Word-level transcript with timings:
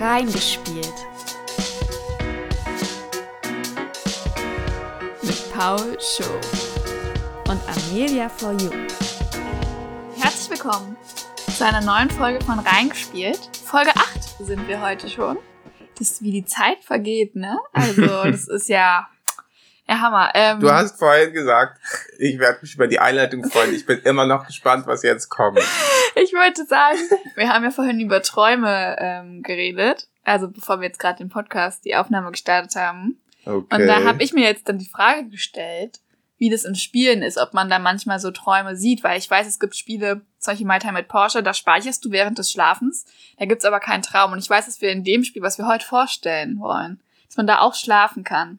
Reingespielt. 0.00 0.94
Mit 5.20 5.52
Paul 5.52 5.98
Show 6.00 6.40
und 7.50 7.60
Amelia 7.68 8.30
for 8.30 8.52
You. 8.52 8.70
Herzlich 10.16 10.52
willkommen 10.52 10.96
zu 11.54 11.66
einer 11.66 11.82
neuen 11.82 12.08
Folge 12.08 12.42
von 12.42 12.60
Reingespielt. 12.60 13.40
Folge 13.62 13.90
8 13.94 14.46
sind 14.46 14.66
wir 14.68 14.80
heute 14.80 15.10
schon. 15.10 15.36
Das 15.98 16.12
ist 16.12 16.22
wie 16.22 16.32
die 16.32 16.46
Zeit 16.46 16.82
vergeht, 16.82 17.36
ne? 17.36 17.58
Also, 17.74 18.06
das 18.24 18.48
ist 18.48 18.70
ja 18.70 19.06
ja, 19.90 20.00
Hammer. 20.00 20.30
Ähm, 20.34 20.60
Du 20.60 20.70
hast 20.70 20.98
vorhin 21.00 21.32
gesagt, 21.32 21.80
ich 22.16 22.38
werde 22.38 22.60
mich 22.62 22.74
über 22.76 22.86
die 22.86 23.00
Einleitung 23.00 23.42
freuen. 23.50 23.74
Ich 23.74 23.84
bin 23.84 23.98
immer 24.04 24.24
noch 24.24 24.46
gespannt, 24.46 24.86
was 24.86 25.02
jetzt 25.02 25.28
kommt. 25.28 25.58
Ich 26.16 26.32
wollte 26.32 26.64
sagen, 26.66 26.98
wir 27.34 27.48
haben 27.48 27.64
ja 27.64 27.70
vorhin 27.70 28.00
über 28.00 28.22
Träume 28.22 28.96
ähm, 28.98 29.42
geredet. 29.42 30.08
Also 30.24 30.48
bevor 30.48 30.80
wir 30.80 30.88
jetzt 30.88 30.98
gerade 30.98 31.18
den 31.18 31.28
Podcast, 31.28 31.84
die 31.84 31.96
Aufnahme 31.96 32.30
gestartet 32.30 32.76
haben. 32.76 33.20
Okay. 33.44 33.74
Und 33.74 33.86
da 33.86 34.04
habe 34.04 34.22
ich 34.22 34.32
mir 34.32 34.44
jetzt 34.44 34.68
dann 34.68 34.78
die 34.78 34.88
Frage 34.88 35.28
gestellt, 35.28 36.00
wie 36.40 36.50
das 36.50 36.64
in 36.64 36.74
Spielen 36.74 37.22
ist, 37.22 37.38
ob 37.38 37.52
man 37.52 37.68
da 37.68 37.78
manchmal 37.78 38.18
so 38.18 38.30
Träume 38.30 38.74
sieht, 38.74 39.04
weil 39.04 39.18
ich 39.18 39.30
weiß, 39.30 39.46
es 39.46 39.60
gibt 39.60 39.76
Spiele, 39.76 40.22
solche 40.38 40.64
My 40.64 40.78
Time 40.78 40.94
mit 40.94 41.08
Porsche, 41.08 41.42
da 41.42 41.52
speicherst 41.52 42.04
du 42.04 42.10
während 42.10 42.38
des 42.38 42.50
Schlafens, 42.50 43.04
da 43.38 43.44
gibt's 43.44 43.66
aber 43.66 43.78
keinen 43.78 44.02
Traum. 44.02 44.32
Und 44.32 44.38
ich 44.38 44.48
weiß, 44.48 44.66
dass 44.66 44.80
wir 44.80 44.90
in 44.90 45.04
dem 45.04 45.22
Spiel, 45.22 45.42
was 45.42 45.58
wir 45.58 45.66
heute 45.66 45.84
vorstellen 45.84 46.58
wollen, 46.58 47.00
dass 47.26 47.36
man 47.36 47.46
da 47.46 47.60
auch 47.60 47.74
schlafen 47.74 48.24
kann. 48.24 48.58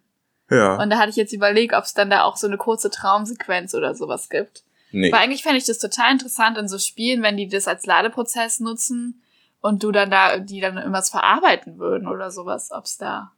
ja. 0.50 0.76
Und 0.76 0.92
da 0.92 1.00
hatte 1.00 1.10
ich 1.10 1.16
jetzt 1.16 1.34
überlegt, 1.34 1.74
ob 1.74 1.84
es 1.84 1.96
dann 1.96 2.12
da 2.12 2.24
auch 2.24 2.38
so 2.38 2.46
eine 2.46 2.58
kurze 2.58 2.92
Traumsequenz 2.92 3.74
oder 3.74 3.96
sowas 3.96 4.30
gibt. 4.30 4.64
Nee. 4.92 5.12
Weil 5.12 5.20
eigentlich 5.20 5.44
fände 5.44 5.58
ich 5.58 5.66
das 5.66 5.80
total 5.80 6.12
interessant 6.12 6.58
in 6.58 6.68
so 6.68 6.78
Spielen, 6.78 7.24
wenn 7.24 7.38
die 7.38 7.48
das 7.48 7.68
als 7.68 7.86
Ladeprozess 7.86 8.60
nutzen 8.60 9.22
und 9.62 9.84
du 9.84 9.92
dann 9.92 10.12
da, 10.12 10.40
die 10.40 10.60
dann 10.60 10.78
irgendwas 10.78 11.10
verarbeiten 11.10 11.78
würden 11.78 12.08
oder 12.08 12.32
sowas, 12.32 12.70
ob's 12.72 12.98
da. 12.98 13.32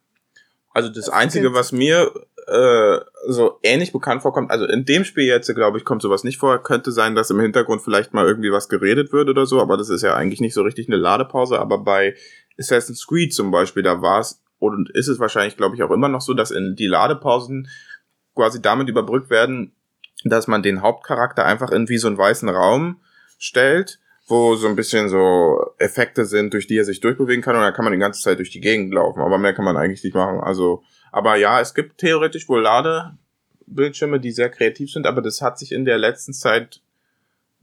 Also 0.73 0.89
das 0.89 1.05
Das 1.05 1.13
Einzige, 1.13 1.45
gibt's. 1.45 1.59
was 1.59 1.71
mir 1.71 2.11
äh, 2.47 2.99
so 3.27 3.59
ähnlich 3.61 3.91
bekannt 3.91 4.21
vorkommt, 4.21 4.51
also 4.51 4.65
in 4.65 4.85
dem 4.85 5.05
Spiel 5.05 5.25
jetzt, 5.25 5.53
glaube 5.53 5.77
ich, 5.77 5.85
kommt 5.85 6.01
sowas 6.01 6.23
nicht 6.23 6.37
vor. 6.37 6.61
Könnte 6.63 6.91
sein, 6.91 7.15
dass 7.15 7.29
im 7.29 7.39
Hintergrund 7.39 7.81
vielleicht 7.81 8.13
mal 8.13 8.25
irgendwie 8.25 8.51
was 8.51 8.69
geredet 8.69 9.13
wird 9.13 9.29
oder 9.29 9.45
so, 9.45 9.61
aber 9.61 9.77
das 9.77 9.89
ist 9.89 10.01
ja 10.01 10.15
eigentlich 10.15 10.41
nicht 10.41 10.53
so 10.53 10.63
richtig 10.63 10.87
eine 10.87 10.97
Ladepause. 10.97 11.59
Aber 11.59 11.77
bei 11.77 12.15
Assassin's 12.57 13.05
Creed 13.07 13.33
zum 13.33 13.51
Beispiel, 13.51 13.83
da 13.83 14.01
war 14.01 14.19
es 14.19 14.41
und 14.59 14.89
ist 14.91 15.09
es 15.09 15.19
wahrscheinlich, 15.19 15.57
glaube 15.57 15.75
ich, 15.75 15.83
auch 15.83 15.91
immer 15.91 16.07
noch 16.07 16.21
so, 16.21 16.33
dass 16.33 16.51
in 16.51 16.75
die 16.75 16.87
Ladepausen 16.87 17.67
quasi 18.33 18.61
damit 18.61 18.87
überbrückt 18.87 19.29
werden, 19.29 19.73
dass 20.23 20.47
man 20.47 20.63
den 20.63 20.81
Hauptcharakter 20.81 21.45
einfach 21.45 21.71
in 21.71 21.89
wie 21.89 21.97
so 21.97 22.07
einen 22.07 22.17
weißen 22.17 22.49
Raum 22.49 23.01
stellt, 23.37 23.99
wo 24.27 24.55
so 24.55 24.67
ein 24.67 24.75
bisschen 24.75 25.09
so 25.09 25.73
Effekte 25.77 26.25
sind, 26.25 26.53
durch 26.53 26.67
die 26.67 26.77
er 26.77 26.85
sich 26.85 27.01
durchbewegen 27.01 27.43
kann 27.43 27.55
und 27.55 27.61
dann 27.61 27.73
kann 27.73 27.83
man 27.83 27.93
die 27.93 27.99
ganze 27.99 28.21
Zeit 28.21 28.39
durch 28.39 28.51
die 28.51 28.61
Gegend 28.61 28.93
laufen. 28.93 29.21
Aber 29.21 29.37
mehr 29.37 29.53
kann 29.53 29.65
man 29.65 29.77
eigentlich 29.77 30.03
nicht 30.03 30.15
machen. 30.15 30.39
Also, 30.39 30.83
aber 31.11 31.35
ja, 31.35 31.59
es 31.59 31.73
gibt 31.73 31.97
theoretisch 31.97 32.47
wohl 32.47 32.61
Ladebildschirme, 32.61 34.19
die 34.19 34.31
sehr 34.31 34.49
kreativ 34.49 34.91
sind, 34.91 35.05
aber 35.05 35.21
das 35.21 35.41
hat 35.41 35.59
sich 35.59 35.71
in 35.71 35.85
der 35.85 35.97
letzten 35.97 36.33
Zeit 36.33 36.81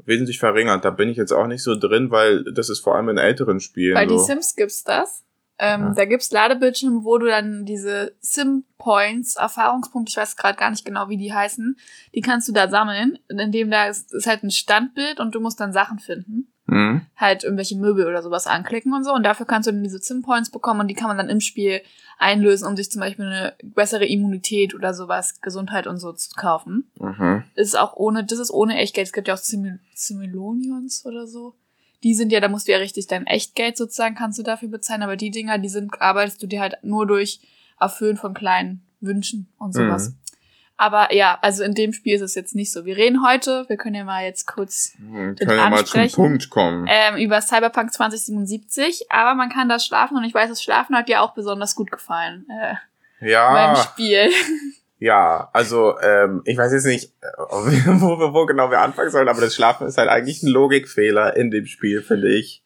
wesentlich 0.04 0.38
verringert. 0.38 0.84
Da 0.84 0.90
bin 0.90 1.08
ich 1.08 1.16
jetzt 1.16 1.32
auch 1.32 1.46
nicht 1.46 1.62
so 1.62 1.76
drin, 1.76 2.10
weil 2.10 2.44
das 2.52 2.68
ist 2.68 2.80
vor 2.80 2.94
allem 2.94 3.08
in 3.08 3.18
älteren 3.18 3.60
Spielen 3.60 3.94
Bei 3.94 4.06
so. 4.06 4.16
die 4.16 4.24
Sims 4.24 4.54
gibt's 4.54 4.84
das. 4.84 5.24
Ähm, 5.62 5.80
Ja. 5.88 5.92
Da 5.94 6.04
gibt's 6.06 6.30
Ladebildschirme, 6.32 7.04
wo 7.04 7.18
du 7.18 7.26
dann 7.26 7.64
diese 7.66 8.16
Sim-Points, 8.20 9.36
Erfahrungspunkte, 9.36 10.10
ich 10.10 10.16
weiß 10.16 10.36
gerade 10.36 10.58
gar 10.58 10.70
nicht 10.70 10.84
genau, 10.86 11.08
wie 11.08 11.18
die 11.18 11.32
heißen, 11.34 11.76
die 12.14 12.22
kannst 12.22 12.48
du 12.48 12.52
da 12.52 12.68
sammeln, 12.68 13.18
indem 13.28 13.70
da 13.70 13.86
ist, 13.86 14.12
ist 14.14 14.26
halt 14.26 14.42
ein 14.42 14.50
Standbild 14.50 15.20
und 15.20 15.34
du 15.34 15.40
musst 15.40 15.60
dann 15.60 15.72
Sachen 15.72 15.98
finden. 15.98 16.46
Mhm. 16.66 17.00
halt 17.16 17.42
irgendwelche 17.42 17.76
Möbel 17.76 18.06
oder 18.06 18.22
sowas 18.22 18.46
anklicken 18.46 18.92
und 18.92 19.02
so. 19.02 19.12
Und 19.12 19.24
dafür 19.24 19.44
kannst 19.44 19.66
du 19.66 19.72
dann 19.72 19.82
diese 19.82 19.98
Sim-Points 19.98 20.50
bekommen 20.50 20.78
und 20.78 20.86
die 20.86 20.94
kann 20.94 21.08
man 21.08 21.16
dann 21.16 21.28
im 21.28 21.40
Spiel 21.40 21.80
einlösen, 22.16 22.68
um 22.68 22.76
sich 22.76 22.92
zum 22.92 23.00
Beispiel 23.00 23.24
eine 23.24 23.54
bessere 23.64 24.06
Immunität 24.06 24.72
oder 24.72 24.94
sowas, 24.94 25.40
Gesundheit 25.40 25.88
und 25.88 25.96
so 25.96 26.12
zu 26.12 26.30
kaufen. 26.36 26.88
Mhm. 27.00 27.42
Ist 27.56 27.76
auch 27.76 27.96
ohne, 27.96 28.24
das 28.24 28.38
ist 28.38 28.52
ohne 28.52 28.76
Echtgeld. 28.78 29.08
Es 29.08 29.12
gibt 29.12 29.26
ja 29.26 29.34
auch 29.34 29.38
Simil 29.38 29.80
Similonions 29.94 31.04
oder 31.04 31.26
so. 31.26 31.56
Die 32.02 32.14
sind 32.14 32.32
ja, 32.32 32.40
da 32.40 32.48
musst 32.48 32.68
du 32.68 32.72
ja 32.72 32.78
richtig 32.78 33.06
dein 33.06 33.26
Echtgeld 33.26 33.76
sozusagen, 33.76 34.14
kannst 34.14 34.38
du 34.38 34.42
dafür 34.42 34.68
bezahlen, 34.68 35.02
aber 35.02 35.16
die 35.16 35.30
Dinger, 35.30 35.58
die 35.58 35.68
sind, 35.68 36.00
arbeitest 36.00 36.42
du 36.42 36.46
dir 36.46 36.60
halt 36.60 36.78
nur 36.82 37.06
durch 37.06 37.40
Erfüllen 37.78 38.16
von 38.16 38.34
kleinen 38.34 38.82
Wünschen 39.00 39.48
und 39.58 39.74
sowas. 39.74 40.10
Mhm. 40.10 40.16
Aber 40.80 41.12
ja, 41.12 41.38
also 41.42 41.62
in 41.62 41.74
dem 41.74 41.92
Spiel 41.92 42.14
ist 42.14 42.22
es 42.22 42.34
jetzt 42.34 42.54
nicht 42.54 42.72
so. 42.72 42.86
Wir 42.86 42.96
reden 42.96 43.22
heute, 43.22 43.66
wir 43.68 43.76
können 43.76 43.96
ja 43.96 44.04
mal 44.04 44.24
jetzt 44.24 44.46
kurz. 44.46 44.94
Den 44.98 45.36
Können 45.36 45.56
wir 45.56 45.68
mal 45.68 45.84
zum. 45.84 46.08
Punkt 46.10 46.48
kommen. 46.48 46.86
ähm, 46.88 47.18
über 47.18 47.42
Cyberpunk 47.42 47.92
2077, 47.92 49.10
aber 49.10 49.34
man 49.34 49.50
kann 49.50 49.68
das 49.68 49.84
schlafen 49.84 50.16
und 50.16 50.24
ich 50.24 50.32
weiß, 50.32 50.48
das 50.48 50.62
Schlafen 50.62 50.96
hat 50.96 51.08
dir 51.10 51.20
auch 51.20 51.34
besonders 51.34 51.74
gut 51.74 51.90
gefallen 51.90 52.46
äh, 52.48 52.76
beim 53.20 53.28
ja. 53.28 53.76
Spiel. 53.76 54.30
Ja, 55.02 55.48
also 55.54 55.98
ähm, 56.00 56.42
ich 56.44 56.58
weiß 56.58 56.72
jetzt 56.72 56.84
nicht, 56.84 57.12
äh, 57.22 57.26
wo, 57.48 58.18
wir- 58.18 58.34
wo 58.34 58.44
genau 58.46 58.70
wir 58.70 58.80
anfangen 58.80 59.10
sollen, 59.10 59.28
aber 59.28 59.40
das 59.40 59.54
Schlafen 59.54 59.86
ist 59.86 59.96
halt 59.98 60.10
eigentlich 60.10 60.42
ein 60.42 60.48
Logikfehler 60.50 61.36
in 61.36 61.50
dem 61.50 61.64
Spiel, 61.66 62.02
finde 62.02 62.28
ich. 62.28 62.62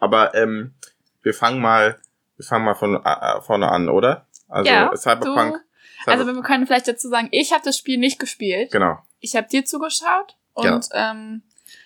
Aber 0.00 0.34
ähm, 0.34 0.74
wir 1.22 1.34
fangen 1.34 1.60
mal, 1.60 1.98
wir 2.36 2.44
fangen 2.46 2.64
mal 2.64 2.74
von 2.74 2.96
äh, 2.96 3.40
vorne 3.42 3.70
an, 3.70 3.88
oder? 3.88 4.26
Also 4.48 4.70
Ja, 4.70 4.96
Cyberpunk. 4.96 5.60
Du, 6.06 6.10
also 6.10 6.26
wir 6.26 6.42
können 6.42 6.66
vielleicht 6.66 6.88
dazu 6.88 7.08
sagen, 7.08 7.28
ich 7.32 7.52
habe 7.52 7.62
das 7.64 7.76
Spiel 7.78 7.98
nicht 7.98 8.18
gespielt. 8.18 8.72
genau. 8.72 8.98
Ich 9.20 9.36
habe 9.36 9.46
dir 9.48 9.64
zugeschaut 9.64 10.36
und 10.54 10.88
Ja. 10.92 11.10
ähm, 11.12 11.42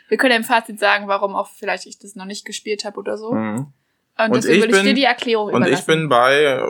wir 0.08 0.16
können 0.16 0.36
im 0.36 0.44
Fazit 0.44 0.80
sagen, 0.80 1.06
warum 1.08 1.36
auch 1.36 1.48
vielleicht 1.48 1.86
ich 1.86 1.98
das 1.98 2.14
noch 2.16 2.24
nicht 2.24 2.44
gespielt 2.44 2.84
habe 2.84 2.98
oder 2.98 3.16
so. 3.16 3.32
Mhm. 3.32 3.72
Und, 4.18 4.24
Und 4.30 4.36
deswegen 4.36 4.54
ich 4.54 4.60
würde 4.62 4.70
ich 4.72 4.78
bin- 4.78 4.86
dir 4.86 4.94
die 4.94 5.04
Erklärung 5.04 5.46
Und 5.46 5.62
überlassen. 5.62 5.80
ich 5.80 5.86
bin 5.86 6.08
bei 6.08 6.42
äh, 6.42 6.62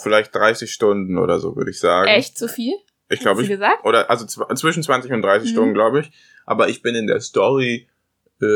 vielleicht 0.00 0.34
30 0.34 0.72
Stunden 0.72 1.18
oder 1.18 1.40
so, 1.40 1.56
würde 1.56 1.70
ich 1.70 1.80
sagen. 1.80 2.08
echt 2.08 2.38
zu 2.38 2.48
viel? 2.48 2.74
Ich 3.08 3.20
glaube, 3.20 3.42
ich 3.42 3.48
gesagt? 3.48 3.84
oder 3.84 4.10
also 4.10 4.26
zw- 4.26 4.54
zwischen 4.54 4.82
20 4.82 5.10
und 5.12 5.22
30 5.22 5.48
Mhm. 5.50 5.52
Stunden, 5.54 5.74
glaube 5.74 6.00
ich. 6.00 6.10
Aber 6.46 6.68
ich 6.68 6.82
bin 6.82 6.94
in 6.94 7.06
der 7.06 7.20
Story 7.20 7.88
äh, 8.40 8.46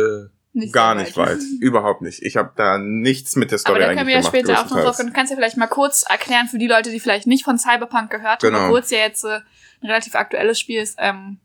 Nicht 0.52 0.72
gar 0.72 0.94
so 0.94 1.02
nicht 1.02 1.16
weit. 1.16 1.38
Überhaupt 1.60 2.02
nicht. 2.02 2.22
Ich 2.22 2.36
habe 2.36 2.52
da 2.54 2.78
nichts 2.78 3.34
mit 3.34 3.50
der 3.50 3.58
Story 3.58 3.78
Aber 3.82 3.86
da 3.88 3.94
können 3.94 4.06
wir 4.06 4.14
ja 4.14 4.22
später 4.22 4.52
auch 4.52 4.64
noch 4.64 4.68
drauf. 4.70 4.84
größtenteils. 4.84 5.06
Du 5.12 5.12
kannst 5.16 5.30
ja 5.30 5.36
vielleicht 5.36 5.56
mal 5.56 5.66
kurz 5.66 6.04
erklären 6.08 6.46
für 6.48 6.58
die 6.58 6.68
Leute, 6.68 6.90
die 6.90 7.00
vielleicht 7.00 7.26
nicht 7.26 7.44
von 7.44 7.58
Cyberpunk 7.58 8.10
gehört 8.10 8.42
haben, 8.44 8.52
Genau. 8.52 8.66
obwohl 8.66 8.80
es 8.80 8.90
ja 8.90 8.98
jetzt 8.98 9.24
äh, 9.24 9.40
ein 9.80 9.86
relativ 9.88 10.14
aktuelles 10.14 10.60
Spiel 10.60 10.80
ist, 10.80 10.96
ähm, 11.00 11.38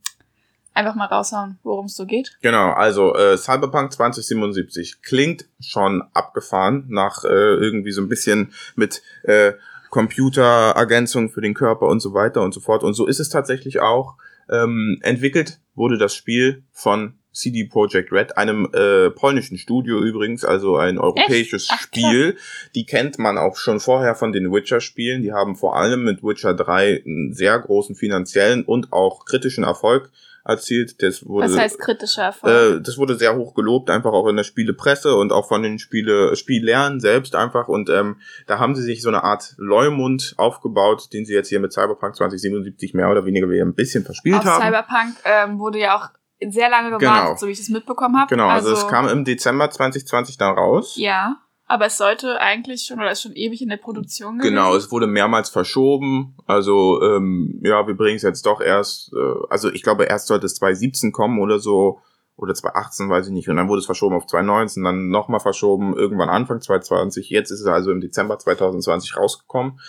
einfach 0.78 0.96
mal 0.96 1.06
raushauen, 1.06 1.58
worum 1.64 1.88
es 1.88 1.96
so 1.96 2.06
geht. 2.06 2.38
Genau, 2.42 2.72
also 2.72 3.16
äh, 3.16 3.38
Cyberpunk 3.38 3.92
2077 3.92 5.02
klingt 5.02 5.46
schon 5.60 6.04
abgefahren 6.14 6.86
nach 6.88 7.24
äh, 7.26 7.28
irgendwie 7.28 7.92
so 7.92 8.02
ein 8.02 8.08
bisschen 8.08 8.54
mit 8.76 9.02
äh, 9.24 9.54
Computerergänzung 9.90 11.30
für 11.30 11.42
den 11.42 11.54
Körper 11.54 11.88
und 11.88 12.00
so 12.00 12.14
weiter 12.14 12.42
und 12.42 12.54
so 12.54 12.60
fort. 12.60 12.84
Und 12.84 12.94
so 12.94 13.08
ist 13.08 13.20
es 13.20 13.30
tatsächlich 13.30 13.80
auch. 13.80 14.16
Ähm, 14.50 15.00
entwickelt 15.02 15.60
wurde 15.76 15.98
das 15.98 16.16
Spiel 16.16 16.64
von 16.72 17.16
CD 17.34 17.66
Projekt 17.66 18.12
Red, 18.12 18.38
einem 18.38 18.68
äh, 18.74 19.10
polnischen 19.12 19.58
Studio 19.58 20.02
übrigens, 20.02 20.44
also 20.44 20.78
ein 20.78 20.98
europäisches 20.98 21.68
Ach. 21.72 21.80
Spiel. 21.80 22.38
Die 22.76 22.86
kennt 22.86 23.20
man 23.20 23.38
auch 23.38 23.58
schon 23.58 23.80
vorher 23.80 24.16
von 24.16 24.32
den 24.32 24.52
Witcher-Spielen. 24.52 25.22
Die 25.22 25.34
haben 25.34 25.56
vor 25.56 25.76
allem 25.76 26.04
mit 26.04 26.24
Witcher 26.24 26.54
3 26.54 27.04
einen 27.06 27.34
sehr 27.34 27.60
großen 27.60 27.96
finanziellen 27.96 28.64
und 28.64 28.92
auch 28.92 29.26
kritischen 29.26 29.64
Erfolg 29.64 30.10
erzielt. 30.48 31.02
Das 31.04 31.26
wurde, 31.26 31.46
Was 31.48 31.58
heißt 31.58 31.80
kritischer 31.80 32.24
Erfolg? 32.24 32.54
äh, 32.54 32.82
das 32.82 32.98
wurde 32.98 33.16
sehr 33.16 33.36
hoch 33.36 33.54
gelobt, 33.54 33.90
einfach 33.90 34.12
auch 34.14 34.28
in 34.28 34.36
der 34.36 34.44
Spielepresse 34.44 35.16
und 35.16 35.32
auch 35.32 35.48
von 35.48 35.64
den 35.64 35.80
Spiele, 35.80 36.36
Spiellernen 36.36 37.00
selbst 37.00 37.36
einfach. 37.36 37.68
Und 37.68 37.90
ähm, 37.90 38.18
da 38.48 38.60
haben 38.60 38.76
sie 38.76 38.82
sich 38.84 39.02
so 39.02 39.10
eine 39.10 39.24
Art 39.24 39.54
Leumund 39.58 40.34
aufgebaut, 40.38 41.10
den 41.14 41.26
sie 41.26 41.34
jetzt 41.34 41.50
hier 41.50 41.60
mit 41.60 41.74
Cyberpunk 41.74 42.16
2077 42.16 42.94
mehr 42.94 43.10
oder 43.10 43.26
weniger 43.26 43.50
wieder 43.50 43.66
ein 43.66 43.76
bisschen 43.76 44.04
verspielt 44.06 44.38
Auf 44.40 44.46
haben. 44.46 44.64
Cyberpunk 44.64 45.16
ähm, 45.26 45.60
wurde 45.60 45.80
ja 45.80 45.96
auch 45.98 46.10
sehr 46.50 46.70
lange 46.70 46.90
gewartet, 46.98 47.26
Genau. 47.26 47.36
so 47.38 47.48
wie 47.48 47.52
ich 47.52 47.58
das 47.58 47.70
mitbekommen 47.70 48.16
habe. 48.20 48.30
genau, 48.30 48.48
also, 48.48 48.72
es 48.72 48.88
kam 48.88 49.08
im 49.08 49.26
Dezember 49.26 49.72
2020 49.72 50.38
dann 50.38 50.56
raus. 50.56 50.94
Ja, 50.96 51.38
aber 51.68 51.86
es 51.86 51.98
sollte 51.98 52.40
eigentlich 52.40 52.84
schon, 52.84 53.00
oder 53.00 53.12
ist 53.12 53.22
schon 53.22 53.36
ewig 53.36 53.62
in 53.62 53.70
der 53.70 53.78
Produktion 53.78 54.38
gewesen. 54.38 54.56
Genau, 54.56 54.76
es 54.76 54.92
wurde 54.92 55.08
mehrmals 55.08 55.50
verschoben. 55.50 56.36
Also, 56.46 57.02
ähm, 57.04 57.60
ja, 57.64 57.86
wir 57.86 57.96
bringen 57.96 58.16
es 58.16 58.24
jetzt 58.24 58.46
doch 58.46 58.62
erst, 58.62 59.12
äh, 59.14 59.46
also 59.50 59.72
ich 59.72 59.84
glaube, 59.84 60.06
erst 60.06 60.28
sollte 60.28 60.46
es 60.46 60.56
2017 60.56 61.12
kommen 61.12 61.40
oder 61.40 61.60
so, 61.60 62.00
oder 62.38 62.54
2018, 62.54 63.10
weiß 63.10 63.28
ich 63.28 63.34
nicht. 63.34 63.50
Und 63.50 63.58
dann 63.58 63.68
wurde 63.68 63.80
es 63.80 63.86
verschoben 63.86 64.16
auf 64.16 64.28
2019, 64.28 64.84
dann 64.84 65.10
nochmal 65.10 65.40
verschoben, 65.40 65.96
irgendwann 65.98 66.30
Anfang 66.30 66.62
2020. 66.62 67.30
Jetzt 67.30 67.52
ist 67.52 67.62
es 67.62 67.68
also 67.68 67.92
im 67.92 68.00
Dezember 68.00 68.38
2020 68.38 69.18
rausgekommen. 69.18 69.80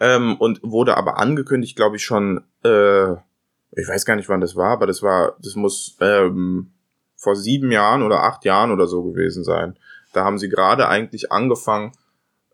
Ähm, 0.00 0.36
und 0.38 0.60
wurde 0.62 0.96
aber 0.96 1.18
angekündigt, 1.18 1.76
glaube 1.76 1.96
ich, 1.96 2.04
schon, 2.04 2.42
äh, 2.64 3.12
ich 3.12 3.86
weiß 3.86 4.06
gar 4.06 4.16
nicht, 4.16 4.30
wann 4.30 4.40
das 4.40 4.56
war, 4.56 4.70
aber 4.70 4.86
das 4.86 5.02
war, 5.02 5.36
das 5.42 5.56
muss 5.56 5.98
ähm, 6.00 6.72
vor 7.16 7.36
sieben 7.36 7.70
Jahren 7.70 8.02
oder 8.02 8.22
acht 8.22 8.46
Jahren 8.46 8.72
oder 8.72 8.86
so 8.86 9.02
gewesen 9.02 9.44
sein. 9.44 9.78
Da 10.12 10.24
haben 10.24 10.38
sie 10.38 10.48
gerade 10.48 10.88
eigentlich 10.88 11.30
angefangen, 11.32 11.92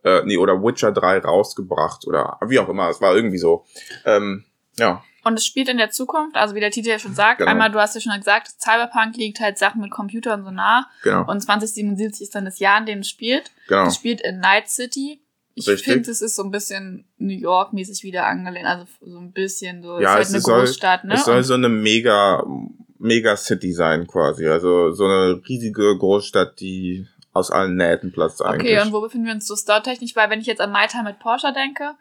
äh, 0.05 0.23
nee, 0.25 0.37
oder 0.38 0.62
Witcher 0.62 0.93
3 0.93 1.19
rausgebracht 1.19 2.06
oder 2.06 2.38
wie 2.47 2.58
auch 2.58 2.69
immer, 2.69 2.88
es 2.91 3.00
war 3.00 3.14
irgendwie 3.14 3.38
so. 3.38 3.64
Ähm, 4.05 4.44
Ja, 4.79 5.03
Und 5.25 5.38
es 5.38 5.47
spielt 5.47 5.69
in 5.70 5.79
der 5.79 5.91
Zukunft, 5.91 6.37
also 6.37 6.55
wie 6.55 6.61
der 6.61 6.70
Titel 6.70 6.91
ja 6.91 6.99
schon 6.99 7.14
sagt, 7.14 7.38
Genau. 7.38 7.50
einmal, 7.50 7.70
du 7.70 7.81
hast 7.81 7.94
ja 7.94 8.00
schon 8.00 8.12
gesagt, 8.17 8.49
Cyberpunk 8.61 9.17
liegt 9.17 9.41
halt 9.41 9.56
Sachen 9.58 9.81
mit 9.81 9.91
Computern 9.91 10.44
so 10.44 10.50
nah. 10.50 10.87
genau. 11.03 11.25
Und 11.29 11.41
2077 11.41 12.23
ist 12.23 12.35
dann 12.35 12.44
das 12.44 12.58
Jahr, 12.58 12.79
in 12.79 12.87
dem 12.87 12.99
es 13.00 13.08
spielt. 13.08 13.50
genau. 13.69 13.87
Es 13.87 13.97
spielt 13.97 14.20
in 14.20 14.38
Night 14.41 14.69
City. 14.69 15.20
Ich 15.55 15.64
finde, 15.82 16.11
es 16.11 16.20
ist 16.20 16.37
so 16.37 16.43
ein 16.44 16.50
bisschen 16.50 17.06
New 17.17 17.32
York-mäßig 17.35 18.02
wieder 18.02 18.26
angelehnt. 18.26 18.67
Also 18.67 18.85
so 19.00 19.19
ein 19.19 19.32
bisschen 19.32 19.82
so. 19.82 19.99
Ja, 19.99 20.19
es 20.19 20.29
ist 20.29 20.29
es 20.29 20.35
halt 20.35 20.43
soll- 20.44 20.55
eine 20.55 20.64
Großstadt, 20.67 21.05
ne? 21.05 21.14
Es 21.14 21.25
soll 21.25 21.38
Und- 21.38 21.43
so 21.44 21.55
eine 21.55 21.70
mega, 21.70 22.44
mega 22.99 23.37
City 23.38 23.73
sein 23.73 24.06
quasi. 24.06 24.47
Also 24.47 24.93
so 24.93 25.06
eine 25.06 25.41
riesige 25.49 25.97
Großstadt, 25.97 26.61
die 26.61 27.06
aus 27.37 27.50
allen 27.50 27.77
Nähten 27.77 28.12
platzt 28.12 28.43
eigentlich. 28.43 28.73
Okay, 28.73 28.87
und 28.87 28.93
wo 28.93 29.00
befinden 29.00 29.27
wir 29.27 29.35
uns 29.35 29.47
so 29.47 29.55
storytechnisch? 29.55 30.17
Weil 30.17 30.31
wenn 30.31 30.41
ich 30.41 30.47
jetzt 30.47 30.61
an 30.61 30.73
My 30.73 30.87
Time 30.88 31.05
mit 31.05 31.19
Porsche 31.19 31.53
denke, 31.53 31.94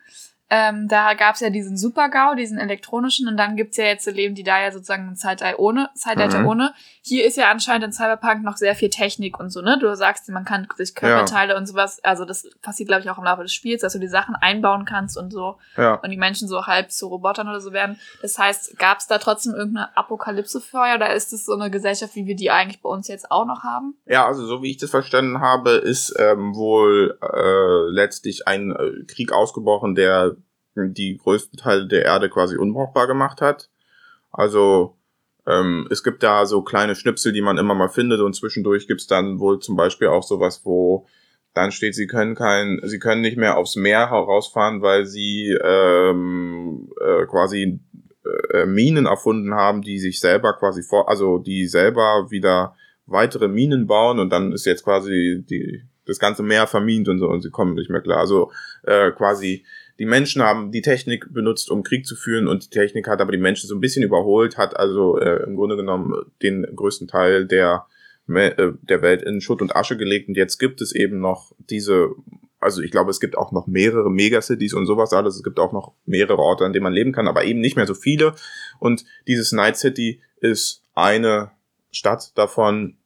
ähm, 0.49 0.87
da 0.87 1.13
gab's 1.15 1.39
ja 1.39 1.49
diesen 1.49 1.75
Super-GAU, 1.77 2.35
diesen 2.35 2.59
elektronischen, 2.59 3.27
und 3.27 3.37
dann 3.37 3.55
gibt's 3.55 3.77
ja 3.77 3.85
jetzt 3.85 4.05
so 4.05 4.11
Leben, 4.11 4.35
die 4.35 4.43
da 4.43 4.61
ja 4.61 4.71
sozusagen 4.71 5.09
ein 5.09 5.15
Zeitalter 5.15 5.59
ohne, 5.59 5.89
Zeitalter 5.95 6.39
Mhm. 6.39 6.47
ohne. 6.47 6.73
Hier 7.01 7.25
ist 7.25 7.37
ja 7.37 7.49
anscheinend 7.49 7.85
in 7.85 7.91
Cyberpunk 7.91 8.43
noch 8.43 8.57
sehr 8.57 8.75
viel 8.75 8.89
Technik 8.89 9.39
und 9.39 9.49
so, 9.49 9.61
ne? 9.61 9.77
Du 9.79 9.95
sagst, 9.95 10.29
man 10.29 10.45
kann 10.45 10.67
sich 10.75 10.93
Körperteile 10.93 11.55
und 11.55 11.65
sowas, 11.67 12.03
also 12.03 12.25
das 12.25 12.47
passiert, 12.61 12.87
glaube 12.87 13.01
ich, 13.01 13.09
auch 13.09 13.17
im 13.17 13.23
Laufe 13.23 13.43
des 13.43 13.53
Spiels, 13.53 13.81
dass 13.81 13.93
du 13.93 13.99
die 13.99 14.07
Sachen 14.07 14.35
einbauen 14.35 14.85
kannst 14.85 15.17
und 15.17 15.31
so 15.31 15.57
ja. 15.77 15.95
und 15.95 16.11
die 16.11 16.17
Menschen 16.17 16.47
so 16.47 16.65
halb 16.67 16.91
zu 16.91 17.07
Robotern 17.07 17.47
oder 17.47 17.59
so 17.59 17.73
werden. 17.73 17.99
Das 18.21 18.37
heißt, 18.37 18.77
gab's 18.77 19.07
da 19.07 19.17
trotzdem 19.17 19.53
irgendeine 19.53 19.95
Apokalypse 19.97 20.61
vorher 20.61 20.95
oder 20.95 21.13
ist 21.13 21.33
es 21.33 21.45
so 21.45 21.53
eine 21.53 21.71
Gesellschaft, 21.71 22.15
wie 22.15 22.25
wir 22.27 22.35
die 22.35 22.51
eigentlich 22.51 22.81
bei 22.81 22.89
uns 22.89 23.07
jetzt 23.07 23.31
auch 23.31 23.45
noch 23.45 23.63
haben? 23.63 23.95
ja, 24.05 24.25
also 24.25 24.45
so 24.45 24.61
wie 24.61 24.71
ich 24.71 24.77
das 24.77 24.91
verstanden 24.91 25.41
habe, 25.41 25.71
ist 25.71 26.13
ähm, 26.19 26.55
wohl 26.55 27.17
äh, 27.21 27.91
letztlich 27.91 28.47
ein 28.47 28.71
äh, 28.71 29.03
Krieg 29.05 29.31
ausgebrochen, 29.31 29.95
der 29.95 30.34
die 30.75 31.17
größten 31.17 31.57
Teile 31.57 31.87
der 31.87 32.05
Erde 32.05 32.29
quasi 32.29 32.57
unbrauchbar 32.57 33.07
gemacht 33.07 33.41
hat. 33.41 33.69
Also 34.31 34.97
ähm, 35.47 35.87
es 35.89 36.03
gibt 36.03 36.23
da 36.23 36.45
so 36.45 36.61
kleine 36.61 36.95
Schnipsel, 36.95 37.31
die 37.31 37.41
man 37.41 37.57
immer 37.57 37.75
mal 37.75 37.89
findet 37.89 38.19
und 38.19 38.35
zwischendurch 38.35 38.87
gibt's 38.87 39.07
dann 39.07 39.39
wohl 39.39 39.59
zum 39.59 39.75
Beispiel 39.75 40.07
auch 40.07 40.23
sowas, 40.23 40.61
wo 40.65 41.07
dann 41.53 41.71
steht, 41.71 41.95
sie 41.95 42.07
können 42.07 42.35
kein, 42.35 42.81
sie 42.83 42.99
können 42.99 43.21
nicht 43.21 43.37
mehr 43.37 43.57
aufs 43.57 43.77
Meer 43.77 44.09
herausfahren, 44.09 44.81
weil 44.81 45.05
sie 45.05 45.57
ähm, 45.63 46.89
äh, 46.99 47.25
quasi 47.27 47.79
äh, 48.51 48.65
Minen 48.65 49.05
erfunden 49.05 49.53
haben, 49.53 49.81
die 49.81 49.99
sich 49.99 50.19
selber 50.19 50.53
quasi 50.53 50.83
vor, 50.83 51.07
also 51.07 51.37
die 51.37 51.67
selber 51.67 52.27
wieder 52.29 52.75
weitere 53.05 53.47
Minen 53.47 53.87
bauen 53.87 54.19
und 54.19 54.31
dann 54.31 54.51
ist 54.51 54.65
jetzt 54.65 54.83
quasi 54.83 55.45
die 55.49 55.83
das 56.05 56.19
ganze 56.19 56.43
Meer 56.43 56.67
vermint 56.67 57.07
und 57.07 57.19
so 57.19 57.27
und 57.27 57.41
sie 57.41 57.49
kommen 57.49 57.75
nicht 57.75 57.89
mehr 57.89 58.01
klar. 58.01 58.19
Also 58.19 58.51
äh, 58.83 59.11
quasi 59.11 59.65
die 59.99 60.05
Menschen 60.05 60.41
haben 60.41 60.71
die 60.71 60.81
Technik 60.81 61.33
benutzt, 61.33 61.69
um 61.69 61.83
Krieg 61.83 62.05
zu 62.05 62.15
führen 62.15 62.47
und 62.47 62.65
die 62.65 62.69
Technik 62.69 63.07
hat 63.07 63.21
aber 63.21 63.31
die 63.31 63.37
Menschen 63.37 63.67
so 63.67 63.75
ein 63.75 63.81
bisschen 63.81 64.03
überholt, 64.03 64.57
hat 64.57 64.77
also 64.77 65.17
äh, 65.19 65.43
im 65.43 65.55
Grunde 65.55 65.75
genommen 65.75 66.13
den 66.41 66.63
größten 66.75 67.07
Teil 67.07 67.45
der 67.45 67.85
äh, 68.27 68.71
der 68.81 69.01
Welt 69.01 69.21
in 69.21 69.41
Schutt 69.41 69.61
und 69.61 69.75
Asche 69.75 69.97
gelegt 69.97 70.27
und 70.27 70.35
jetzt 70.35 70.57
gibt 70.57 70.81
es 70.81 70.93
eben 70.93 71.19
noch 71.19 71.53
diese 71.69 72.09
also 72.59 72.81
ich 72.81 72.89
glaube, 72.89 73.11
es 73.11 73.19
gibt 73.19 73.37
auch 73.37 73.51
noch 73.51 73.67
mehrere 73.67 74.09
Megacities 74.09 74.73
und 74.73 74.87
sowas 74.87 75.13
alles. 75.13 75.35
Es 75.35 75.43
gibt 75.43 75.59
auch 75.59 75.71
noch 75.71 75.93
mehrere 76.05 76.39
Orte, 76.39 76.65
an 76.65 76.73
denen 76.73 76.83
man 76.83 76.93
leben 76.93 77.11
kann, 77.11 77.27
aber 77.27 77.43
eben 77.43 77.59
nicht 77.59 77.75
mehr 77.75 77.85
so 77.85 77.93
viele. 77.93 78.33
Und 78.79 79.05
dieses 79.27 79.51
Night 79.51 79.77
City 79.77 80.19
ist 80.41 80.81
eine 80.95 81.51
Stadt 81.91 82.31
davon, 82.35 82.97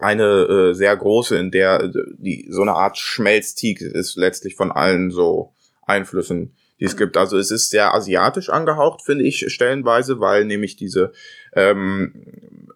eine 0.00 0.24
äh, 0.24 0.74
sehr 0.74 0.96
große, 0.96 1.38
in 1.38 1.52
der 1.52 1.84
äh, 1.84 1.92
die 2.18 2.48
so 2.50 2.62
eine 2.62 2.72
Art 2.72 2.98
Schmelztieg 2.98 3.80
ist 3.80 4.16
letztlich 4.16 4.56
von 4.56 4.72
allen 4.72 5.10
so 5.10 5.54
Einflüssen, 5.86 6.54
die 6.78 6.84
es 6.84 6.96
gibt. 6.96 7.16
Also 7.16 7.38
es 7.38 7.50
ist 7.50 7.70
sehr 7.70 7.94
asiatisch 7.94 8.50
angehaucht, 8.50 9.02
finde 9.02 9.24
ich 9.24 9.46
stellenweise, 9.48 10.20
weil 10.20 10.44
nämlich 10.44 10.76
diese 10.76 11.12
ähm, 11.54 12.12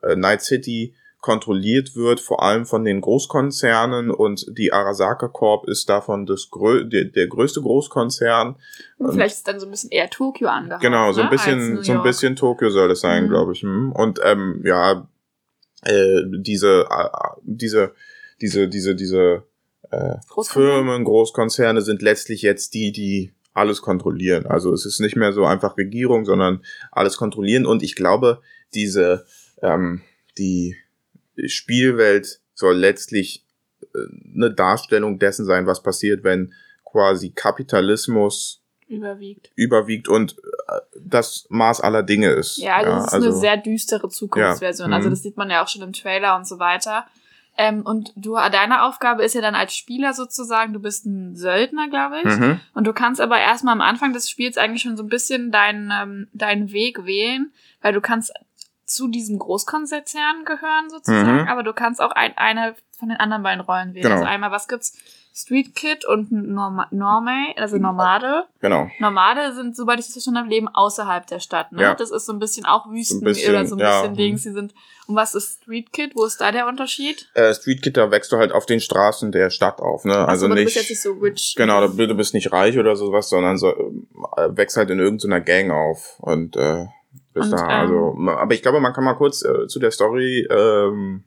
äh, 0.03 0.17
Night 0.17 0.43
City 0.43 0.95
kontrolliert 1.21 1.95
wird, 1.97 2.19
vor 2.19 2.43
allem 2.43 2.65
von 2.65 2.83
den 2.83 3.03
Großkonzernen 3.03 4.11
und 4.11 4.47
die 4.57 4.73
Arasaka 4.73 5.29
Corp 5.29 5.69
ist 5.69 5.91
davon 5.91 6.25
das 6.25 6.49
grö 6.51 6.85
der, 6.85 7.05
der 7.05 7.27
größte 7.27 7.61
Großkonzern. 7.61 8.57
Und 8.97 9.12
vielleicht 9.12 9.37
ist 9.37 9.47
dann 9.47 9.61
so 9.61 9.67
ein 9.67 9.71
bisschen 9.71 9.91
eher 9.91 10.09
Tokio 10.09 10.49
angehaucht. 10.49 10.81
Genau, 10.81 11.12
so 11.12 11.21
ein 11.21 11.27
ne, 11.27 11.31
bisschen, 11.31 11.83
so 11.83 11.93
ein 11.93 12.03
bisschen 12.03 12.37
Tokio 12.37 12.71
soll 12.71 12.91
es 12.91 13.01
sein, 13.01 13.25
Mhm. 13.25 13.29
glaube 13.29 13.53
ich. 13.53 13.61
hm. 13.61 13.93
Und 13.93 14.19
ähm, 14.25 14.62
ja, 14.65 15.07
äh, 15.83 16.23
diese, 16.39 16.87
äh, 16.91 17.09
diese, 17.43 17.93
diese, 18.41 18.69
diese, 18.69 18.95
diese 18.95 19.43
äh, 19.90 20.16
Großkonzern? 20.28 20.52
Firmen, 20.52 21.04
Großkonzerne 21.04 21.82
sind 21.82 22.02
letztlich 22.02 22.42
jetzt 22.42 22.75
die, 22.75 22.92
die 22.92 23.32
alles 23.52 23.82
kontrollieren. 23.82 24.46
Also 24.46 24.72
es 24.72 24.87
ist 24.87 25.00
nicht 25.00 25.16
mehr 25.16 25.32
so 25.32 25.44
einfach 25.44 25.76
Regierung, 25.76 26.25
sondern 26.25 26.64
alles 26.92 27.16
kontrollieren. 27.16 27.66
Und 27.66 27.82
ich 27.82 27.94
glaube, 27.94 28.40
diese, 28.75 29.26
ähm, 29.62 30.02
die 30.38 30.76
Spielwelt 31.46 32.40
soll 32.54 32.76
letztlich 32.76 33.44
äh, 33.82 33.98
eine 34.34 34.52
Darstellung 34.52 35.19
dessen 35.19 35.44
sein, 35.44 35.66
was 35.66 35.82
passiert, 35.82 36.25
wenn 36.25 36.52
quasi 36.84 37.31
Kapitalismus 37.31 38.62
überwiegt. 38.88 39.52
überwiegt 39.54 40.08
und 40.08 40.37
äh, 40.69 40.81
das 41.00 41.46
Maß 41.48 41.81
aller 41.81 42.02
Dinge 42.02 42.31
ist. 42.31 42.58
Ja, 42.58 42.76
also 42.76 42.90
es 42.90 43.06
ist 43.06 43.14
eine 43.14 43.32
sehr 43.32 43.56
düstere 43.56 44.08
Zukunftsversion. 44.08 44.90
Ja, 44.90 44.96
Also 44.96 45.08
mhm. 45.08 45.12
das 45.12 45.22
sieht 45.22 45.37
man 45.37 45.50
ja 45.50 45.62
auch 45.62 45.69
schon 45.69 45.82
im 45.82 45.92
Trailer 45.92 46.37
und 46.37 46.46
so 46.46 46.58
weiter. 46.58 47.06
Ähm, 47.56 47.82
und 47.82 48.12
du, 48.17 48.35
deine 48.37 48.82
Aufgabe 48.85 49.23
ist 49.23 49.35
ja 49.35 49.41
dann 49.41 49.55
als 49.55 49.75
Spieler 49.75 50.14
sozusagen, 50.14 50.73
du 50.73 50.81
bist 50.81 51.05
ein 51.05 51.37
Söldner, 51.37 51.88
glaube 51.88 52.20
ich. 52.20 52.25
Mhm. 52.25 52.61
Und 52.75 52.87
du 52.87 52.93
kannst 52.93 53.20
aber 53.20 53.38
erstmal 53.38 53.73
am 53.73 53.81
Anfang 53.81 54.12
des 54.12 54.31
Spiels 54.31 54.56
eigentlich 54.56 54.82
schon 54.82 54.97
so 54.97 55.02
ein 55.02 55.08
bisschen 55.08 55.50
deinen, 55.50 55.91
ähm, 55.91 56.29
deinen 56.32 56.73
Weg 56.73 57.05
wählen, 57.05 57.52
weil 57.82 57.93
du 57.93 58.00
kannst 58.00 58.32
zu 58.87 59.08
diesem 59.08 59.38
Großkonzern 59.38 60.44
gehören 60.44 60.91
sozusagen, 60.91 61.43
Mhm. 61.43 61.49
aber 61.49 61.62
du 61.62 61.73
kannst 61.73 62.00
auch 62.00 62.12
ein, 62.12 62.37
eine 62.37 62.75
von 63.00 63.08
den 63.08 63.19
anderen 63.19 63.43
beiden 63.43 63.61
Rollen 63.62 63.94
wählen. 63.94 64.02
Genau. 64.05 64.14
Also 64.17 64.26
einmal, 64.26 64.50
was 64.52 64.69
gibt's? 64.69 64.97
Street 65.32 65.76
Kid 65.76 66.05
und 66.05 66.32
Norma 66.32 66.88
Normay, 66.91 67.55
also 67.56 67.76
Nomade. 67.79 68.47
Genau. 68.61 68.88
Nomade 68.99 69.52
sind, 69.55 69.76
soweit 69.76 70.00
ich 70.00 70.06
das 70.06 70.14
verstanden 70.14 70.41
habe, 70.41 70.49
leben 70.50 70.67
außerhalb 70.69 71.25
der 71.29 71.38
Stadt. 71.38 71.70
Ne? 71.70 71.82
Ja. 71.82 71.94
Das 71.94 72.11
ist 72.11 72.26
so 72.26 72.32
ein 72.32 72.41
bisschen 72.41 72.67
auch 72.67 72.91
Wüsten 72.91 73.20
bisschen, 73.20 73.50
oder 73.50 73.64
so 73.64 73.76
ein 73.76 73.79
ja. 73.79 74.02
bisschen 74.02 74.17
Dings. 74.17 74.43
Die 74.43 74.50
sind. 74.50 74.75
Und 75.06 75.14
was 75.14 75.37
ist 75.37 75.62
Street 75.62 75.93
Kid? 75.93 76.17
Wo 76.17 76.25
ist 76.25 76.41
da 76.41 76.50
der 76.50 76.67
Unterschied? 76.67 77.31
Äh, 77.35 77.55
Street 77.55 77.81
Kid, 77.81 77.97
da 77.97 78.11
wächst 78.11 78.32
du 78.32 78.38
halt 78.38 78.50
auf 78.50 78.67
den 78.67 78.81
Straßen 78.81 79.31
der 79.31 79.50
Stadt 79.50 79.81
auf, 79.81 80.05
ne? 80.05 80.14
Achso, 80.14 80.26
Also 80.31 80.47
aber 80.47 80.56
du 80.56 80.62
nicht. 80.62 80.75
bist 80.75 80.76
jetzt 80.76 80.91
nicht 80.91 81.02
so 81.02 81.12
rich. 81.12 81.55
Genau, 81.56 81.87
du 81.87 82.14
bist 82.17 82.35
nicht 82.35 82.52
reich 82.52 82.76
oder 82.76 82.97
sowas, 82.97 83.29
sondern 83.29 83.56
so, 83.56 83.69
äh, 83.69 84.49
wächst 84.50 84.76
halt 84.76 84.91
in 84.91 84.99
irgendeiner 84.99 85.41
Gang 85.41 85.70
auf 85.70 86.19
und 86.19 86.56
äh, 86.56 86.87
bist 87.32 87.52
Und, 87.52 87.61
da. 87.61 87.85
ähm, 87.85 88.26
Also, 88.29 88.32
aber 88.32 88.55
ich 88.55 88.62
glaube, 88.62 88.81
man 88.81 88.93
kann 88.93 89.05
mal 89.05 89.14
kurz 89.14 89.44
äh, 89.44 89.69
zu 89.69 89.79
der 89.79 89.93
Story, 89.93 90.47
ähm, 90.50 91.23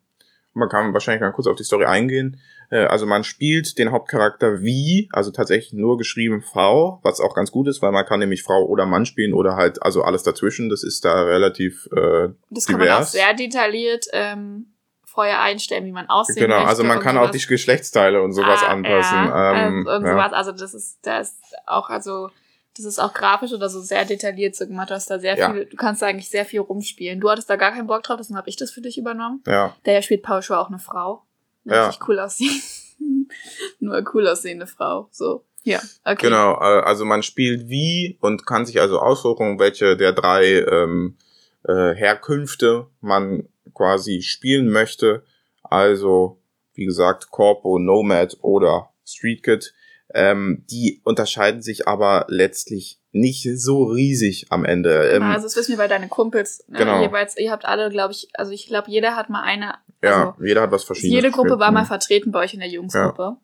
man 0.54 0.70
kann 0.70 0.94
wahrscheinlich 0.94 1.22
mal 1.22 1.32
kurz 1.32 1.48
auf 1.48 1.56
die 1.58 1.64
Story 1.64 1.86
eingehen. 1.86 2.40
Äh, 2.70 2.86
also 2.86 3.06
man 3.06 3.24
spielt 3.24 3.78
den 3.78 3.92
Hauptcharakter 3.92 4.62
wie, 4.62 5.10
also 5.12 5.32
tatsächlich 5.32 5.74
nur 5.74 5.98
geschrieben 5.98 6.42
V, 6.42 7.00
was 7.04 7.20
auch 7.20 7.36
ganz 7.36 7.52
gut 7.52 7.68
ist, 7.68 7.82
weil 7.82 7.92
man 7.92 8.06
kann 8.06 8.20
nämlich 8.20 8.44
Frau 8.44 8.64
oder 8.66 8.86
Mann 8.86 9.06
spielen 9.06 9.34
oder 9.34 9.56
halt 9.56 9.82
also 9.84 10.04
alles 10.04 10.24
dazwischen. 10.24 10.70
Das 10.70 10.84
ist 10.84 11.04
da 11.06 11.24
relativ 11.24 11.88
äh, 11.96 12.30
Das 12.50 12.66
kann 12.68 12.80
man 12.80 12.88
auch 12.90 12.96
divers. 12.98 13.12
sehr 13.12 13.34
detailliert 13.34 14.06
ähm, 14.14 14.68
vorher 15.06 15.42
einstellen, 15.42 15.86
wie 15.86 15.92
man 15.92 16.08
aussehen 16.10 16.36
Genau, 16.44 16.56
möchte. 16.56 16.70
also 16.70 16.84
man 16.84 16.98
und 16.98 17.04
kann 17.04 17.18
auch 17.18 17.28
sowas. 17.28 17.42
die 17.42 17.48
Geschlechtsteile 17.48 18.22
und 18.24 18.34
sowas 18.34 18.62
Ah, 18.64 18.70
anpassen. 18.72 19.18
Ja, 19.26 19.68
ähm, 19.68 19.86
äh, 19.86 19.90
irgend 19.92 20.08
ja. 20.08 20.14
sowas. 20.14 20.34
Also 20.34 20.52
das 20.54 20.74
ist, 20.74 20.98
da 21.04 21.20
ist 21.20 21.36
auch, 21.68 21.90
also 21.90 22.30
das 22.76 22.86
ist 22.86 23.00
auch 23.00 23.14
grafisch 23.14 23.52
oder 23.54 23.70
so 23.70 23.80
sehr 23.82 24.06
detailliert 24.06 24.56
so 24.56 24.66
gemacht. 24.68 24.90
Du 24.90 24.96
hast 24.96 25.10
da 25.10 25.20
sehr 25.20 25.38
Ja. 25.38 25.52
viel, 25.52 25.66
du 25.66 25.76
kannst 25.78 26.02
da 26.02 26.08
eigentlich 26.08 26.30
sehr 26.30 26.46
viel 26.46 26.60
rumspielen. 26.62 27.20
Du 27.20 27.30
hattest 27.30 27.50
da 27.50 27.56
gar 27.56 27.72
keinen 27.72 27.88
Bock 27.88 28.04
drauf, 28.04 28.18
deswegen 28.18 28.38
habe 28.38 28.50
ich 28.50 28.56
das 28.56 28.72
für 28.72 28.82
dich 28.82 28.98
übernommen. 28.98 29.42
ja, 29.48 29.76
Daher 29.84 30.02
spielt 30.02 30.24
Paul 30.24 30.42
Shaw 30.42 30.56
auch 30.58 30.70
eine 30.70 30.80
Frau. 30.80 31.24
Eine 31.66 31.76
Ja. 31.76 31.88
Richtig 31.88 32.08
cool 32.08 32.20
aussehen. 32.20 32.62
Nur 33.80 33.96
eine 33.96 34.06
cool 34.14 34.28
aussehende 34.28 34.68
Frau. 34.68 35.08
So. 35.12 35.44
Ja, 35.64 35.80
okay. 36.04 36.26
Genau, 36.28 36.54
äh, 36.56 36.82
also 36.84 37.06
man 37.06 37.24
spielt 37.24 37.70
wie 37.70 38.18
und 38.22 38.46
kann 38.46 38.66
sich 38.66 38.82
also 38.82 39.00
aussuchen, 39.00 39.60
welche 39.60 39.96
der 39.96 40.12
drei 40.12 40.60
ähm, 40.60 41.18
äh, 41.66 41.94
Herkünfte 41.96 42.88
man 43.00 43.48
quasi 43.74 44.22
spielen 44.22 44.70
möchte. 44.70 45.24
Also, 45.64 46.42
wie 46.74 46.86
gesagt, 46.86 47.30
Corpo, 47.32 47.80
Nomad 47.80 48.38
oder 48.42 48.90
Street 49.06 49.42
Kid. 49.44 49.74
Ähm, 50.14 50.64
die 50.70 51.02
unterscheiden 51.04 51.62
sich 51.62 51.88
aber 51.88 52.26
letztlich 52.30 53.00
nicht 53.12 53.48
so 53.56 53.84
riesig 53.84 54.48
am 54.50 54.66
Ende. 54.66 55.10
Ähm, 55.12 55.24
also 55.24 55.46
das 55.48 55.56
wissen 55.56 55.72
wir 55.72 55.78
bei 55.78 55.88
deinen 55.88 56.10
Kumpels. 56.10 56.64
Ne? 56.68 56.80
Genau. 56.80 57.02
Jeweils, 57.02 57.38
ihr 57.38 57.52
habt 57.52 57.66
alle, 57.66 57.90
glaube 57.90 58.14
ich, 58.14 58.30
also 58.34 58.52
ich 58.52 58.68
glaube, 58.68 58.90
jeder 58.92 59.16
hat 59.16 59.30
mal 59.30 59.44
eine, 59.44 59.76
ja, 60.04 60.30
also 60.32 60.44
jeder 60.44 60.62
hat 60.62 60.72
was 60.72 60.84
Verschiedenes. 60.84 61.16
jede 61.24 61.32
Gruppe 61.32 61.60
war 61.60 61.72
mal 61.72 61.84
Mhm. 61.84 61.88
vertreten 61.88 62.32
bei 62.32 62.40
euch 62.40 62.54
in 62.54 62.60
der 62.60 62.70
Jungsgruppe. 62.70 63.38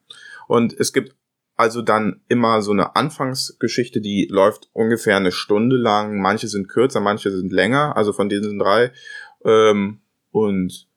Und 0.47 0.73
es 0.79 0.93
gibt 0.93 1.15
also 1.55 1.81
dann 1.81 2.21
immer 2.29 2.61
so 2.61 2.71
eine 2.71 2.95
Anfangsgeschichte, 2.95 3.99
die 3.99 4.27
läuft 4.31 4.69
ungefähr 4.73 5.17
eine 5.17 5.31
Stunde 5.33 5.75
lang. 5.75 6.21
Manche 6.21 6.47
sind 6.47 6.69
kürzer, 6.69 7.01
manche 7.01 7.31
sind 7.31 7.51
länger, 7.51 7.97
also 7.97 8.13
von 8.13 8.29
diesen 8.29 8.59
drei. 8.59 8.91
Ähm, 9.43 9.99
und 10.31 10.88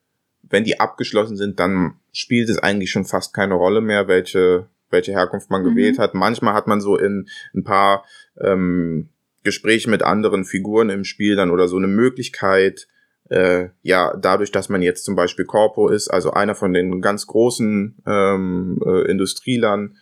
wenn 0.43 0.63
die 0.63 0.79
abgeschlossen 0.79 1.35
sind, 1.35 1.59
dann 1.59 1.95
spielt 2.11 2.47
es 2.49 2.59
eigentlich 2.59 2.91
schon 2.91 3.05
fast 3.05 3.33
keine 3.33 3.55
Rolle 3.55 3.81
mehr, 3.81 4.07
welche, 4.07 4.67
welche 4.93 5.11
Herkunft 5.11 5.49
man 5.49 5.61
Mhm. 5.63 5.69
gewählt 5.71 5.99
hat. 5.99 6.13
Manchmal 6.13 6.53
hat 6.53 6.67
man 6.67 6.79
so 6.79 6.95
in 6.97 7.27
ein 7.53 7.65
paar 7.65 8.05
ähm, 8.39 9.09
Gespräche 9.43 9.89
mit 9.89 10.01
anderen 10.03 10.45
Figuren 10.45 10.89
im 10.89 11.03
Spiel 11.03 11.35
dann 11.35 11.51
oder 11.51 11.67
so 11.67 11.75
eine 11.75 11.87
Möglichkeit, 11.87 12.87
äh, 13.29 13.69
ja, 13.81 14.15
dadurch, 14.17 14.51
dass 14.51 14.69
man 14.69 14.81
jetzt 14.81 15.03
zum 15.03 15.15
Beispiel 15.15 15.45
Corpo 15.45 15.89
ist, 15.89 16.07
also 16.09 16.31
einer 16.31 16.55
von 16.55 16.71
den 16.73 17.01
ganz 17.01 17.27
großen 17.27 17.97
ähm, 18.05 18.79
äh, 18.85 19.09
Industrielern, 19.11 19.97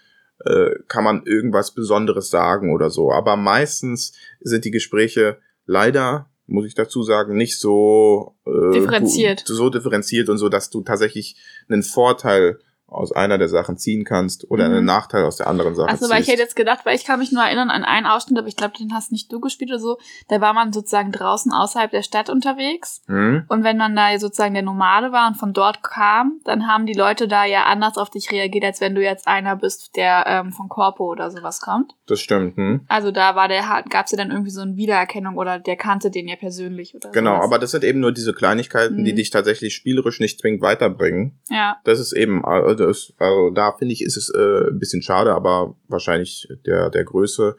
äh, 0.45 0.71
kann 0.87 1.03
man 1.03 1.23
irgendwas 1.25 1.71
Besonderes 1.73 2.29
sagen 2.29 2.73
oder 2.73 2.89
so. 2.89 3.11
Aber 3.11 3.35
meistens 3.37 4.13
sind 4.41 4.65
die 4.65 4.71
Gespräche 4.71 5.37
leider, 5.65 6.29
muss 6.47 6.65
ich 6.65 6.73
dazu 6.75 7.03
sagen, 7.03 7.37
nicht 7.37 7.59
so 7.59 8.35
äh, 8.45 8.73
Differenziert. 8.73 9.43
so 9.45 9.69
differenziert 9.69 10.27
und 10.29 10.37
so, 10.37 10.49
dass 10.49 10.69
du 10.69 10.81
tatsächlich 10.81 11.37
einen 11.69 11.83
Vorteil 11.83 12.59
aus 12.91 13.11
einer 13.13 13.37
der 13.37 13.47
Sachen 13.49 13.77
ziehen 13.77 14.03
kannst 14.03 14.51
oder 14.51 14.67
Mhm. 14.67 14.75
einen 14.75 14.85
Nachteil 14.85 15.23
aus 15.23 15.37
der 15.37 15.47
anderen 15.47 15.75
Sache 15.75 15.89
Also, 15.89 16.09
weil 16.09 16.19
ich 16.19 16.25
ziehst. 16.25 16.33
hätte 16.33 16.41
jetzt 16.43 16.55
gedacht, 16.55 16.81
weil 16.85 16.95
ich 16.95 17.05
kann 17.05 17.19
mich 17.19 17.31
nur 17.31 17.41
erinnern 17.41 17.69
an 17.69 17.83
einen 17.85 18.05
Ausschnitt, 18.05 18.37
aber 18.37 18.47
ich 18.49 18.57
glaube, 18.57 18.77
den 18.77 18.93
hast 18.93 19.11
nicht 19.11 19.31
du 19.31 19.39
gespielt 19.39 19.71
oder 19.71 19.79
so. 19.79 19.97
Da 20.27 20.41
war 20.41 20.53
man 20.53 20.73
sozusagen 20.73 21.11
draußen 21.11 21.51
außerhalb 21.53 21.89
der 21.89 22.03
Stadt 22.03 22.29
unterwegs. 22.29 23.01
hm? 23.07 23.45
Und 23.47 23.63
wenn 23.63 23.77
man 23.77 23.95
da 23.95 24.17
sozusagen 24.19 24.53
der 24.53 24.63
Nomade 24.63 25.11
war 25.11 25.27
und 25.27 25.35
von 25.35 25.53
dort 25.53 25.81
kam, 25.83 26.39
dann 26.43 26.67
haben 26.67 26.85
die 26.85 26.93
Leute 26.93 27.27
da 27.27 27.45
ja 27.45 27.63
anders 27.63 27.97
auf 27.97 28.09
dich 28.09 28.29
reagiert, 28.31 28.65
als 28.65 28.81
wenn 28.81 28.93
du 28.93 29.01
jetzt 29.01 29.27
einer 29.27 29.55
bist, 29.55 29.95
der 29.95 30.25
ähm, 30.27 30.51
von 30.51 30.67
Corpo 30.69 31.05
oder 31.05 31.31
sowas 31.31 31.61
kommt. 31.61 31.93
Das 32.07 32.19
stimmt. 32.19 32.57
Hm? 32.57 32.81
Also 32.89 33.11
da 33.11 33.35
war 33.35 33.47
der, 33.47 33.61
gab 33.89 34.05
es 34.07 34.11
ja 34.11 34.17
dann 34.17 34.31
irgendwie 34.31 34.51
so 34.51 34.61
eine 34.61 34.75
Wiedererkennung 34.75 35.37
oder 35.37 35.59
der 35.59 35.77
kannte 35.77 36.11
den 36.11 36.27
ja 36.27 36.35
persönlich 36.35 36.93
oder 36.93 37.09
Genau, 37.11 37.35
sowas. 37.35 37.45
aber 37.45 37.59
das 37.59 37.71
sind 37.71 37.83
eben 37.85 37.99
nur 38.01 38.11
diese 38.11 38.33
Kleinigkeiten, 38.33 39.05
die 39.05 39.13
Mhm. 39.13 39.15
dich 39.15 39.29
tatsächlich 39.29 39.73
spielerisch 39.75 40.19
nicht 40.19 40.39
zwingend 40.41 40.61
weiterbringen. 40.61 41.39
Ja, 41.49 41.77
Das 41.85 41.99
ist 41.99 42.11
eben, 42.13 42.43
also, 42.43 42.80
das, 42.87 43.13
also 43.17 43.49
da 43.49 43.71
finde 43.73 43.93
ich, 43.93 44.03
ist 44.03 44.17
es 44.17 44.29
äh, 44.29 44.69
ein 44.69 44.79
bisschen 44.79 45.01
schade, 45.01 45.33
aber 45.33 45.75
wahrscheinlich 45.87 46.47
der, 46.65 46.89
der 46.89 47.03
Größe 47.03 47.55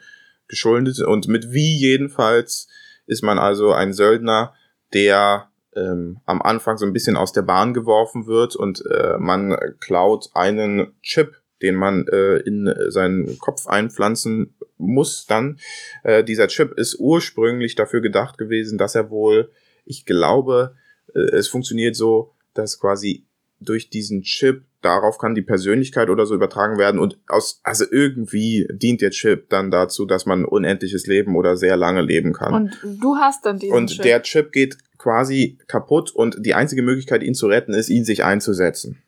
geschuldet. 0.48 1.00
Und 1.00 1.28
mit 1.28 1.52
wie 1.52 1.76
jedenfalls 1.78 2.68
ist 3.06 3.22
man 3.22 3.38
also 3.38 3.72
ein 3.72 3.92
Söldner, 3.92 4.54
der 4.92 5.50
ähm, 5.74 6.20
am 6.26 6.42
Anfang 6.42 6.76
so 6.76 6.86
ein 6.86 6.92
bisschen 6.92 7.16
aus 7.16 7.32
der 7.32 7.42
Bahn 7.42 7.74
geworfen 7.74 8.26
wird 8.26 8.56
und 8.56 8.84
äh, 8.86 9.16
man 9.18 9.56
klaut 9.80 10.30
einen 10.34 10.94
Chip, 11.02 11.40
den 11.62 11.76
man 11.76 12.06
äh, 12.08 12.36
in 12.38 12.72
seinen 12.88 13.38
Kopf 13.38 13.66
einpflanzen 13.66 14.54
muss 14.76 15.26
dann. 15.26 15.58
Äh, 16.02 16.24
dieser 16.24 16.48
Chip 16.48 16.72
ist 16.76 16.98
ursprünglich 16.98 17.74
dafür 17.74 18.00
gedacht 18.00 18.36
gewesen, 18.36 18.78
dass 18.78 18.94
er 18.94 19.10
wohl, 19.10 19.50
ich 19.84 20.04
glaube, 20.04 20.74
äh, 21.14 21.20
es 21.20 21.48
funktioniert 21.48 21.96
so, 21.96 22.34
dass 22.54 22.78
quasi 22.78 23.24
durch 23.60 23.90
diesen 23.90 24.22
Chip 24.22 24.64
darauf 24.82 25.18
kann 25.18 25.34
die 25.34 25.42
Persönlichkeit 25.42 26.10
oder 26.10 26.26
so 26.26 26.34
übertragen 26.34 26.76
werden 26.78 27.00
und 27.00 27.18
aus 27.28 27.60
also 27.62 27.84
irgendwie 27.90 28.68
dient 28.72 29.00
der 29.00 29.10
Chip 29.10 29.48
dann 29.48 29.70
dazu, 29.70 30.04
dass 30.04 30.26
man 30.26 30.44
unendliches 30.44 31.06
Leben 31.06 31.36
oder 31.36 31.56
sehr 31.56 31.76
lange 31.76 32.02
leben 32.02 32.32
kann. 32.32 32.52
und 32.54 32.78
du 33.00 33.16
hast 33.16 33.46
dann 33.46 33.58
diesen 33.58 33.74
Und 33.74 33.88
Chip. 33.90 34.02
der 34.02 34.22
Chip 34.22 34.52
geht 34.52 34.76
quasi 34.98 35.58
kaputt 35.68 36.10
und 36.10 36.36
die 36.44 36.54
einzige 36.54 36.82
Möglichkeit, 36.82 37.22
ihn 37.22 37.34
zu 37.34 37.46
retten, 37.46 37.72
ist, 37.74 37.88
ihn 37.88 38.04
sich 38.04 38.24
einzusetzen. 38.24 39.02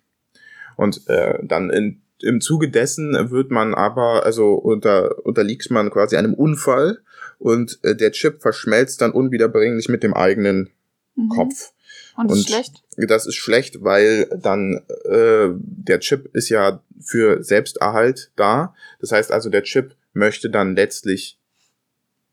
Und 0.76 1.02
äh, 1.08 1.38
dann 1.42 1.70
in, 1.70 2.02
im 2.20 2.40
Zuge 2.40 2.68
dessen 2.70 3.30
wird 3.30 3.50
man 3.50 3.74
aber, 3.74 4.24
also 4.24 4.54
unter, 4.54 5.24
unterliegt 5.24 5.70
man 5.70 5.90
quasi 5.90 6.16
einem 6.16 6.34
Unfall 6.34 6.98
und 7.38 7.78
äh, 7.82 7.94
der 7.94 8.10
Chip 8.12 8.42
verschmelzt 8.42 9.00
dann 9.02 9.12
unwiederbringlich 9.12 9.88
mit 9.88 10.02
dem 10.02 10.14
eigenen 10.14 10.70
Mhm. 11.16 11.28
Kopf. 11.28 11.70
Und, 12.16 12.30
ist 12.30 12.38
und- 12.38 12.48
schlecht. 12.48 12.82
Das 12.96 13.26
ist 13.26 13.34
schlecht, 13.34 13.82
weil 13.82 14.28
dann 14.40 14.80
äh, 15.04 15.48
der 15.56 15.98
Chip 16.00 16.30
ist 16.34 16.48
ja 16.48 16.82
für 17.00 17.42
Selbsterhalt 17.42 18.30
da. 18.36 18.74
Das 19.00 19.10
heißt 19.12 19.32
also, 19.32 19.50
der 19.50 19.64
Chip 19.64 19.94
möchte 20.12 20.48
dann 20.48 20.76
letztlich 20.76 21.38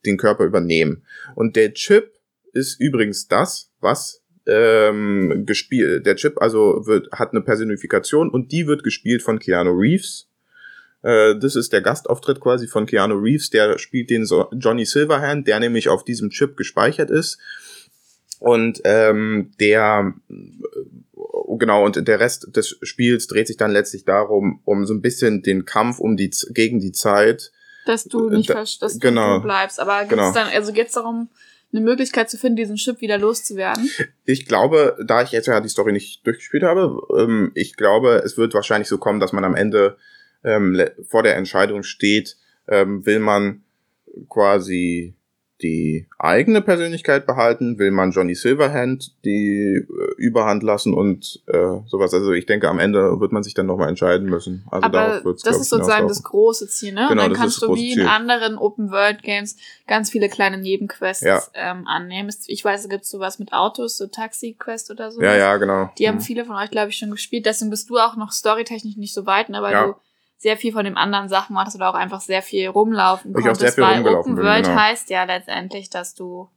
den 0.05 0.17
Körper 0.17 0.45
übernehmen. 0.45 1.03
Und 1.35 1.55
der 1.55 1.73
Chip 1.73 2.13
ist 2.53 2.79
übrigens 2.79 3.27
das, 3.27 3.71
was 3.79 4.21
ähm, 4.47 5.45
gespielt. 5.45 6.05
Der 6.05 6.15
Chip 6.15 6.41
also 6.41 6.85
wird 6.85 7.11
hat 7.11 7.31
eine 7.31 7.41
Personifikation 7.41 8.29
und 8.29 8.51
die 8.51 8.67
wird 8.67 8.83
gespielt 8.83 9.21
von 9.21 9.39
Keanu 9.39 9.71
Reeves. 9.71 10.27
Äh, 11.03 11.35
Das 11.39 11.55
ist 11.55 11.73
der 11.73 11.81
Gastauftritt 11.81 12.39
quasi 12.39 12.67
von 12.67 12.85
Keanu 12.85 13.15
Reeves. 13.15 13.49
Der 13.49 13.77
spielt 13.79 14.09
den 14.09 14.25
so 14.25 14.47
Johnny 14.53 14.85
Silverhand, 14.85 15.47
der 15.47 15.59
nämlich 15.59 15.89
auf 15.89 16.03
diesem 16.03 16.29
Chip 16.29 16.57
gespeichert 16.57 17.09
ist. 17.09 17.39
Und 18.41 18.81
ähm, 18.85 19.51
der 19.59 20.13
äh, 20.29 20.33
genau 21.59 21.85
und 21.85 22.07
der 22.07 22.19
Rest 22.19 22.55
des 22.55 22.75
Spiels 22.81 23.27
dreht 23.27 23.45
sich 23.47 23.55
dann 23.57 23.69
letztlich 23.71 24.03
darum, 24.03 24.61
um 24.65 24.85
so 24.87 24.95
ein 24.95 25.01
bisschen 25.01 25.43
den 25.43 25.65
Kampf 25.65 25.99
um 25.99 26.17
die 26.17 26.31
gegen 26.49 26.79
die 26.79 26.91
Zeit. 26.91 27.51
Dass 27.85 28.03
du 28.05 28.29
nicht 28.31 28.49
Da- 28.49 28.63
dass 28.79 28.99
genau. 28.99 29.37
du 29.37 29.43
bleibst. 29.43 29.79
Aber 29.79 29.99
geht's 29.99 30.09
Genau. 30.09 30.33
dann, 30.33 30.47
also 30.47 30.73
geht's 30.73 30.93
darum, 30.93 31.29
eine 31.71 31.81
Möglichkeit 31.81 32.31
zu 32.31 32.37
finden, 32.39 32.55
diesen 32.57 32.77
Chip 32.77 32.99
wieder 32.99 33.17
loszuwerden? 33.19 33.89
Ich 34.25 34.47
glaube, 34.47 34.97
da 35.05 35.21
ich 35.21 35.31
jetzt 35.31 35.45
ja 35.47 35.61
die 35.61 35.69
Story 35.69 35.91
nicht 35.93 36.25
durchgespielt 36.25 36.63
habe, 36.63 36.99
ähm, 37.17 37.51
ich 37.53 37.75
glaube, 37.77 38.21
es 38.25 38.37
wird 38.37 38.53
wahrscheinlich 38.55 38.87
so 38.87 38.97
kommen, 38.97 39.19
dass 39.19 39.31
man 39.33 39.45
am 39.45 39.55
Ende 39.55 39.97
ähm, 40.43 40.81
vor 41.07 41.21
der 41.21 41.35
Entscheidung 41.35 41.83
steht, 41.83 42.37
ähm, 42.67 43.05
will 43.05 43.19
man 43.19 43.61
quasi 44.29 45.13
die 45.61 46.07
eigene 46.17 46.61
Persönlichkeit 46.61 47.25
behalten, 47.25 47.77
will 47.79 47.91
man 47.91 48.11
Johnny 48.11 48.35
Silverhand 48.35 49.11
die 49.25 49.75
äh, 49.75 50.13
Überhand 50.17 50.63
lassen 50.63 50.93
und 50.93 51.41
äh, 51.47 51.79
sowas. 51.87 52.13
Also 52.13 52.31
ich 52.33 52.45
denke, 52.45 52.67
am 52.69 52.79
Ende 52.79 53.19
wird 53.19 53.31
man 53.31 53.43
sich 53.43 53.53
dann 53.53 53.65
nochmal 53.67 53.89
entscheiden 53.89 54.29
müssen. 54.29 54.63
Also 54.71 54.85
Aber 54.85 54.97
darauf 54.97 55.25
wird's, 55.25 55.43
das 55.43 55.59
ist 55.59 55.69
sozusagen 55.69 56.07
das 56.07 56.23
große 56.23 56.67
Ziel, 56.67 56.93
ne? 56.93 57.07
Genau, 57.09 57.11
und 57.11 57.17
dann 57.17 57.29
das 57.29 57.37
ist 57.37 57.41
kannst 57.59 57.61
du 57.63 57.75
wie 57.75 57.91
in 57.91 57.99
Ziel. 57.99 58.07
anderen 58.07 58.57
Open-World-Games 58.57 59.57
ganz 59.87 60.09
viele 60.09 60.29
kleine 60.29 60.57
Nebenquests 60.57 61.23
Ja. 61.23 61.41
ähm, 61.53 61.87
annehmen. 61.87 62.29
Es- 62.29 62.45
Ich 62.47 62.63
weiß, 62.65 62.83
da 62.83 62.89
gibt's 62.89 63.09
sowas 63.09 63.39
mit 63.39 63.53
Autos, 63.53 63.97
so 63.97 64.07
Taxi-Quest 64.07 64.91
oder 64.91 65.11
so. 65.11 65.21
Ja, 65.21 65.35
ja, 65.37 65.57
genau. 65.57 65.89
Die 65.97 66.07
haben 66.07 66.15
Mhm. 66.15 66.21
viele 66.21 66.45
von 66.45 66.55
euch, 66.55 66.71
glaube 66.71 66.89
ich, 66.89 66.97
schon 66.97 67.11
gespielt. 67.11 67.45
Deswegen 67.45 67.69
bist 67.71 67.89
du 67.89 67.97
auch 67.97 68.15
noch 68.15 68.31
storytechnisch 68.31 68.97
nicht 68.97 69.13
so 69.13 69.25
weit, 69.25 69.49
ne? 69.49 69.61
Weil 69.61 69.73
Ja. 69.73 69.85
du 69.87 69.95
sehr 70.41 70.57
viel 70.57 70.73
von 70.73 70.85
den 70.85 70.97
anderen 70.97 71.29
Sachen 71.29 71.53
machst 71.53 71.75
oder 71.75 71.91
auch 71.91 71.93
einfach 71.93 72.19
sehr 72.19 72.41
viel 72.41 72.67
rumlaufen 72.67 73.31
ich 73.31 73.47
auch 73.47 73.53
sehr 73.53 73.71
konntest. 73.71 73.75
viel 73.75 73.83
weil 73.83 73.93
rumgelaufen 73.97 74.31
Open 74.31 74.35
bin, 74.37 74.45
World 74.45 74.65
genau. 74.65 74.79
heißt 74.79 75.11
ja 75.11 75.23
letztendlich, 75.23 75.91
dass 75.91 76.15
du 76.15 76.49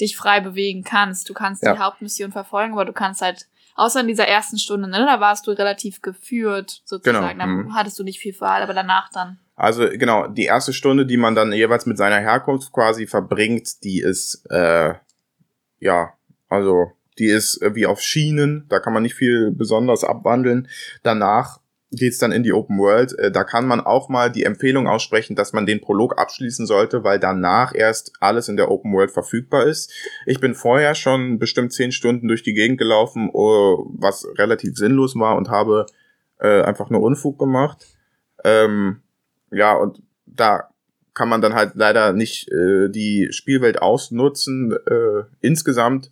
dich 0.00 0.16
frei 0.16 0.40
bewegen 0.40 0.82
kannst. 0.82 1.28
Du 1.28 1.34
kannst 1.34 1.62
Ja. 1.62 1.74
die 1.74 1.78
Hauptmission 1.78 2.32
verfolgen, 2.32 2.72
aber 2.72 2.86
du 2.86 2.94
kannst 2.94 3.20
halt, 3.20 3.48
außer 3.74 4.00
in 4.00 4.08
dieser 4.08 4.26
ersten 4.26 4.56
Stunde, 4.56 4.88
ne, 4.88 5.04
da 5.06 5.20
warst 5.20 5.46
du 5.46 5.50
relativ 5.50 6.00
geführt, 6.00 6.80
sozusagen. 6.86 7.38
Genau, 7.38 7.38
Da 7.38 7.46
mhm. 7.46 7.74
hattest 7.74 7.98
du 7.98 8.02
nicht 8.02 8.18
viel 8.18 8.34
Wahl, 8.40 8.62
aber 8.62 8.72
danach 8.72 9.10
dann. 9.12 9.38
Also 9.56 9.86
genau, 9.90 10.28
die 10.28 10.44
erste 10.44 10.72
Stunde, 10.72 11.04
die 11.04 11.18
man 11.18 11.34
dann 11.34 11.52
jeweils 11.52 11.84
mit 11.84 11.98
seiner 11.98 12.18
Herkunft 12.18 12.72
quasi 12.72 13.06
verbringt, 13.06 13.84
die 13.84 14.00
ist, 14.00 14.46
äh, 14.48 14.94
ja, 15.80 16.14
also 16.48 16.92
die 17.18 17.26
ist 17.26 17.60
wie 17.74 17.84
auf 17.84 18.00
Schienen, 18.00 18.64
da 18.70 18.80
kann 18.80 18.94
man 18.94 19.02
nicht 19.02 19.14
viel 19.14 19.50
besonders 19.50 20.02
abwandeln. 20.02 20.66
Danach 21.02 21.60
geht's 21.92 22.18
dann 22.18 22.32
in 22.32 22.42
die 22.42 22.52
Open 22.52 22.78
World. 22.78 23.16
Äh, 23.18 23.30
da 23.30 23.44
kann 23.44 23.66
man 23.66 23.80
auch 23.80 24.08
mal 24.08 24.30
die 24.30 24.44
Empfehlung 24.44 24.88
aussprechen, 24.88 25.36
dass 25.36 25.52
man 25.52 25.66
den 25.66 25.80
Prolog 25.80 26.18
abschließen 26.18 26.66
sollte, 26.66 27.04
weil 27.04 27.18
danach 27.18 27.74
erst 27.74 28.12
alles 28.20 28.48
in 28.48 28.56
der 28.56 28.70
Open 28.70 28.92
World 28.92 29.10
verfügbar 29.10 29.64
ist. 29.66 29.92
Ich 30.26 30.40
bin 30.40 30.54
vorher 30.54 30.94
schon 30.94 31.38
bestimmt 31.38 31.72
zehn 31.72 31.92
Stunden 31.92 32.28
durch 32.28 32.42
die 32.42 32.54
Gegend 32.54 32.78
gelaufen, 32.78 33.30
oh, 33.32 33.90
was 33.94 34.26
relativ 34.38 34.76
sinnlos 34.76 35.14
war 35.16 35.36
und 35.36 35.50
habe 35.50 35.86
äh, 36.40 36.62
einfach 36.62 36.90
nur 36.90 37.02
Unfug 37.02 37.38
gemacht. 37.38 37.86
Ähm, 38.44 39.02
ja, 39.50 39.74
und 39.74 40.02
da 40.26 40.68
kann 41.14 41.28
man 41.28 41.42
dann 41.42 41.54
halt 41.54 41.72
leider 41.74 42.12
nicht 42.12 42.50
äh, 42.50 42.88
die 42.88 43.28
Spielwelt 43.32 43.82
ausnutzen 43.82 44.72
äh, 44.72 45.24
insgesamt, 45.40 46.10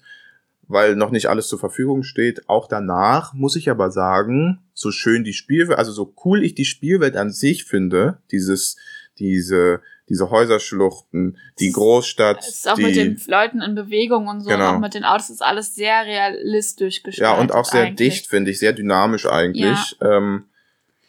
weil 0.71 0.95
noch 0.97 1.11
nicht 1.11 1.27
alles 1.27 1.49
zur 1.49 1.59
Verfügung 1.59 2.03
steht. 2.03 2.49
Auch 2.49 2.69
danach 2.69 3.35
muss 3.35 3.57
ich 3.57 3.69
aber 3.71 3.91
sagen, 3.91 4.61
so 4.73 4.91
schön 4.91 5.25
die 5.25 5.33
Spielwelt, 5.33 5.79
also 5.79 5.93
so 5.93 6.15
cool 6.25 6.43
ich 6.45 6.55
die 6.55 6.65
Spielwelt 6.65 7.17
an 7.17 7.31
sich 7.31 7.65
finde, 7.65 8.19
dieses, 8.31 8.77
diese, 9.19 9.81
diese 10.09 10.31
Häuserschluchten, 10.31 11.37
die 11.59 11.73
Großstadt, 11.73 12.39
Es 12.41 12.49
ist 12.51 12.69
auch 12.71 12.75
die, 12.77 12.83
mit 12.85 12.97
den 12.97 13.21
Leuten 13.27 13.61
in 13.63 13.75
Bewegung 13.75 14.29
und 14.29 14.41
so, 14.43 14.49
Genau. 14.51 14.71
und 14.71 14.77
auch 14.77 14.81
mit 14.81 14.95
den 14.95 15.05
Autos 15.05 15.31
ist 15.31 15.43
alles 15.43 15.75
sehr 15.75 16.05
realistisch 16.05 17.03
gestaltet. 17.03 17.35
ja 17.37 17.41
und 17.41 17.53
auch 17.53 17.65
sehr 17.65 17.83
eigentlich. 17.87 18.09
dicht 18.13 18.27
finde 18.29 18.51
ich, 18.51 18.59
sehr 18.59 18.73
dynamisch 18.73 19.27
eigentlich. 19.27 19.97
Ähm, 20.01 20.45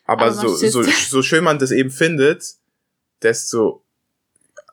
aber, 0.06 0.24
Aber 0.24 0.34
so, 0.34 0.50
so, 0.50 0.82
so 0.84 1.22
schön 1.22 1.44
man 1.44 1.58
das 1.60 1.72
eben 1.72 1.90
findet, 1.92 2.44
desto 3.22 3.84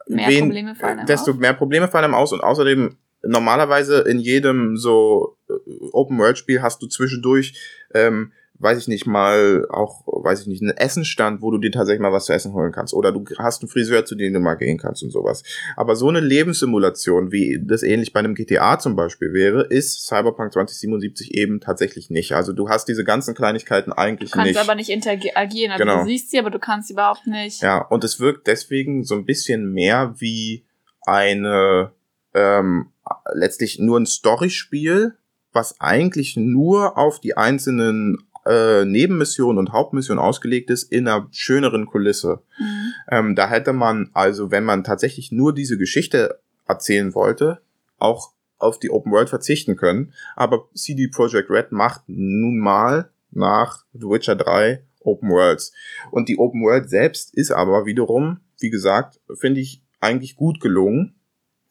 Mehr 0.08 0.28
wen- 0.28 0.46
Probleme 0.46 0.74
fallen 0.74 0.98
einem 1.00 1.06
desto 1.06 1.32
auf. 1.32 1.36
mehr 1.36 1.52
Probleme 1.52 1.86
fallen 1.88 2.04
einem 2.06 2.14
aus 2.14 2.32
und 2.32 2.40
außerdem 2.42 2.96
normalerweise 3.22 4.00
in 4.00 4.18
jedem 4.20 4.76
so 4.76 5.36
äh, 5.48 5.52
Open 5.92 6.18
World 6.18 6.38
Spiel 6.38 6.62
hast 6.62 6.82
du 6.82 6.86
zwischendurch 6.86 7.54
ähm, 7.94 8.32
weiß 8.60 8.76
ich 8.76 8.88
nicht 8.88 9.06
mal 9.06 9.66
auch 9.70 10.02
weiß 10.06 10.40
ich 10.40 10.46
nicht 10.48 10.62
einen 10.62 10.76
Essenstand, 10.76 11.42
wo 11.42 11.52
du 11.52 11.58
dir 11.58 11.70
tatsächlich 11.70 12.00
mal 12.00 12.10
was 12.12 12.24
zu 12.24 12.32
essen 12.32 12.54
holen 12.54 12.72
kannst 12.72 12.92
oder 12.92 13.12
du 13.12 13.24
hast 13.38 13.62
einen 13.62 13.68
Friseur, 13.68 14.04
zu 14.04 14.16
dem 14.16 14.32
du 14.32 14.40
mal 14.40 14.56
gehen 14.56 14.78
kannst 14.78 15.04
und 15.04 15.10
sowas. 15.12 15.44
Aber 15.76 15.94
so 15.94 16.08
eine 16.08 16.18
Lebenssimulation, 16.18 17.30
wie 17.30 17.60
das 17.64 17.84
ähnlich 17.84 18.12
bei 18.12 18.18
einem 18.18 18.34
GTA 18.34 18.80
zum 18.80 18.96
Beispiel 18.96 19.32
wäre, 19.32 19.62
ist 19.62 20.04
Cyberpunk 20.08 20.52
2077 20.54 21.34
eben 21.34 21.60
tatsächlich 21.60 22.10
nicht. 22.10 22.32
Also 22.32 22.52
du 22.52 22.68
hast 22.68 22.88
diese 22.88 23.04
ganzen 23.04 23.36
Kleinigkeiten 23.36 23.92
eigentlich 23.92 24.32
Du 24.32 24.38
kannst 24.38 24.50
nicht. 24.54 24.60
aber 24.60 24.74
nicht 24.74 24.90
interagieren. 24.90 25.70
Also 25.70 25.84
Genau. 25.84 26.00
du 26.00 26.06
siehst 26.08 26.32
sie, 26.32 26.40
aber 26.40 26.50
du 26.50 26.58
kannst 26.58 26.88
sie 26.88 26.94
überhaupt 26.94 27.28
nicht. 27.28 27.62
Ja, 27.62 27.78
und 27.86 28.02
es 28.02 28.18
wirkt 28.18 28.48
deswegen 28.48 29.04
so 29.04 29.14
ein 29.14 29.24
bisschen 29.24 29.72
mehr 29.72 30.14
wie 30.18 30.64
eine 31.06 31.92
ähm, 32.34 32.88
letztlich 33.32 33.78
nur 33.78 33.98
ein 33.98 34.06
Storyspiel, 34.06 35.16
was 35.52 35.80
eigentlich 35.80 36.36
nur 36.36 36.98
auf 36.98 37.20
die 37.20 37.36
einzelnen 37.36 38.18
äh, 38.46 38.84
Nebenmissionen 38.84 39.58
und 39.58 39.72
Hauptmissionen 39.72 40.22
ausgelegt 40.22 40.70
ist, 40.70 40.84
in 40.84 41.06
einer 41.06 41.28
schöneren 41.30 41.86
Kulisse. 41.86 42.40
Mhm. 42.58 42.92
Ähm, 43.10 43.34
da 43.36 43.48
hätte 43.48 43.72
man 43.72 44.10
also, 44.14 44.50
wenn 44.50 44.64
man 44.64 44.84
tatsächlich 44.84 45.32
nur 45.32 45.54
diese 45.54 45.78
Geschichte 45.78 46.40
erzählen 46.66 47.14
wollte, 47.14 47.60
auch 47.98 48.32
auf 48.58 48.78
die 48.78 48.90
Open 48.90 49.12
World 49.12 49.28
verzichten 49.28 49.76
können. 49.76 50.12
Aber 50.36 50.68
CD 50.74 51.08
Projekt 51.08 51.50
Red 51.50 51.72
macht 51.72 52.02
nun 52.06 52.58
mal 52.58 53.10
nach 53.30 53.84
The 53.92 54.06
Witcher 54.06 54.36
3 54.36 54.82
Open 55.00 55.30
Worlds. 55.30 55.72
Und 56.10 56.28
die 56.28 56.38
Open 56.38 56.62
World 56.62 56.90
selbst 56.90 57.34
ist 57.34 57.50
aber 57.50 57.86
wiederum, 57.86 58.40
wie 58.60 58.70
gesagt, 58.70 59.20
finde 59.34 59.60
ich 59.60 59.82
eigentlich 60.00 60.36
gut 60.36 60.60
gelungen. 60.60 61.14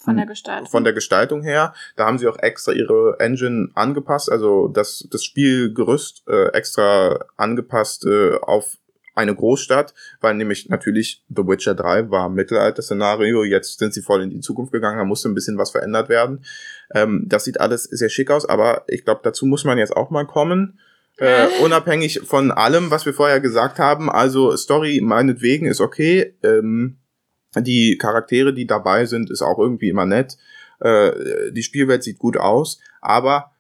Von 0.08 0.16
der 0.16 0.26
Gestaltung. 0.26 0.70
Von 0.70 0.84
der 0.86 0.94
Gestaltung 0.94 1.44
her. 1.44 1.74
Da 1.98 2.06
haben 2.06 2.18
sie 2.18 2.30
auch 2.30 2.40
extra 2.40 2.72
ihre 2.72 3.18
Engine 3.20 3.72
angepasst, 3.76 4.32
also 4.32 4.70
das, 4.70 5.06
das 5.12 5.26
Spielgerüst 5.26 6.24
äh, 6.30 6.48
extra 6.54 7.26
angepasst 7.36 8.06
äh, 8.06 8.36
auf 8.42 8.78
eine 9.16 9.36
Großstadt, 9.36 9.94
weil 10.22 10.36
nämlich 10.36 10.70
natürlich 10.70 11.26
The 11.28 11.46
Witcher 11.46 11.76
3 11.76 12.10
war 12.10 12.30
Mittelalter-Szenario, 12.30 13.44
jetzt 13.44 13.80
sind 13.80 13.94
sie 13.94 14.02
voll 14.02 14.24
in 14.24 14.30
die 14.30 14.40
Zukunft 14.40 14.72
gegangen, 14.72 14.98
da 14.98 15.04
musste 15.04 15.28
ein 15.28 15.36
bisschen 15.36 15.58
was 15.58 15.72
verändert 15.72 16.08
werden. 16.08 16.46
Ähm, 16.94 17.26
das 17.26 17.44
sieht 17.44 17.60
alles 17.60 17.84
sehr 17.84 18.10
schick 18.10 18.32
aus, 18.32 18.48
aber 18.48 18.86
ich 18.88 19.04
glaube, 19.04 19.20
dazu 19.24 19.46
muss 19.46 19.66
man 19.66 19.78
jetzt 19.78 19.98
auch 19.98 20.10
mal 20.10 20.26
kommen. 20.26 20.80
Äh, 21.18 21.48
unabhängig 21.64 22.22
von 22.24 22.52
allem, 22.52 22.92
was 22.92 23.06
wir 23.06 23.14
vorher 23.14 23.42
gesagt 23.42 23.78
haben, 23.78 24.10
also 24.10 24.56
Story 24.56 25.02
meinetwegen 25.04 25.66
ist 25.66 25.82
okay, 25.82 26.34
ähm, 26.44 27.00
die 27.56 27.98
Charaktere, 27.98 28.54
die 28.54 28.68
dabei 28.68 29.06
sind, 29.06 29.30
ist 29.30 29.42
auch 29.42 29.58
irgendwie 29.60 29.90
immer 29.90 30.06
nett. 30.06 30.38
Äh, 30.80 31.52
die 31.52 31.64
Spielwelt 31.64 32.04
sieht 32.04 32.20
gut 32.20 32.38
aus, 32.38 32.80
aber 33.02 33.52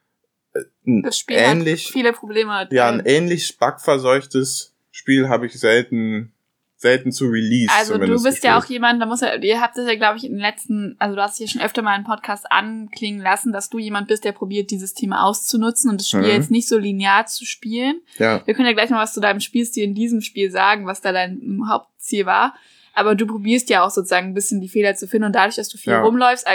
äh, 0.53 0.61
das 1.03 1.17
Spiel 1.17 1.37
ähnlich, 1.37 1.85
hat 1.85 1.93
viele 1.93 2.13
Probleme. 2.13 2.67
ja, 2.71 2.89
ein 2.89 3.05
äh, 3.05 3.17
ähnlich 3.17 3.57
bugverseuchtes 3.57 4.73
Spiel 4.91 5.27
habe 5.29 5.45
ich 5.47 5.59
selten, 5.59 6.31
selten 6.75 7.11
zu 7.11 7.25
Release. 7.27 7.71
Also 7.75 7.97
du 7.97 8.21
bist 8.21 8.43
ja 8.43 8.53
auch 8.55 8.61
gespielt. 8.61 8.75
jemand, 8.75 9.01
da 9.01 9.07
muss 9.07 9.21
ja, 9.21 9.33
ihr 9.35 9.59
habt 9.61 9.77
das 9.77 9.87
ja, 9.87 9.95
glaube 9.95 10.17
ich, 10.17 10.25
in 10.25 10.33
den 10.33 10.41
letzten, 10.41 10.95
also 10.99 11.15
du 11.15 11.21
hast 11.23 11.37
hier 11.37 11.47
schon 11.47 11.61
öfter 11.61 11.81
mal 11.81 11.93
einen 11.95 12.03
Podcast 12.03 12.51
anklingen 12.51 13.21
lassen, 13.21 13.51
dass 13.51 13.69
du 13.69 13.79
jemand 13.79 14.07
bist, 14.07 14.23
der 14.23 14.31
probiert, 14.31 14.69
dieses 14.69 14.93
Thema 14.93 15.23
auszunutzen 15.23 15.89
und 15.89 16.01
das 16.01 16.09
Spiel 16.09 16.21
Mhm. 16.21 16.27
jetzt 16.27 16.51
nicht 16.51 16.67
so 16.67 16.77
linear 16.77 17.25
zu 17.25 17.45
spielen. 17.45 18.01
Ja, 18.19 18.45
Wir 18.45 18.53
können 18.53 18.67
ja 18.67 18.73
gleich 18.73 18.91
mal 18.91 19.01
was 19.01 19.13
zu 19.13 19.21
deinem 19.21 19.39
Spielstil 19.39 19.83
in 19.85 19.95
diesem 19.95 20.21
Spiel 20.21 20.51
sagen, 20.51 20.85
was 20.85 21.01
da 21.01 21.11
dein 21.11 21.63
Hauptziel 21.67 22.27
war. 22.27 22.53
Aber 22.97 23.13
du 23.13 23.27
probierst 23.27 23.69
ja 23.69 23.85
auch 23.85 23.91
sozusagen 23.91 24.27
ein 24.29 24.33
bisschen 24.33 24.59
die 24.59 24.69
Fehler 24.69 24.95
zu 24.95 25.07
finden 25.07 25.27
und 25.27 25.33
dadurch, 25.35 25.55
dass 25.55 25.69
du 25.69 25.77
viel 25.77 25.93
Ja. 25.93 26.01
rumläufst, 26.01 26.47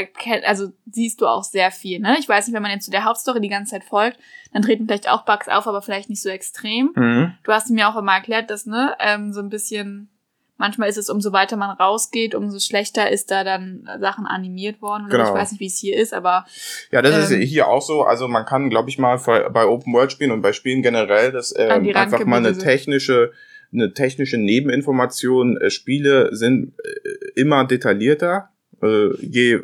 also 0.44 0.72
siehst 0.90 1.20
du 1.20 1.28
auch 1.28 1.44
sehr 1.44 1.70
viel, 1.70 2.00
ne? 2.00 2.16
Ich 2.18 2.28
weiß 2.28 2.46
nicht, 2.46 2.54
wenn 2.54 2.62
man 2.62 2.72
jetzt 2.72 2.84
zu 2.84 2.90
der 2.90 3.04
Hauptstory 3.04 3.40
die 3.40 3.48
ganze 3.48 3.70
Zeit 3.70 3.84
folgt, 3.84 4.18
dann 4.52 4.62
treten 4.62 4.86
vielleicht 4.86 5.08
auch 5.08 5.24
Bugs 5.24 5.48
auf, 5.48 5.68
aber 5.68 5.82
vielleicht 5.82 6.10
nicht 6.10 6.20
so 6.20 6.28
extrem. 6.28 6.90
mhm. 6.96 7.32
Du 7.44 7.52
hast 7.52 7.70
mir 7.70 7.88
auch 7.88 7.96
immer 7.96 8.12
erklärt, 8.14 8.50
dass, 8.50 8.66
ne, 8.66 8.94
ähm, 8.98 9.32
so 9.32 9.38
ein 9.40 9.50
bisschen, 9.50 10.08
manchmal 10.56 10.88
ist 10.88 10.98
es, 10.98 11.08
umso 11.10 11.32
weiter 11.32 11.56
man 11.56 11.70
rausgeht, 11.76 12.34
umso 12.34 12.58
schlechter 12.58 13.08
ist 13.10 13.30
da 13.30 13.44
dann 13.44 13.88
Sachen 14.00 14.26
animiert 14.26 14.82
worden. 14.82 15.06
Genau. 15.10 15.28
Ich 15.28 15.34
weiß 15.34 15.52
nicht, 15.52 15.60
wie 15.60 15.66
es 15.66 15.78
hier 15.78 15.96
ist, 15.96 16.12
aber 16.12 16.44
ja, 16.90 17.02
das 17.02 17.30
Ähm. 17.30 17.40
ist 17.40 17.48
hier 17.48 17.68
auch 17.68 17.82
so. 17.82 18.02
Also 18.02 18.26
man 18.26 18.44
kann, 18.46 18.68
glaube 18.68 18.88
ich 18.90 18.98
mal, 18.98 19.16
bei 19.18 19.64
Open 19.64 19.92
World 19.94 20.10
Spielen 20.10 20.32
und 20.32 20.42
bei 20.42 20.52
Spielen 20.52 20.82
generell, 20.82 21.30
dass 21.30 21.52
An 21.54 21.84
ähm, 21.84 21.96
einfach 21.96 22.24
mal 22.24 22.38
eine 22.38 22.58
technische, 22.58 23.32
eine 23.72 23.92
technische 23.94 24.38
Nebeninformation. 24.38 25.56
Äh, 25.56 25.70
Spiele 25.70 26.34
sind 26.34 26.74
äh, 26.78 27.40
immer 27.40 27.66
detaillierter. 27.66 28.50
Äh, 28.82 29.08
je 29.20 29.60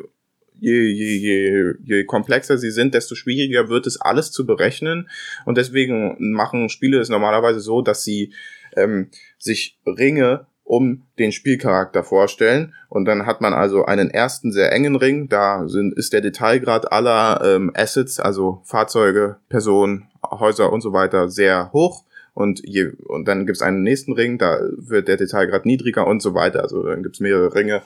Je, 0.61 0.73
je, 0.73 1.17
je, 1.17 1.73
je 1.85 2.03
komplexer 2.03 2.57
sie 2.57 2.71
sind, 2.71 2.93
desto 2.93 3.15
schwieriger 3.15 3.69
wird 3.69 3.87
es 3.87 4.01
alles 4.01 4.29
zu 4.29 4.45
berechnen. 4.45 5.07
Und 5.45 5.57
deswegen 5.57 6.17
machen 6.33 6.67
Spiele 6.67 6.99
es 6.99 7.07
normalerweise 7.07 7.61
so, 7.61 7.81
dass 7.81 8.03
sie 8.03 8.33
ähm, 8.75 9.07
sich 9.37 9.79
Ringe 9.85 10.47
um 10.65 11.03
den 11.17 11.31
Spielcharakter 11.31 12.03
vorstellen. 12.03 12.75
Und 12.89 13.05
dann 13.05 13.25
hat 13.25 13.39
man 13.39 13.53
also 13.53 13.85
einen 13.85 14.09
ersten 14.11 14.51
sehr 14.51 14.71
engen 14.73 14.97
Ring. 14.97 15.29
Da 15.29 15.67
sind, 15.67 15.97
ist 15.97 16.11
der 16.11 16.21
Detailgrad 16.21 16.91
aller 16.91 17.41
ähm, 17.43 17.71
Assets, 17.73 18.19
also 18.19 18.61
Fahrzeuge, 18.65 19.37
Personen, 19.47 20.09
Häuser 20.29 20.73
und 20.73 20.81
so 20.81 20.91
weiter, 20.91 21.29
sehr 21.29 21.71
hoch. 21.71 22.03
Und, 22.33 22.61
je, 22.63 22.91
und 23.05 23.27
dann 23.27 23.45
gibt 23.45 23.57
es 23.57 23.61
einen 23.61 23.83
nächsten 23.83 24.13
Ring, 24.13 24.37
da 24.37 24.59
wird 24.77 25.07
der 25.07 25.17
Detailgrad 25.17 25.65
niedriger 25.65 26.07
und 26.07 26.21
so 26.21 26.33
weiter. 26.33 26.61
Also 26.61 26.83
dann 26.83 27.03
gibt 27.03 27.15
es 27.15 27.19
mehrere 27.19 27.53
Ringe. 27.53 27.81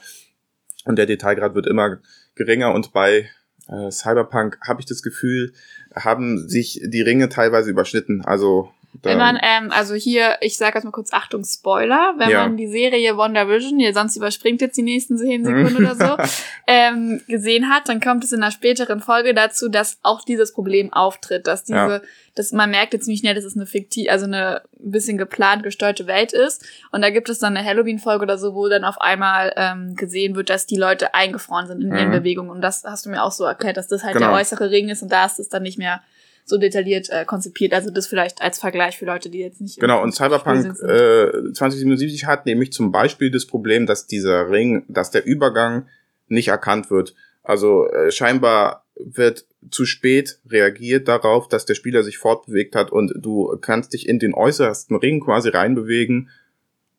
Und 0.86 0.98
der 0.98 1.06
Detailgrad 1.06 1.56
wird 1.56 1.68
immer 1.68 2.00
geringer. 2.36 2.74
Und 2.74 2.94
bei 2.94 3.30
äh, 3.68 3.92
Cyberpunk 3.92 4.58
habe 4.66 4.82
ich 4.82 4.86
das 4.86 5.02
Gefühl, 5.02 5.54
haben 5.96 6.48
sich 6.50 6.82
die 6.84 7.02
Ringe 7.02 7.30
teilweise 7.30 7.70
überschnitten. 7.70 8.24
Also 8.26 8.70
wenn 9.02 9.18
man, 9.18 9.40
ähm, 9.42 9.72
also 9.72 9.96
hier, 9.96 10.38
ich 10.42 10.58
sage 10.58 10.76
jetzt 10.76 10.84
mal 10.86 10.92
kurz 10.92 11.12
Achtung, 11.14 11.44
Spoiler, 11.44 12.14
wenn 12.18 12.30
Ja. 12.30 12.44
man 12.44 12.58
die 12.58 12.68
Serie 12.68 13.18
WandaVision, 13.18 13.80
hier 13.80 13.94
sonst 13.94 14.16
überspringt 14.16 14.62
jetzt 14.62 14.78
die 14.78 14.84
nächsten 14.84 15.18
10 15.18 15.44
Sekunden 15.46 15.78
oder 15.78 15.96
so, 15.96 16.16
ähm, 16.68 17.22
gesehen 17.28 17.70
hat, 17.70 17.90
dann 17.90 18.00
kommt 18.00 18.24
es 18.24 18.32
in 18.32 18.42
einer 18.44 18.52
späteren 18.52 19.02
Folge 19.02 19.34
dazu, 19.34 19.68
dass 19.70 19.98
auch 20.04 20.22
dieses 20.24 20.54
Problem 20.54 20.94
auftritt, 20.94 21.48
dass 21.48 21.64
diese, 21.64 21.78
Ja. 21.78 22.02
dass 22.36 22.52
man 22.52 22.70
merkt 22.72 22.94
jetzt 22.94 23.06
ziemlich 23.06 23.20
schnell, 23.22 23.36
dass 23.36 23.44
es 23.44 23.56
eine 23.56 23.66
fiktiv, 23.66 24.10
also 24.10 24.26
eine 24.26 24.62
ein 24.86 24.92
bisschen 24.92 25.18
geplant 25.18 25.64
gesteuerte 25.64 26.08
Welt 26.08 26.34
ist. 26.34 26.66
Und 26.92 27.02
da 27.02 27.10
gibt 27.10 27.30
es 27.30 27.40
dann 27.40 27.56
eine 27.56 27.66
Halloween-Folge 27.66 28.24
oder 28.24 28.38
so, 28.38 28.54
wo 28.54 28.68
dann 28.68 28.84
auf 28.84 29.00
einmal 29.00 29.54
ähm, 29.56 29.96
gesehen 29.96 30.36
wird, 30.36 30.50
dass 30.50 30.66
die 30.66 30.76
Leute 30.76 31.14
eingefroren 31.14 31.68
sind 31.68 31.82
in 31.82 31.96
ihren 31.96 32.10
Mhm. 32.10 32.12
Bewegungen. 32.12 32.50
Und 32.50 32.62
das 32.62 32.84
hast 32.84 33.06
du 33.06 33.10
mir 33.10 33.24
auch 33.24 33.32
so 33.32 33.46
erklärt, 33.46 33.78
dass 33.78 33.88
das 33.88 34.04
halt 34.04 34.16
Genau. 34.16 34.28
der 34.28 34.36
äußere 34.36 34.70
Ring 34.72 34.90
ist 34.90 35.02
und 35.02 35.10
da 35.12 35.26
ist 35.26 35.40
es 35.40 35.48
dann 35.50 35.64
nicht 35.64 35.78
mehr 35.78 36.02
so 36.46 36.58
detailliert 36.58 37.10
äh, 37.10 37.26
konzipiert. 37.26 37.74
Also 37.74 37.90
das 37.90 38.08
vielleicht 38.08 38.42
als 38.42 38.60
Vergleich 38.60 38.98
für 38.98 39.06
Leute, 39.06 39.30
die 39.30 39.40
jetzt 39.40 39.62
nicht 39.62 39.80
Genau, 39.80 40.02
und 40.02 40.14
Cyberpunk 40.14 40.66
äh, 40.82 41.54
2077 41.54 42.26
hat 42.26 42.46
nämlich 42.46 42.72
zum 42.72 42.92
Beispiel 42.92 43.32
das 43.32 43.46
Problem, 43.46 43.86
dass 43.86 44.08
dieser 44.08 44.50
Ring, 44.50 44.84
dass 44.88 45.12
der 45.12 45.26
Übergang 45.26 45.88
nicht 46.28 46.50
erkannt 46.50 46.92
wird. 46.92 47.16
Also 47.44 47.88
äh, 47.90 48.12
scheinbar 48.12 48.86
wird 48.96 49.46
zu 49.72 49.86
spät 49.86 50.40
reagiert 50.50 51.08
darauf, 51.08 51.48
dass 51.48 51.66
der 51.66 51.76
Spieler 51.76 52.04
sich 52.04 52.18
fortbewegt 52.18 52.76
hat 52.76 52.92
und 52.92 53.14
du 53.18 53.58
kannst 53.60 53.94
dich 53.94 54.08
in 54.08 54.20
den 54.20 54.34
äußersten 54.34 54.96
Ring 54.96 55.20
quasi 55.20 55.50
reinbewegen, 55.50 56.30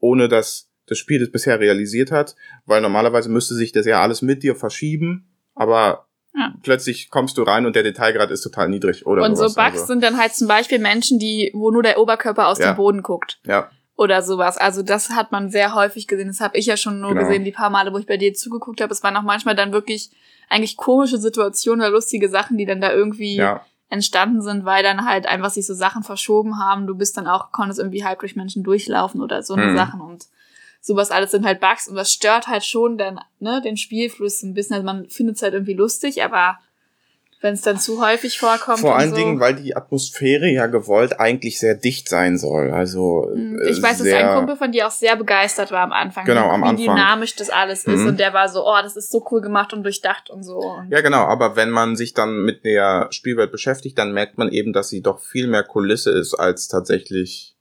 ohne 0.00 0.28
dass 0.28 0.68
das 0.86 0.98
Spiel 0.98 1.20
das 1.20 1.30
bisher 1.30 1.60
realisiert 1.60 2.10
hat, 2.10 2.36
weil 2.66 2.80
normalerweise 2.80 3.30
müsste 3.30 3.54
sich 3.54 3.72
das 3.72 3.86
ja 3.86 4.02
alles 4.02 4.22
mit 4.22 4.42
dir 4.42 4.54
verschieben, 4.54 5.26
aber 5.54 6.06
Ja. 6.36 6.52
plötzlich 6.62 7.10
kommst 7.10 7.38
du 7.38 7.42
rein 7.44 7.64
und 7.64 7.76
der 7.76 7.84
Detailgrad 7.84 8.30
ist 8.32 8.42
total 8.42 8.68
niedrig 8.68 9.06
oder 9.06 9.22
und 9.22 9.36
so 9.36 9.44
sowas. 9.48 9.54
Bugs 9.54 9.72
also, 9.82 9.86
sind 9.86 10.02
dann 10.02 10.16
halt 10.18 10.34
zum 10.34 10.48
Beispiel 10.48 10.80
Menschen, 10.80 11.18
die, 11.20 11.52
wo 11.54 11.70
nur 11.70 11.82
der 11.84 11.98
Oberkörper 12.00 12.48
aus 12.48 12.58
Ja. 12.58 12.72
dem 12.72 12.76
Boden 12.76 13.02
guckt. 13.02 13.38
ja, 13.46 13.70
Oder 13.96 14.22
sowas. 14.22 14.58
Also 14.58 14.82
das 14.82 15.10
hat 15.10 15.30
man 15.30 15.50
sehr 15.50 15.76
häufig 15.76 16.08
gesehen. 16.08 16.26
Das 16.26 16.40
habe 16.40 16.58
ich 16.58 16.66
ja 16.66 16.76
schon 16.76 16.98
nur 17.00 17.10
Genau. 17.10 17.20
gesehen, 17.28 17.44
die 17.44 17.52
paar 17.52 17.70
Male, 17.70 17.92
wo 17.92 17.98
ich 17.98 18.06
bei 18.06 18.16
dir 18.16 18.34
zugeguckt 18.34 18.80
habe. 18.80 18.92
Es 18.92 19.04
waren 19.04 19.16
auch 19.16 19.22
manchmal 19.22 19.54
dann 19.54 19.70
wirklich 19.72 20.10
eigentlich 20.50 20.76
komische 20.76 21.18
Situationen 21.18 21.80
oder 21.80 21.90
lustige 21.90 22.28
Sachen, 22.28 22.56
die 22.58 22.66
dann 22.66 22.80
da 22.80 22.92
irgendwie 22.92 23.36
ja, 23.36 23.64
entstanden 23.88 24.42
sind, 24.42 24.64
weil 24.64 24.82
dann 24.82 25.04
halt 25.04 25.26
einfach 25.26 25.50
sich 25.50 25.64
so 25.66 25.74
Sachen 25.74 26.02
verschoben 26.02 26.58
haben. 26.58 26.88
Du 26.88 26.96
bist 26.96 27.16
dann 27.16 27.28
auch, 27.28 27.52
konntest 27.52 27.78
irgendwie 27.78 28.04
halb 28.04 28.18
durch 28.18 28.34
Menschen 28.34 28.64
durchlaufen 28.64 29.22
oder 29.22 29.44
so 29.44 29.54
eine 29.54 29.66
Mhm. 29.66 29.76
Sachen 29.76 30.00
und 30.00 30.24
sowas 30.84 31.10
alles 31.10 31.30
sind 31.30 31.46
halt 31.46 31.60
Bugs 31.60 31.88
und 31.88 31.96
das 31.96 32.12
stört 32.12 32.46
halt 32.46 32.62
schon 32.62 32.98
dann, 32.98 33.18
ne, 33.40 33.62
den 33.64 33.78
Spielfluss 33.78 34.42
ein 34.42 34.52
bisschen. 34.52 34.74
Also 34.74 34.84
man 34.84 35.08
findet 35.08 35.36
es 35.36 35.42
halt 35.42 35.54
irgendwie 35.54 35.72
lustig, 35.72 36.22
aber 36.22 36.58
wenn 37.40 37.54
es 37.54 37.62
dann 37.62 37.78
zu 37.78 38.04
häufig 38.04 38.38
vorkommt. 38.38 38.80
Vor 38.80 38.96
allen 38.96 39.10
so, 39.10 39.16
Dingen, 39.16 39.40
weil 39.40 39.54
die 39.54 39.74
Atmosphäre 39.74 40.46
ja 40.46 40.66
gewollt 40.66 41.18
eigentlich 41.20 41.58
sehr 41.58 41.74
dicht 41.74 42.08
sein 42.10 42.36
soll. 42.36 42.70
Also 42.70 43.30
Hm, 43.32 43.58
äh, 43.60 43.70
Ich 43.70 43.82
weiß, 43.82 43.98
dass 43.98 44.12
ein 44.12 44.34
Kumpel 44.34 44.56
von 44.56 44.72
dir 44.72 44.86
auch 44.86 44.90
sehr 44.90 45.16
begeistert 45.16 45.70
war 45.70 45.80
am 45.80 45.92
Anfang. 45.92 46.26
Genau, 46.26 46.48
wie, 46.48 46.52
am 46.52 46.62
wie 46.62 46.66
Anfang. 46.66 46.84
dynamisch 46.96 47.34
das 47.36 47.48
alles 47.48 47.84
ist. 47.84 48.00
Mhm. 48.00 48.08
Und 48.08 48.20
der 48.20 48.34
war 48.34 48.50
so, 48.50 48.66
oh, 48.66 48.76
das 48.82 48.96
ist 48.96 49.10
so 49.10 49.26
cool 49.30 49.40
gemacht 49.40 49.72
und 49.72 49.84
durchdacht 49.84 50.28
und 50.28 50.42
so. 50.42 50.58
Und 50.58 50.90
Ja, 50.90 51.00
genau, 51.00 51.24
aber 51.24 51.56
wenn 51.56 51.70
man 51.70 51.96
sich 51.96 52.12
dann 52.12 52.44
mit 52.44 52.64
der 52.66 53.08
Spielwelt 53.10 53.52
beschäftigt, 53.52 53.98
dann 53.98 54.12
merkt 54.12 54.36
man 54.36 54.50
eben, 54.50 54.74
dass 54.74 54.90
sie 54.90 55.00
doch 55.00 55.20
viel 55.20 55.46
mehr 55.46 55.64
Kulisse 55.64 56.10
ist 56.10 56.34
als 56.34 56.68
tatsächlich 56.68 57.53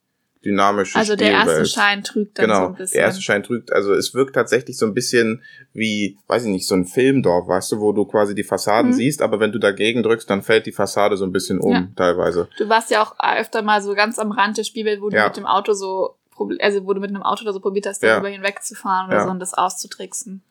dynamische 0.45 0.97
also 0.97 1.15
der 1.15 1.25
Spielwelt. 1.27 1.47
erste 1.60 1.65
Schein 1.65 2.03
trügt 2.03 2.38
dann 2.39 2.45
Genau, 2.47 2.60
so 2.60 2.65
ein 2.67 2.75
bisschen. 2.75 2.93
der 2.97 3.01
erste 3.06 3.21
Schein 3.21 3.43
trügt. 3.43 3.71
Also 3.71 3.93
es 3.93 4.13
wirkt 4.13 4.34
tatsächlich 4.36 4.77
so 4.77 4.86
ein 4.86 4.93
bisschen 4.93 5.41
wie, 5.73 6.17
weiß 6.27 6.43
ich 6.45 6.49
nicht, 6.49 6.67
so 6.67 6.75
ein 6.75 6.86
Filmdorf, 6.86 7.47
weißt 7.47 7.71
du, 7.73 7.79
wo 7.79 7.91
du 7.91 8.06
quasi 8.06 8.36
die 8.36 8.43
Fassaden 8.43 8.91
Mhm. 8.91 8.95
siehst, 8.95 9.21
aber 9.21 9.39
wenn 9.39 9.51
du 9.51 9.60
dagegen 9.60 10.03
drückst, 10.03 10.29
dann 10.29 10.41
fällt 10.43 10.65
die 10.65 10.71
Fassade 10.71 11.17
so 11.17 11.25
ein 11.25 11.32
bisschen 11.32 11.60
um, 11.60 11.71
Ja. 11.73 11.88
teilweise. 11.95 12.47
Du 12.58 12.67
warst 12.69 12.91
ja 12.91 13.01
auch 13.03 13.15
öfter 13.38 13.62
mal 13.62 13.82
so 13.82 13.93
ganz 13.95 14.19
am 14.19 14.32
Rand 14.32 14.58
der 14.58 14.63
Spielwelt, 14.63 15.01
wo 15.01 15.10
du 15.10 15.15
Ja. 15.15 15.27
mit 15.27 15.38
dem 15.38 15.45
Auto 15.45 15.73
so, 15.73 16.15
also 16.60 16.86
wo 16.86 16.93
du 16.93 16.99
mit 16.99 17.10
einem 17.10 17.23
Auto 17.23 17.43
oder 17.43 17.53
so 17.53 17.60
probiert 17.60 17.86
hast, 17.86 18.01
Ja. 18.03 18.13
darüber 18.15 18.29
hinwegzufahren 18.29 19.08
oder 19.08 19.17
Ja. 19.19 19.23
so 19.25 19.29
und 19.32 19.39
das 19.39 19.53
auszutricksen. 19.53 20.41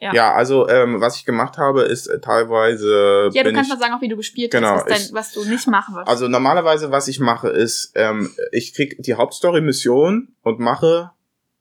Ja. 0.00 0.14
Ja, 0.14 0.32
also 0.34 0.66
ähm, 0.68 1.00
was 1.00 1.16
ich 1.16 1.26
gemacht 1.26 1.58
habe, 1.58 1.82
ist 1.82 2.06
äh, 2.06 2.20
teilweise. 2.20 3.28
Ja, 3.34 3.42
du 3.42 3.52
kannst 3.52 3.70
ich, 3.70 3.76
mal 3.76 3.78
sagen, 3.80 3.92
auch 3.92 4.00
wie 4.00 4.08
du 4.08 4.16
gespielt 4.16 4.50
Genau, 4.50 4.68
hast, 4.76 4.88
was, 4.88 4.98
ich- 5.00 5.06
dein, 5.08 5.14
was 5.14 5.32
du 5.32 5.44
nicht 5.44 5.66
machen 5.66 5.94
wirst. 5.94 6.08
Also 6.08 6.26
normalerweise, 6.26 6.90
was 6.90 7.06
ich 7.06 7.20
mache, 7.20 7.48
ist, 7.48 7.92
ähm, 7.96 8.34
ich 8.50 8.72
krieg 8.74 8.96
die 9.02 9.14
Hauptstory-Mission 9.14 10.28
und 10.42 10.58
mache, 10.58 11.10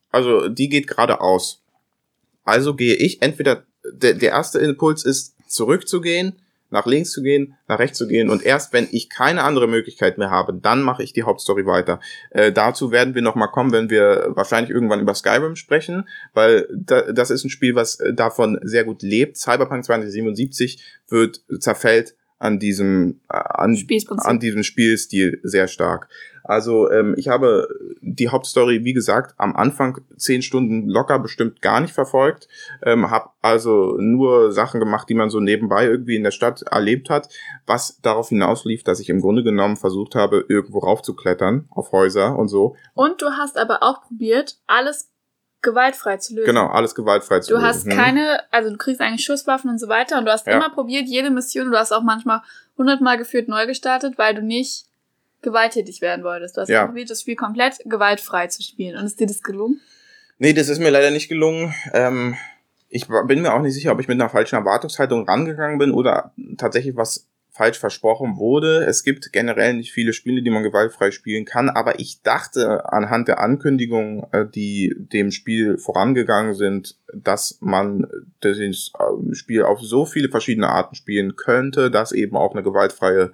also 0.10 0.48
die 0.48 0.70
geht 0.70 0.88
geradeaus. 0.88 1.62
Also 2.46 2.76
gehe 2.76 2.96
ich 2.96 3.22
entweder 3.22 3.64
der, 3.92 4.14
der 4.14 4.30
erste 4.30 4.60
Impuls 4.60 5.04
ist, 5.04 5.36
zurückzugehen, 5.48 6.40
nach 6.72 6.86
links 6.86 7.12
zu 7.12 7.22
gehen, 7.22 7.56
nach 7.68 7.80
rechts 7.80 7.98
zu 7.98 8.08
gehen 8.08 8.30
und 8.30 8.44
erst 8.44 8.74
wenn 8.74 8.88
ich 8.92 9.10
keine 9.10 9.44
andere 9.44 9.68
Möglichkeit 9.68 10.18
mehr 10.18 10.30
habe, 10.30 10.54
dann 10.54 10.82
mache 10.82 11.04
ich 11.04 11.14
die 11.14 11.24
Hauptstory 11.24 11.66
weiter. 11.66 12.00
Äh, 12.32 12.52
dazu 12.52 12.92
werden 12.92 13.16
wir 13.16 13.22
nochmal 13.22 13.50
kommen, 13.50 13.72
wenn 13.72 13.90
wir 13.90 14.28
wahrscheinlich 14.30 14.72
irgendwann 14.72 15.02
über 15.02 15.14
Skyrim 15.14 15.56
sprechen, 15.56 16.08
weil 16.34 16.68
da, 16.74 17.12
das 17.12 17.30
ist 17.30 17.44
ein 17.44 17.50
Spiel, 17.50 17.76
was 17.76 18.00
äh, 18.00 18.14
davon 18.14 18.60
sehr 18.64 18.84
gut 18.84 19.02
lebt. 19.02 19.38
Cyberpunk 19.38 19.86
2077 19.86 20.84
wird 21.08 21.42
zerfällt 21.60 22.16
an 22.40 22.58
diesem 22.58 23.20
äh, 23.30 23.38
an, 23.38 23.78
an 24.18 24.40
diesem 24.40 24.64
Spielstil 24.64 25.40
sehr 25.44 25.68
stark. 25.68 26.08
Also 26.50 26.90
ähm, 26.90 27.14
ich 27.16 27.28
habe 27.28 27.68
die 28.02 28.30
Hauptstory, 28.30 28.84
wie 28.84 28.94
gesagt, 28.94 29.36
am 29.38 29.56
Anfang 29.56 30.02
zehn 30.18 30.42
Stunden 30.42 30.90
locker 30.90 31.20
bestimmt 31.20 31.62
gar 31.62 31.80
nicht 31.80 31.94
verfolgt. 31.94 32.48
Ähm, 32.82 33.12
habe 33.12 33.30
also 33.44 33.98
nur 34.00 34.52
Sachen 34.52 34.80
gemacht, 34.80 35.08
die 35.10 35.14
man 35.14 35.30
so 35.30 35.40
nebenbei 35.40 35.86
irgendwie 35.86 36.16
in 36.16 36.24
der 36.24 36.32
Stadt 36.32 36.64
erlebt 36.64 37.12
hat, 37.12 37.30
was 37.68 38.02
darauf 38.02 38.30
hinauslief, 38.30 38.84
dass 38.84 39.00
ich 39.00 39.10
im 39.10 39.22
Grunde 39.22 39.44
genommen 39.44 39.78
versucht 39.78 40.16
habe, 40.16 40.44
irgendwo 40.50 40.80
raufzuklettern 40.80 41.70
auf 41.70 41.92
Häuser 41.92 42.36
und 42.36 42.48
so. 42.48 42.76
Und 42.96 43.22
du 43.22 43.28
hast 43.38 43.56
aber 43.56 43.84
auch 43.84 44.02
probiert, 44.02 44.58
alles 44.66 45.12
gewaltfrei 45.62 46.18
zu 46.18 46.34
lösen. 46.34 46.48
Genau, 46.48 46.66
alles 46.66 46.96
gewaltfrei 46.96 47.42
zu 47.42 47.50
du 47.50 47.60
lösen. 47.60 47.64
Du 47.64 47.68
hast 47.68 47.86
hm. 47.86 47.92
keine, 47.92 48.40
also 48.50 48.72
du 48.72 48.78
kriegst 48.78 49.02
eigentlich 49.02 49.24
Schusswaffen 49.24 49.70
und 49.70 49.78
so 49.78 49.88
weiter 49.88 50.18
und 50.18 50.26
du 50.26 50.32
hast 50.32 50.48
ja. 50.48 50.54
immer 50.54 50.72
probiert, 50.72 51.06
jede 51.06 51.30
Mission, 51.30 51.70
du 51.70 51.78
hast 51.78 51.92
auch 51.92 52.02
manchmal 52.02 52.42
hundertmal 52.76 53.20
geführt 53.20 53.50
neu 53.50 53.68
gestartet, 53.68 54.18
weil 54.18 54.34
du 54.34 54.42
nicht 54.42 54.89
gewalttätig 55.42 56.02
werden 56.02 56.24
wolltest. 56.24 56.58
Du 56.58 56.62
hast 56.62 56.70
ja. 56.70 56.86
probiert, 56.86 57.10
das 57.10 57.22
Spiel 57.22 57.36
komplett 57.36 57.78
gewaltfrei 57.86 58.48
zu 58.48 58.64
spielen. 58.64 58.98
Und 58.98 59.06
ist 59.06 59.20
dir 59.20 59.28
das 59.28 59.42
gelungen? 59.42 59.82
Nee, 60.38 60.54
das 60.54 60.70
ist 60.70 60.80
mir 60.80 60.90
leider 60.90 61.12
nicht 61.12 61.30
gelungen. 61.30 61.74
Ähm, 61.94 62.36
ich 62.90 63.08
bin 63.28 63.42
mir 63.42 63.54
auch 63.54 63.62
nicht 63.62 63.74
sicher, 63.74 63.92
ob 63.92 64.00
ich 64.00 64.08
mit 64.08 64.20
einer 64.20 64.30
falschen 64.30 64.56
Erwartungshaltung 64.56 65.28
rangegangen 65.28 65.78
bin 65.78 65.92
oder 65.92 66.34
tatsächlich 66.58 66.96
was 66.96 67.28
falsch 67.52 67.78
versprochen 67.78 68.38
wurde. 68.38 68.86
Es 68.86 69.04
gibt 69.04 69.34
generell 69.34 69.74
nicht 69.74 69.92
viele 69.92 70.14
Spiele, 70.14 70.42
die 70.42 70.50
man 70.50 70.64
gewaltfrei 70.64 71.12
spielen 71.12 71.44
kann, 71.44 71.70
aber 71.70 72.00
ich 72.00 72.22
dachte 72.22 72.92
anhand 72.92 73.28
der 73.28 73.40
Ankündigungen, 73.40 74.24
äh, 74.32 74.46
die 74.48 74.96
dem 74.98 75.30
Spiel 75.32 75.78
vorangegangen 75.78 76.54
sind, 76.54 76.96
dass 77.14 77.58
man 77.60 78.08
das 78.40 78.60
ähm, 78.60 79.34
Spiel 79.34 79.64
auf 79.64 79.82
so 79.82 80.06
viele 80.06 80.30
verschiedene 80.30 80.70
Arten 80.70 80.96
spielen 80.96 81.36
könnte, 81.36 81.92
dass 81.92 82.14
eben 82.14 82.38
auch 82.38 82.54
eine 82.54 82.64
gewaltfreie 82.64 83.34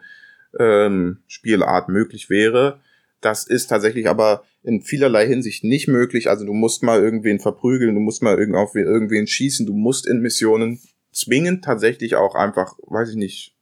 ähm, 0.59 1.19
Spielart 1.27 1.89
möglich 1.89 2.29
wäre. 2.29 2.79
Das 3.21 3.45
ist 3.45 3.67
tatsächlich 3.67 4.07
aber 4.07 4.43
in 4.63 4.81
vielerlei 4.81 5.27
Hinsicht 5.27 5.63
nicht 5.63 5.87
möglich. 5.87 6.29
Also 6.29 6.45
du 6.45 6.53
musst 6.53 6.83
mal 6.83 7.01
irgendwen 7.01 7.39
verprügeln, 7.39 7.95
du 7.95 8.01
musst 8.01 8.21
mal 8.21 8.37
auf 8.55 8.75
irgendwen 8.75 9.27
schießen, 9.27 9.65
du 9.65 9.73
musst 9.73 10.07
in 10.07 10.21
Missionen 10.21 10.79
zwingend 11.11 11.63
tatsächlich 11.63 12.15
auch 12.15 12.35
einfach, 12.35 12.75
weiß 12.87 13.11
ich 13.11 13.15
nicht, 13.15 13.55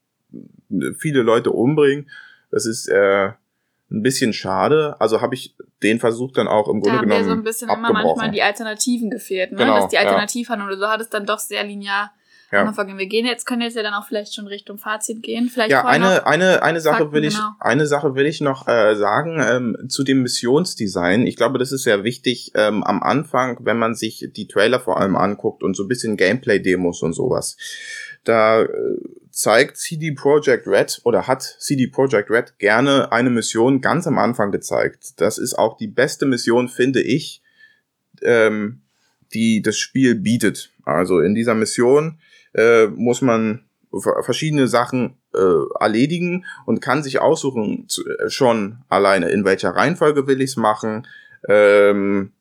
viele 0.98 1.22
Leute 1.22 1.52
umbringen. 1.52 2.10
Das 2.52 2.66
ist 2.66 2.88
äh, 2.88 3.32
ein 3.92 4.02
bisschen 4.02 4.34
schade. 4.34 4.96
Also 5.00 5.22
habe 5.22 5.36
ich 5.36 5.56
den 5.82 6.00
Versuch 6.00 6.32
dann 6.32 6.48
auch 6.48 6.68
im 6.68 6.82
Grunde 6.82 6.98
da 6.98 7.04
genommen. 7.04 7.10
Da 7.10 7.18
haben 7.18 7.26
so 7.26 7.32
ein 7.32 7.44
bisschen 7.44 7.70
immer 7.70 7.94
manchmal 7.94 8.32
die 8.32 8.42
Alternativen 8.42 9.10
gefehlt, 9.10 9.52
ne? 9.52 9.58
Genau, 9.58 9.76
Dass 9.76 9.90
die 9.90 9.98
Alternativhandlung 9.98 10.70
ja. 10.70 10.76
oder 10.76 10.88
so 10.88 10.92
hat 10.92 11.02
es 11.02 11.10
dann 11.10 11.26
doch 11.26 11.40
sehr 11.40 11.64
linear 11.64 12.12
ja. 12.54 12.74
vorgehen. 12.74 12.98
Wir 12.98 13.08
gehen 13.08 13.26
jetzt, 13.26 13.46
können 13.46 13.62
jetzt 13.62 13.76
ja 13.76 13.84
dann 13.84 13.94
auch 13.94 14.08
vielleicht 14.08 14.34
schon 14.34 14.48
Richtung 14.48 14.78
Fazit 14.78 15.22
gehen. 15.22 15.50
Vielleicht 15.50 15.72
ja, 15.72 15.86
eine, 15.86 16.26
eine, 16.26 16.64
eine 16.64 16.82
Sache 16.82 17.00
Fakten, 17.00 17.14
will 17.14 17.24
ich, 17.26 17.36
genau. 17.36 17.50
eine 17.60 17.88
Sache 17.88 18.16
will 18.16 18.26
ich 18.26 18.42
noch 18.42 18.68
äh, 18.68 18.96
sagen 18.96 19.42
ähm, 19.46 19.90
zu 19.90 20.04
dem 20.04 20.22
Missionsdesign. 20.22 21.28
Ich 21.28 21.36
glaube, 21.36 21.60
das 21.60 21.72
ist 21.72 21.84
sehr 21.84 22.04
wichtig 22.04 22.52
ähm, 22.56 22.84
am 22.84 23.02
Anfang, 23.04 23.58
wenn 23.62 23.78
man 23.78 23.96
sich 23.96 24.30
die 24.36 24.48
Trailer 24.48 24.80
vor 24.80 25.00
allem 25.00 25.16
anguckt 25.16 25.64
und 25.64 25.76
so 25.76 25.84
ein 25.84 25.88
bisschen 25.88 26.18
Gameplay-Demos 26.18 27.02
und 27.02 27.14
sowas. 27.14 27.58
Da 28.24 28.64
äh, 28.64 28.68
zeigt 29.32 29.78
CD 29.78 30.12
Projekt 30.12 30.68
Red 30.68 31.02
oder 31.04 31.28
hat 31.28 31.42
CD 31.42 31.88
Projekt 31.88 32.30
Red 32.30 32.60
gerne 32.60 33.12
eine 33.12 33.30
Mission 33.30 33.82
ganz 33.82 34.08
am 34.08 34.18
Anfang 34.18 34.52
gezeigt. 34.52 35.20
Das 35.20 35.38
ist 35.38 35.56
auch 35.56 35.76
die 35.78 35.88
beste 35.88 36.26
Mission, 36.26 36.70
finde 36.70 37.02
ich, 37.02 37.42
ähm, 38.22 38.82
die 39.34 39.62
das 39.62 39.78
Spiel 39.78 40.16
bietet. 40.16 40.70
Also 40.84 41.20
in 41.20 41.34
dieser 41.34 41.56
Mission 41.56 42.20
äh, 42.54 42.88
muss 42.88 43.22
man 43.22 43.66
verschiedene 44.22 44.68
Sachen 44.68 45.18
äh, 45.34 45.40
erledigen 45.80 46.46
und 46.66 46.82
kann 46.82 47.04
sich 47.04 47.20
aussuchen 47.20 47.86
zu, 47.88 48.04
äh, 48.08 48.30
schon 48.30 48.80
alleine, 48.90 49.30
in 49.30 49.46
welcher 49.46 49.72
Reihenfolge 49.72 50.26
will 50.26 50.42
ich's 50.42 50.58
machen. 50.58 51.08
Ähm, 51.48 52.32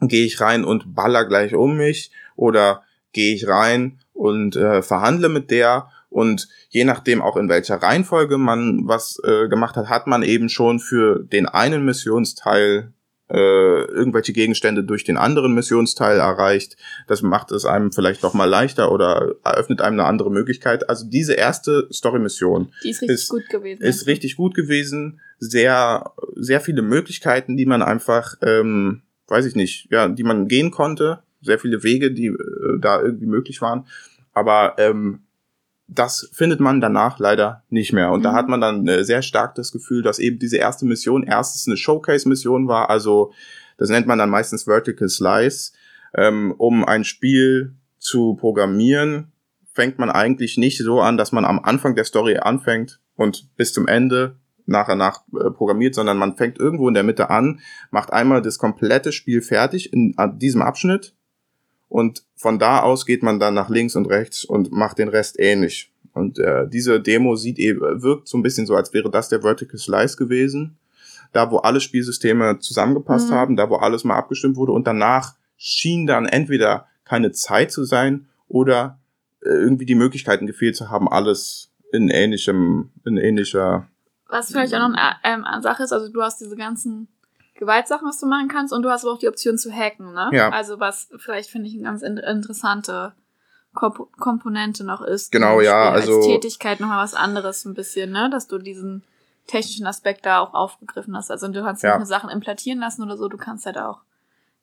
gehe 0.00 0.24
ich 0.24 0.40
rein 0.40 0.64
und 0.64 0.94
baller 0.94 1.24
gleich 1.24 1.54
um 1.54 1.76
mich 1.76 2.10
oder 2.36 2.82
gehe 3.12 3.34
ich 3.34 3.48
rein 3.48 3.98
und 4.12 4.56
äh, 4.56 4.82
verhandle 4.82 5.28
mit 5.28 5.50
der 5.50 5.88
und 6.10 6.48
je 6.68 6.84
nachdem 6.84 7.22
auch 7.22 7.36
in 7.36 7.48
welcher 7.48 7.76
Reihenfolge 7.76 8.36
man 8.36 8.82
was 8.86 9.20
äh, 9.24 9.48
gemacht 9.48 9.76
hat, 9.76 9.88
hat 9.88 10.06
man 10.06 10.22
eben 10.22 10.48
schon 10.48 10.80
für 10.80 11.20
den 11.20 11.46
einen 11.46 11.84
Missionsteil 11.84 12.92
äh, 13.30 13.84
irgendwelche 13.84 14.32
Gegenstände 14.32 14.84
durch 14.84 15.04
den 15.04 15.16
anderen 15.16 15.54
Missionsteil 15.54 16.18
erreicht. 16.18 16.76
Das 17.06 17.22
macht 17.22 17.52
es 17.52 17.64
einem 17.64 17.92
vielleicht 17.92 18.22
noch 18.22 18.34
mal 18.34 18.46
leichter 18.46 18.90
oder 18.90 19.34
eröffnet 19.44 19.80
einem 19.80 20.00
eine 20.00 20.08
andere 20.08 20.30
Möglichkeit. 20.30 20.88
Also 20.88 21.08
diese 21.08 21.34
erste 21.34 21.88
Story-Mission 21.92 22.72
Die 22.82 22.90
ist 22.90 23.02
richtig 23.02 23.14
ist, 23.14 23.28
gut 23.28 23.48
gewesen. 23.48 23.82
Ist 23.82 24.06
richtig 24.06 24.36
gut 24.36 24.54
gewesen. 24.54 25.20
Sehr, 25.38 26.12
sehr 26.34 26.60
viele 26.60 26.82
Möglichkeiten, 26.82 27.56
die 27.56 27.66
man 27.66 27.82
einfach, 27.82 28.34
ähm, 28.42 29.02
weiß 29.28 29.46
ich 29.46 29.54
nicht, 29.54 29.88
ja, 29.90 30.08
die 30.08 30.24
man 30.24 30.48
gehen 30.48 30.70
konnte. 30.70 31.20
Sehr 31.40 31.58
viele 31.58 31.82
Wege, 31.82 32.12
die 32.12 32.26
äh, 32.26 32.36
da 32.80 33.00
irgendwie 33.00 33.26
möglich 33.26 33.62
waren. 33.62 33.86
Aber 34.32 34.74
ähm, 34.78 35.20
das 35.92 36.30
findet 36.32 36.60
man 36.60 36.80
danach 36.80 37.18
leider 37.18 37.64
nicht 37.68 37.92
mehr. 37.92 38.12
Und 38.12 38.20
mhm. 38.20 38.24
da 38.24 38.32
hat 38.32 38.48
man 38.48 38.60
dann 38.60 38.86
äh, 38.86 39.04
sehr 39.04 39.22
stark 39.22 39.54
das 39.56 39.72
Gefühl, 39.72 40.02
dass 40.02 40.18
eben 40.18 40.38
diese 40.38 40.56
erste 40.56 40.86
Mission 40.86 41.24
erstens 41.24 41.66
eine 41.66 41.76
Showcase-Mission 41.76 42.68
war, 42.68 42.90
also 42.90 43.32
das 43.76 43.88
nennt 43.88 44.06
man 44.06 44.18
dann 44.18 44.30
meistens 44.30 44.64
Vertical 44.64 45.08
Slice. 45.08 45.72
Ähm, 46.14 46.54
um 46.58 46.84
ein 46.84 47.04
Spiel 47.04 47.76
zu 47.98 48.34
programmieren, 48.34 49.32
fängt 49.72 49.98
man 49.98 50.10
eigentlich 50.10 50.58
nicht 50.58 50.78
so 50.78 51.00
an, 51.00 51.16
dass 51.16 51.32
man 51.32 51.44
am 51.44 51.60
Anfang 51.60 51.94
der 51.94 52.04
Story 52.04 52.36
anfängt 52.36 53.00
und 53.14 53.56
bis 53.56 53.72
zum 53.72 53.86
Ende 53.86 54.36
nachher 54.66 54.96
nach 54.96 55.22
äh, 55.32 55.50
programmiert, 55.50 55.94
sondern 55.94 56.18
man 56.18 56.36
fängt 56.36 56.58
irgendwo 56.58 56.88
in 56.88 56.94
der 56.94 57.04
Mitte 57.04 57.30
an, 57.30 57.60
macht 57.90 58.12
einmal 58.12 58.42
das 58.42 58.58
komplette 58.58 59.12
Spiel 59.12 59.40
fertig 59.40 59.92
in 59.92 60.14
diesem 60.36 60.62
Abschnitt 60.62 61.14
und 61.90 62.22
von 62.36 62.58
da 62.58 62.80
aus 62.80 63.04
geht 63.04 63.22
man 63.22 63.40
dann 63.40 63.52
nach 63.52 63.68
links 63.68 63.96
und 63.96 64.06
rechts 64.06 64.44
und 64.44 64.70
macht 64.70 64.98
den 64.98 65.08
Rest 65.08 65.38
ähnlich. 65.38 65.92
Und 66.14 66.38
äh, 66.38 66.68
diese 66.68 67.00
Demo 67.00 67.34
sieht 67.34 67.58
eben, 67.58 67.80
wirkt 68.02 68.28
so 68.28 68.38
ein 68.38 68.42
bisschen 68.42 68.64
so, 68.64 68.74
als 68.76 68.94
wäre 68.94 69.10
das 69.10 69.28
der 69.28 69.42
Vertical 69.42 69.78
Slice 69.78 70.16
gewesen. 70.16 70.78
Da, 71.32 71.50
wo 71.50 71.58
alle 71.58 71.80
Spielsysteme 71.80 72.58
zusammengepasst 72.60 73.30
mhm. 73.30 73.34
haben, 73.34 73.56
da, 73.56 73.68
wo 73.68 73.76
alles 73.76 74.04
mal 74.04 74.16
abgestimmt 74.16 74.56
wurde 74.56 74.72
und 74.72 74.86
danach 74.86 75.34
schien 75.56 76.06
dann 76.06 76.26
entweder 76.26 76.86
keine 77.04 77.32
Zeit 77.32 77.70
zu 77.70 77.84
sein 77.84 78.26
oder 78.48 78.98
äh, 79.42 79.48
irgendwie 79.48 79.86
die 79.86 79.94
Möglichkeiten 79.94 80.46
gefehlt 80.46 80.76
zu 80.76 80.90
haben, 80.90 81.08
alles 81.08 81.72
in 81.92 82.08
ähnlichem, 82.08 82.90
in 83.04 83.16
ähnlicher. 83.16 83.88
Was 84.28 84.52
vielleicht 84.52 84.74
auch 84.74 84.88
noch 84.88 84.96
eine, 84.96 85.16
ähm, 85.24 85.44
eine 85.44 85.62
Sache 85.62 85.82
ist, 85.82 85.92
also 85.92 86.10
du 86.10 86.22
hast 86.22 86.40
diese 86.40 86.56
ganzen 86.56 87.08
Gewaltsachen, 87.60 88.08
was 88.08 88.18
du 88.18 88.26
machen 88.26 88.48
kannst, 88.48 88.72
und 88.72 88.82
du 88.82 88.90
hast 88.90 89.04
aber 89.04 89.12
auch 89.12 89.18
die 89.18 89.28
Option 89.28 89.56
zu 89.56 89.70
hacken, 89.72 90.12
ne? 90.12 90.30
Ja. 90.32 90.50
Also 90.50 90.80
was 90.80 91.10
vielleicht 91.18 91.50
finde 91.50 91.68
ich 91.68 91.74
eine 91.74 91.84
ganz 91.84 92.02
in 92.02 92.16
interessante 92.16 93.12
Komp 93.72 94.10
Komponente 94.18 94.82
noch 94.82 95.02
ist. 95.02 95.30
Genau, 95.30 95.60
ja, 95.60 95.90
also 95.90 96.16
als 96.16 96.26
Tätigkeit 96.26 96.80
nochmal 96.80 97.04
was 97.04 97.14
anderes 97.14 97.64
ein 97.64 97.74
bisschen, 97.74 98.10
ne? 98.10 98.28
Dass 98.30 98.48
du 98.48 98.58
diesen 98.58 99.04
technischen 99.46 99.86
Aspekt 99.86 100.26
da 100.26 100.40
auch 100.40 100.54
aufgegriffen 100.54 101.16
hast. 101.16 101.30
Also 101.30 101.46
du 101.48 101.62
kannst 101.62 101.82
ja. 101.82 101.90
nicht 101.90 101.98
nur 101.98 102.06
Sachen 102.06 102.30
implantieren 102.30 102.80
lassen 102.80 103.02
oder 103.02 103.16
so, 103.16 103.28
du 103.28 103.36
kannst 103.36 103.66
halt 103.66 103.78
auch 103.78 104.00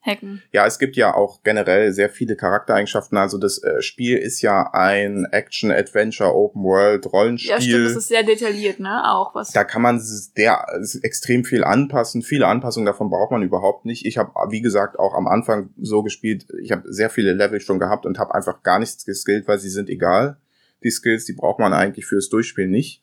hacken. 0.01 0.41
Ja, 0.51 0.65
es 0.65 0.79
gibt 0.79 0.95
ja 0.95 1.13
auch 1.13 1.43
generell 1.43 1.91
sehr 1.91 2.10
viele 2.10 2.36
Charaktereigenschaften. 2.36 3.17
Also 3.17 3.38
das 3.38 3.62
äh, 3.62 3.81
Spiel 3.81 4.17
ist 4.17 4.41
ja 4.41 4.69
ein 4.73 5.25
Action, 5.31 5.71
Adventure, 5.71 6.33
Open 6.33 6.63
World, 6.63 7.12
Rollenspiel. 7.12 7.51
Ja, 7.51 7.62
stimmt, 7.62 7.86
das 7.86 7.95
ist 7.95 8.07
sehr 8.07 8.23
detailliert, 8.23 8.79
ne? 8.79 9.03
Auch 9.12 9.36
was. 9.36 9.51
Da 9.51 9.63
kann 9.63 9.81
man 9.81 10.01
der 10.38 10.65
extrem 11.01 11.43
viel 11.43 11.63
anpassen. 11.63 12.21
Viele 12.21 12.47
Anpassungen 12.47 12.86
davon 12.86 13.10
braucht 13.10 13.31
man 13.31 13.41
überhaupt 13.41 13.86
nicht. 13.86 14.05
Ich 14.05 14.17
habe, 14.17 14.31
wie 14.49 14.62
gesagt, 14.62 14.97
auch 14.99 15.13
am 15.13 15.27
Anfang 15.27 15.69
so 15.79 16.03
gespielt. 16.03 16.45
Ich 16.62 16.71
habe 16.71 16.91
sehr 16.91 17.10
viele 17.10 17.33
Level 17.33 17.60
schon 17.60 17.79
gehabt 17.79 18.05
und 18.05 18.19
habe 18.19 18.33
einfach 18.33 18.63
gar 18.63 18.79
nichts 18.79 19.05
geskillt, 19.05 19.47
weil 19.47 19.60
sie 19.60 19.69
sind 19.69 19.89
egal. 19.89 20.38
Die 20.83 20.91
Skills, 20.91 21.25
die 21.25 21.33
braucht 21.33 21.60
man 21.60 21.73
eigentlich 21.73 22.05
fürs 22.05 22.29
Durchspielen 22.29 22.71
nicht. 22.71 23.01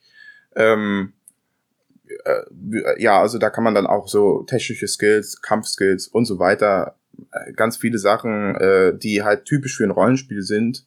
Ähm, 0.57 1.13
äh, 2.25 3.03
ja, 3.03 3.21
also 3.21 3.39
da 3.39 3.51
kann 3.51 3.65
man 3.65 3.75
dann 3.75 3.87
auch 3.87 4.09
so 4.09 4.43
technische 4.43 4.89
Skills, 4.89 5.41
Kampfskills 5.43 6.09
und 6.09 6.25
so 6.25 6.39
weiter, 6.39 6.97
äh, 7.33 7.53
ganz 7.53 7.77
viele 7.77 7.99
Sachen, 7.99 8.55
äh, 8.57 8.97
die 8.97 9.23
halt 9.23 9.45
typisch 9.45 9.77
für 9.77 9.85
ein 9.85 9.91
Rollenspiel 9.91 10.43
sind, 10.43 10.87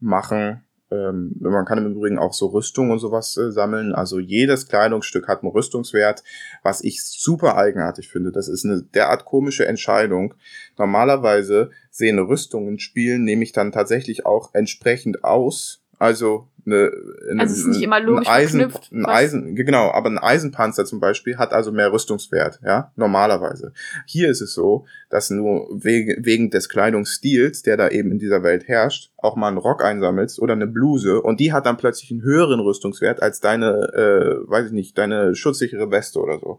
machen. 0.00 0.64
ähm, 0.90 1.36
man 1.40 1.64
kann 1.64 1.78
im 1.78 1.92
Übrigen 1.92 2.18
auch 2.18 2.34
so 2.34 2.46
Rüstung 2.48 2.90
und 2.90 2.98
sowas 2.98 3.36
äh, 3.36 3.50
sammeln. 3.50 3.94
Also 3.94 4.18
jedes 4.18 4.68
Kleidungsstück 4.68 5.28
hat 5.28 5.42
einen 5.42 5.52
Rüstungswert, 5.52 6.22
was 6.62 6.84
ich 6.84 7.02
super 7.02 7.56
eigenartig 7.56 8.08
finde. 8.08 8.30
Das 8.32 8.48
ist 8.48 8.64
eine 8.64 8.82
derart 8.82 9.24
komische 9.24 9.66
Entscheidung. 9.66 10.34
Normalerweise 10.76 11.70
sehen 11.90 12.18
Rüstungen 12.18 12.78
Spielen 12.78 13.24
nämlich 13.24 13.52
dann 13.52 13.72
tatsächlich 13.72 14.26
auch 14.26 14.54
entsprechend 14.54 15.24
aus. 15.24 15.81
Also 16.02 16.48
eine, 16.66 16.90
eine, 17.30 17.42
Also 17.42 17.54
ist 17.54 17.66
nicht 17.68 17.82
immer 17.82 18.00
logisch 18.00 18.26
ein 18.26 18.34
Eisen, 18.34 18.60
verknüpft, 18.60 18.90
ein 18.90 19.06
Eisen, 19.06 19.54
genau, 19.54 19.92
aber 19.92 20.10
ein 20.10 20.18
Eisenpanzer 20.18 20.84
zum 20.84 20.98
Beispiel 20.98 21.38
hat 21.38 21.52
also 21.52 21.70
mehr 21.70 21.92
Rüstungswert, 21.92 22.58
ja, 22.64 22.90
normalerweise. 22.96 23.72
Hier 24.06 24.28
ist 24.28 24.40
es 24.40 24.52
so, 24.52 24.84
dass 25.10 25.28
du 25.28 25.36
wegen, 25.80 26.24
wegen 26.24 26.50
des 26.50 26.68
Kleidungsstils, 26.68 27.62
der 27.62 27.76
da 27.76 27.88
eben 27.88 28.10
in 28.10 28.18
dieser 28.18 28.42
Welt 28.42 28.66
herrscht, 28.66 29.12
auch 29.16 29.36
mal 29.36 29.46
einen 29.46 29.58
Rock 29.58 29.84
einsammelst 29.84 30.40
oder 30.40 30.54
eine 30.54 30.66
Bluse 30.66 31.22
und 31.22 31.38
die 31.38 31.52
hat 31.52 31.66
dann 31.66 31.76
plötzlich 31.76 32.10
einen 32.10 32.22
höheren 32.22 32.58
Rüstungswert 32.58 33.22
als 33.22 33.38
deine, 33.38 33.92
äh, 33.94 34.50
weiß 34.50 34.66
ich 34.66 34.72
nicht, 34.72 34.98
deine 34.98 35.36
schutzsichere 35.36 35.92
Weste 35.92 36.18
oder 36.18 36.40
so. 36.40 36.58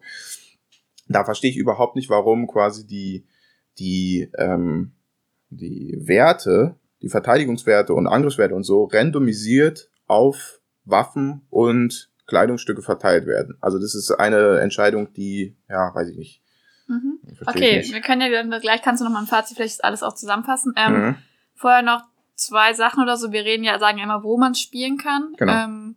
Da 1.10 1.26
verstehe 1.26 1.52
ich 1.52 1.58
überhaupt 1.58 1.98
nicht, 1.98 2.10
warum 2.10 2.48
quasi 2.48 2.88
die, 2.88 3.26
die, 3.78 4.30
ähm, 4.38 4.94
die 5.50 5.98
Werte, 6.00 6.78
die 7.04 7.10
Verteidigungswerte 7.10 7.94
und 7.94 8.08
Angriffswerte 8.08 8.56
und 8.56 8.64
so 8.64 8.86
randomisiert 8.86 9.90
auf 10.08 10.60
Waffen 10.86 11.46
und 11.50 12.10
Kleidungsstücke 12.26 12.82
verteilt 12.82 13.26
werden. 13.28 13.58
Also 13.62 13.78
das 13.78 13.94
ist 13.94 14.10
eine 14.12 14.60
Entscheidung, 14.62 15.14
die, 15.14 15.56
ja, 15.70 15.94
weiß 15.94 16.10
ich 16.10 16.18
nicht. 16.18 16.42
Mhm. 16.88 17.20
Okay, 17.46 17.80
ich 17.80 17.88
nicht. 17.88 17.94
wir 17.94 18.02
können 18.02 18.22
ja 18.22 18.30
dann, 18.44 18.60
gleich 18.62 18.82
kannst 18.82 19.02
du 19.02 19.06
noch 19.06 19.12
mal 19.12 19.20
ein 19.20 19.28
Fazit 19.28 19.58
vielleicht 19.58 19.84
alles 19.84 20.02
auch 20.04 20.16
zusammenfassen. 20.16 20.74
Ähm, 20.78 20.94
Mhm. 20.94 21.16
Vorher 21.56 21.82
noch 21.84 22.02
zwei 22.36 22.74
Sachen 22.74 23.04
oder 23.04 23.16
so. 23.16 23.32
Wir 23.32 23.44
reden 23.46 23.64
ja, 23.64 23.78
sagen 23.80 24.00
ja 24.00 24.04
immer, 24.06 24.24
wo 24.24 24.38
man 24.38 24.56
spielen 24.56 24.98
kann. 24.98 25.34
Genau. 25.38 25.54
Ähm, 25.54 25.96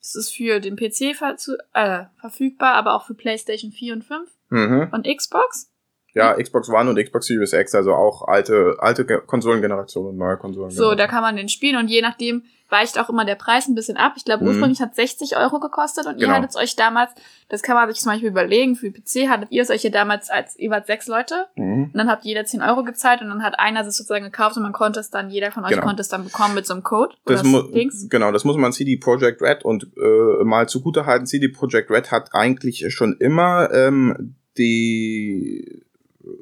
das 0.00 0.14
ist 0.14 0.34
für 0.34 0.60
den 0.60 0.76
PC 0.76 1.16
ver 1.16 1.36
zu, 1.36 1.56
äh, 1.72 2.04
verfügbar, 2.20 2.74
aber 2.74 2.94
auch 2.94 3.06
für 3.06 3.14
PlayStation 3.14 3.72
4 3.72 3.94
und 3.94 4.04
5 4.04 4.28
Mhm. 4.50 4.88
und 4.92 5.06
Xbox. 5.06 5.67
Ja, 6.18 6.34
Xbox 6.34 6.68
One 6.68 6.90
und 6.90 6.96
Xbox 7.02 7.26
Series 7.26 7.52
X, 7.52 7.74
also 7.74 7.94
auch 7.94 8.26
alte, 8.28 8.76
alte 8.78 9.06
Ge- 9.06 9.20
Konsolengenerationen 9.26 10.10
und 10.10 10.16
neue 10.18 10.36
Konsolen. 10.36 10.70
So, 10.70 10.94
da 10.94 11.06
kann 11.06 11.22
man 11.22 11.36
den 11.36 11.48
spielen 11.48 11.76
und 11.76 11.88
je 11.88 12.02
nachdem 12.02 12.42
weicht 12.70 12.98
auch 13.00 13.08
immer 13.08 13.24
der 13.24 13.34
Preis 13.36 13.66
ein 13.66 13.74
bisschen 13.74 13.96
ab. 13.96 14.12
Ich 14.16 14.26
glaube, 14.26 14.42
Mhm. 14.44 14.50
ursprünglich 14.50 14.82
hat 14.82 14.94
60 14.94 15.38
Euro 15.38 15.58
gekostet 15.58 16.04
und 16.04 16.16
ihr 16.18 16.26
Genau. 16.26 16.34
hattet 16.34 16.50
es 16.50 16.56
euch 16.56 16.76
damals, 16.76 17.10
das 17.48 17.62
kann 17.62 17.74
man 17.76 17.88
sich 17.90 17.98
zum 17.98 18.12
Beispiel 18.12 18.28
überlegen, 18.28 18.76
für 18.76 18.90
PC 18.90 19.26
hattet 19.30 19.50
ihr 19.52 19.62
es 19.62 19.70
euch 19.70 19.82
ja 19.84 19.88
damals 19.90 20.28
als, 20.28 20.54
ihr 20.58 20.68
wart 20.70 20.86
sechs 20.86 21.06
Leute 21.06 21.46
Mhm. 21.56 21.84
und 21.84 21.96
dann 21.96 22.10
habt 22.10 22.26
jeder 22.26 22.44
10 22.44 22.60
Euro 22.60 22.84
gezahlt 22.84 23.22
und 23.22 23.28
dann 23.30 23.42
hat 23.42 23.58
einer 23.58 23.86
es 23.86 23.96
sozusagen 23.96 24.26
gekauft 24.26 24.58
und 24.58 24.64
man 24.64 24.74
konnte 24.74 25.00
es 25.00 25.08
dann, 25.08 25.30
jeder 25.30 25.50
von 25.50 25.64
euch 25.64 25.70
Genau. 25.70 25.82
konnte 25.82 26.02
es 26.02 26.08
dann 26.08 26.24
bekommen 26.24 26.54
mit 26.54 26.66
so 26.66 26.74
einem 26.74 26.82
Code. 26.82 27.14
Das 27.24 27.42
Dings. 27.42 28.06
genau, 28.10 28.32
das 28.32 28.44
muss 28.44 28.58
man 28.58 28.70
CD 28.74 28.98
Projekt 28.98 29.40
Red 29.40 29.64
und 29.64 29.84
äh, 29.96 30.44
mal 30.44 30.68
zugute 30.68 31.06
halten. 31.06 31.24
CD 31.24 31.48
Projekt 31.48 31.90
Red 31.90 32.10
hat 32.12 32.34
eigentlich 32.34 32.84
schon 32.92 33.16
immer 33.18 33.70
ähm, 33.72 34.34
die 34.58 35.84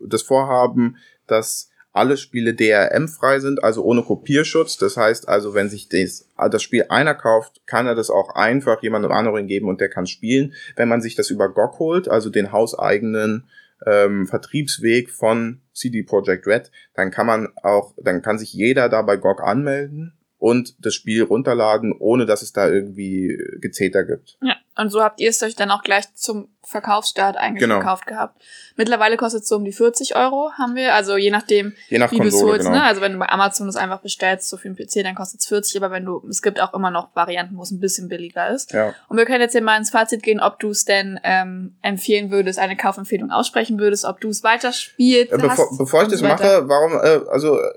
das 0.07 0.23
Vorhaben, 0.23 0.97
dass 1.27 1.71
alle 1.97 2.19
Spiele 2.19 2.53
DRM-frei 2.55 3.41
sind, 3.41 3.65
also 3.65 3.83
ohne 3.83 4.03
Kopierschutz. 4.03 4.77
Das 4.77 4.99
heißt 4.99 5.29
also, 5.29 5.55
wenn 5.55 5.71
sich 5.71 5.89
das, 5.89 6.29
das 6.51 6.63
Spiel 6.63 6.85
einer 6.91 7.15
kauft, 7.15 7.67
kann 7.67 7.87
er 7.87 7.95
das 7.95 8.11
auch 8.11 8.35
einfach 8.35 8.83
jemandem 8.83 9.13
anderen 9.13 9.47
geben 9.47 9.69
und 9.69 9.81
der 9.81 9.89
kann 9.89 10.07
spielen. 10.07 10.53
Wenn 10.77 10.91
man 10.91 11.01
sich 11.01 11.15
das 11.15 11.31
über 11.31 11.49
GOG 11.49 11.79
holt, 11.79 12.09
also 12.09 12.29
den 12.29 12.53
hauseigenen 12.53 13.49
ähm, 13.87 14.27
Vertriebsweg 14.27 15.11
von 15.11 15.63
CD 15.73 16.03
Projekt 16.03 16.47
Red, 16.47 16.71
dann 16.95 17.11
kann 17.11 17.27
man 17.27 17.49
auch, 17.63 17.95
dann 17.97 18.21
kann 18.21 18.39
sich 18.39 18.53
jeder 18.53 18.91
da 18.91 19.01
bei 19.01 19.17
GOG 19.17 19.43
anmelden 19.43 20.13
und 20.39 20.77
das 20.85 20.95
Spiel 20.95 21.23
runterladen, 21.23 21.95
ohne 21.99 22.27
dass 22.27 22.43
es 22.43 22.53
da 22.53 22.69
irgendwie 22.69 23.39
Gezeter 23.61 24.05
gibt. 24.05 24.37
Ja, 24.43 24.57
und 24.77 24.91
so 24.91 25.03
habt 25.03 25.21
ihr 25.21 25.31
es 25.31 25.43
euch 25.43 25.57
dann 25.57 25.71
auch 25.71 25.83
gleich 25.83 26.13
zum 26.15 26.49
Verkaufsstart 26.63 27.37
eigentlich 27.37 27.61
Genau. 27.63 27.79
gekauft 27.79 28.07
gehabt. 28.07 28.43
Mittlerweile 28.75 29.17
kostet 29.17 29.43
es 29.43 29.49
so 29.49 29.57
um 29.57 29.65
die 29.65 29.73
40 29.73 30.17
Euro, 30.17 30.51
haben 30.59 30.75
wir. 30.75 30.95
Also 30.95 31.17
je 31.17 31.31
nachdem, 31.31 31.73
Je 31.89 31.99
nach 31.99 32.11
wie 32.11 32.19
du 32.19 32.27
es 32.27 32.43
holst. 32.43 32.65
genau. 32.67 32.77
Ne? 32.77 32.83
Also 32.83 33.01
wenn 33.01 33.13
du 33.13 33.19
bei 33.19 33.29
Amazon 33.29 33.67
das 33.69 33.77
einfach 33.77 34.01
bestellst, 34.01 34.49
so 34.49 34.57
für 34.57 34.69
den 34.69 34.77
PC, 34.77 35.05
dann 35.05 35.15
kostet 35.15 35.41
es 35.41 35.47
40. 35.47 35.77
Aber 35.83 35.93
wenn 35.93 36.05
du, 36.05 36.27
es 36.29 36.43
gibt 36.43 36.61
auch 36.61 36.75
immer 36.75 36.91
noch 36.91 37.15
Varianten, 37.15 37.57
wo 37.57 37.63
es 37.63 37.71
ein 37.71 37.79
bisschen 37.81 38.09
billiger 38.09 38.51
ist. 38.51 38.73
Ja. 38.73 38.95
Und 39.09 39.17
wir 39.17 39.27
können 39.27 39.41
jetzt 39.41 39.53
hier 39.53 39.63
mal 39.63 39.77
ins 39.79 39.91
Fazit 39.91 40.23
gehen, 40.25 40.41
ob 40.41 40.59
du 40.59 40.71
es 40.71 40.85
denn 40.85 41.21
ähm, 41.23 41.77
empfehlen 41.83 42.31
würdest, 42.33 42.59
eine 42.59 42.77
Kaufempfehlung 42.77 43.31
aussprechen 43.31 43.79
würdest, 43.79 44.05
ob 44.05 44.21
du 44.21 44.29
es 44.29 44.43
weiterspielst. 44.43 45.33
Äh, 45.33 45.39
Bevor, 45.39 45.69
bevor 45.79 46.03
ich 46.03 46.09
das 46.09 46.19
so 46.21 46.27
mache, 46.27 46.69
warum, 46.69 46.93
äh, 46.95 47.21
also, 47.31 47.61
äh, 47.61 47.73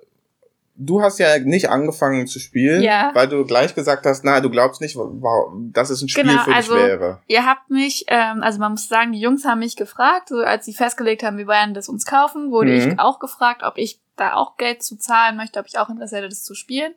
du 0.82 1.02
hast 1.02 1.20
ja 1.20 1.38
nicht 1.40 1.70
angefangen 1.70 2.26
zu 2.26 2.40
spielen, 2.40 2.82
Ja. 2.82 3.12
weil 3.14 3.28
du 3.28 3.46
gleich 3.46 3.76
gesagt 3.76 4.06
hast, 4.06 4.24
na, 4.24 4.40
du 4.40 4.50
glaubst 4.50 4.80
nicht, 4.80 4.96
wa- 4.96 5.52
dass 5.72 5.90
es 5.90 6.02
ein 6.02 6.08
Spiel 6.10 6.24
Genau, 6.24 6.40
für 6.44 6.50
dich 6.50 6.56
also- 6.56 6.76
wäre. 6.76 7.20
Ihr 7.28 7.46
habt 7.46 7.70
mich, 7.70 8.06
ähm, 8.08 8.42
also 8.42 8.60
man 8.60 8.72
muss 8.72 8.88
sagen, 8.88 9.12
die 9.12 9.20
Jungs 9.20 9.44
haben 9.46 9.60
mich 9.60 9.76
gefragt, 9.76 10.30
so 10.30 10.38
als 10.38 10.66
sie 10.66 10.74
festgelegt 10.74 11.22
haben, 11.22 11.38
wir 11.38 11.48
werden 11.48 11.74
das 11.74 11.90
uns 11.90 12.06
kaufen, 12.06 12.50
wurde 12.52 12.72
Mhm. 12.72 12.92
ich 12.94 13.00
auch 13.00 13.20
gefragt, 13.20 13.62
ob 13.64 13.78
ich 13.78 14.00
da 14.16 14.34
auch 14.36 14.56
Geld 14.58 14.82
zu 14.82 14.98
zahlen 14.98 15.36
möchte, 15.38 15.60
ob 15.60 15.68
ich 15.68 15.78
auch 15.78 15.90
Interesse 15.90 16.16
hätte, 16.18 16.30
das 16.30 16.44
zu 16.44 16.56
spielen. 16.56 16.94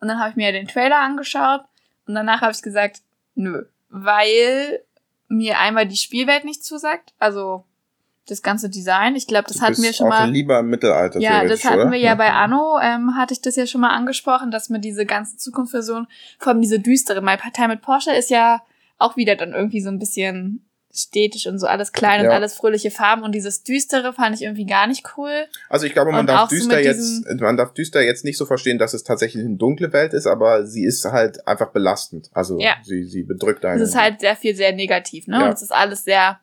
Und 0.00 0.08
dann 0.08 0.18
habe 0.20 0.30
ich 0.30 0.36
mir 0.36 0.52
den 0.52 0.68
Trailer 0.68 0.98
angeschaut 0.98 1.62
und 2.06 2.14
danach 2.14 2.42
habe 2.42 2.52
ich 2.52 2.60
gesagt, 2.62 3.00
nö, 3.34 3.64
weil 3.88 4.80
mir 5.28 5.58
einmal 5.58 5.86
die 5.88 5.96
Spielwelt 5.96 6.44
nicht 6.44 6.62
zusagt, 6.64 7.14
also 7.18 7.64
das 8.26 8.42
ganze 8.42 8.70
Design. 8.70 9.16
Ich 9.16 9.26
glaube, 9.26 9.46
das 9.48 9.60
hatten 9.60 9.82
wir 9.82 9.92
schon 9.92 10.06
auch 10.06 10.10
mal. 10.10 10.30
lieber 10.30 10.58
im 10.60 10.68
Mittelalter. 10.68 11.20
Ja, 11.20 11.44
das 11.44 11.64
hatten 11.64 11.80
oder? 11.82 11.90
wir 11.92 11.98
ja 11.98 12.14
bei 12.14 12.30
Anno, 12.32 12.78
ähm, 12.82 13.16
hatte 13.16 13.34
ich 13.34 13.40
das 13.42 13.56
ja 13.56 13.66
schon 13.66 13.80
mal 13.82 13.90
angesprochen, 13.94 14.50
dass 14.50 14.70
mir 14.70 14.80
diese 14.80 15.04
ganzen 15.06 15.38
Zukunftsversionen, 15.38 16.06
vor 16.38 16.52
allem 16.52 16.62
diese 16.62 16.78
düstere, 16.80 17.20
My 17.20 17.36
Partei 17.36 17.68
mit 17.68 17.82
Porsche 17.82 18.12
ist 18.12 18.30
ja 18.30 18.62
auch 18.98 19.16
wieder 19.16 19.36
dann 19.36 19.52
irgendwie 19.52 19.80
so 19.80 19.90
ein 19.90 19.98
bisschen 19.98 20.64
städtisch 20.96 21.48
und 21.48 21.58
so 21.58 21.66
alles 21.66 21.92
klein 21.92 22.20
und 22.20 22.26
Ja. 22.26 22.32
alles 22.32 22.54
fröhliche 22.54 22.92
Farben 22.92 23.24
und 23.24 23.32
dieses 23.34 23.64
düstere 23.64 24.12
fand 24.12 24.36
ich 24.36 24.42
irgendwie 24.42 24.64
gar 24.64 24.86
nicht 24.86 25.04
cool. 25.16 25.46
Also 25.68 25.86
ich 25.86 25.92
glaube, 25.92 26.12
man 26.12 26.20
Und 26.20 26.26
darf 26.28 26.48
so 26.50 26.54
düster 26.56 26.76
mit 26.76 26.84
jetzt, 26.84 27.24
man 27.40 27.56
darf 27.56 27.74
düster 27.74 28.00
jetzt 28.00 28.24
nicht 28.24 28.38
so 28.38 28.46
verstehen, 28.46 28.78
dass 28.78 28.94
es 28.94 29.02
tatsächlich 29.02 29.44
eine 29.44 29.56
dunkle 29.56 29.92
Welt 29.92 30.14
ist, 30.14 30.26
aber 30.28 30.64
sie 30.66 30.84
ist 30.84 31.04
halt 31.04 31.48
einfach 31.48 31.72
belastend. 31.72 32.30
Also 32.32 32.60
Ja. 32.60 32.76
sie, 32.84 33.04
sie 33.06 33.24
bedrückt 33.24 33.64
einen. 33.64 33.82
Es 33.82 33.88
ist 33.88 33.96
halt 33.96 34.20
sehr 34.20 34.36
viel 34.36 34.54
sehr 34.54 34.72
negativ, 34.72 35.26
ne? 35.26 35.38
Ja. 35.40 35.46
Und 35.48 35.54
es 35.54 35.62
ist 35.62 35.72
alles 35.72 36.04
sehr 36.04 36.38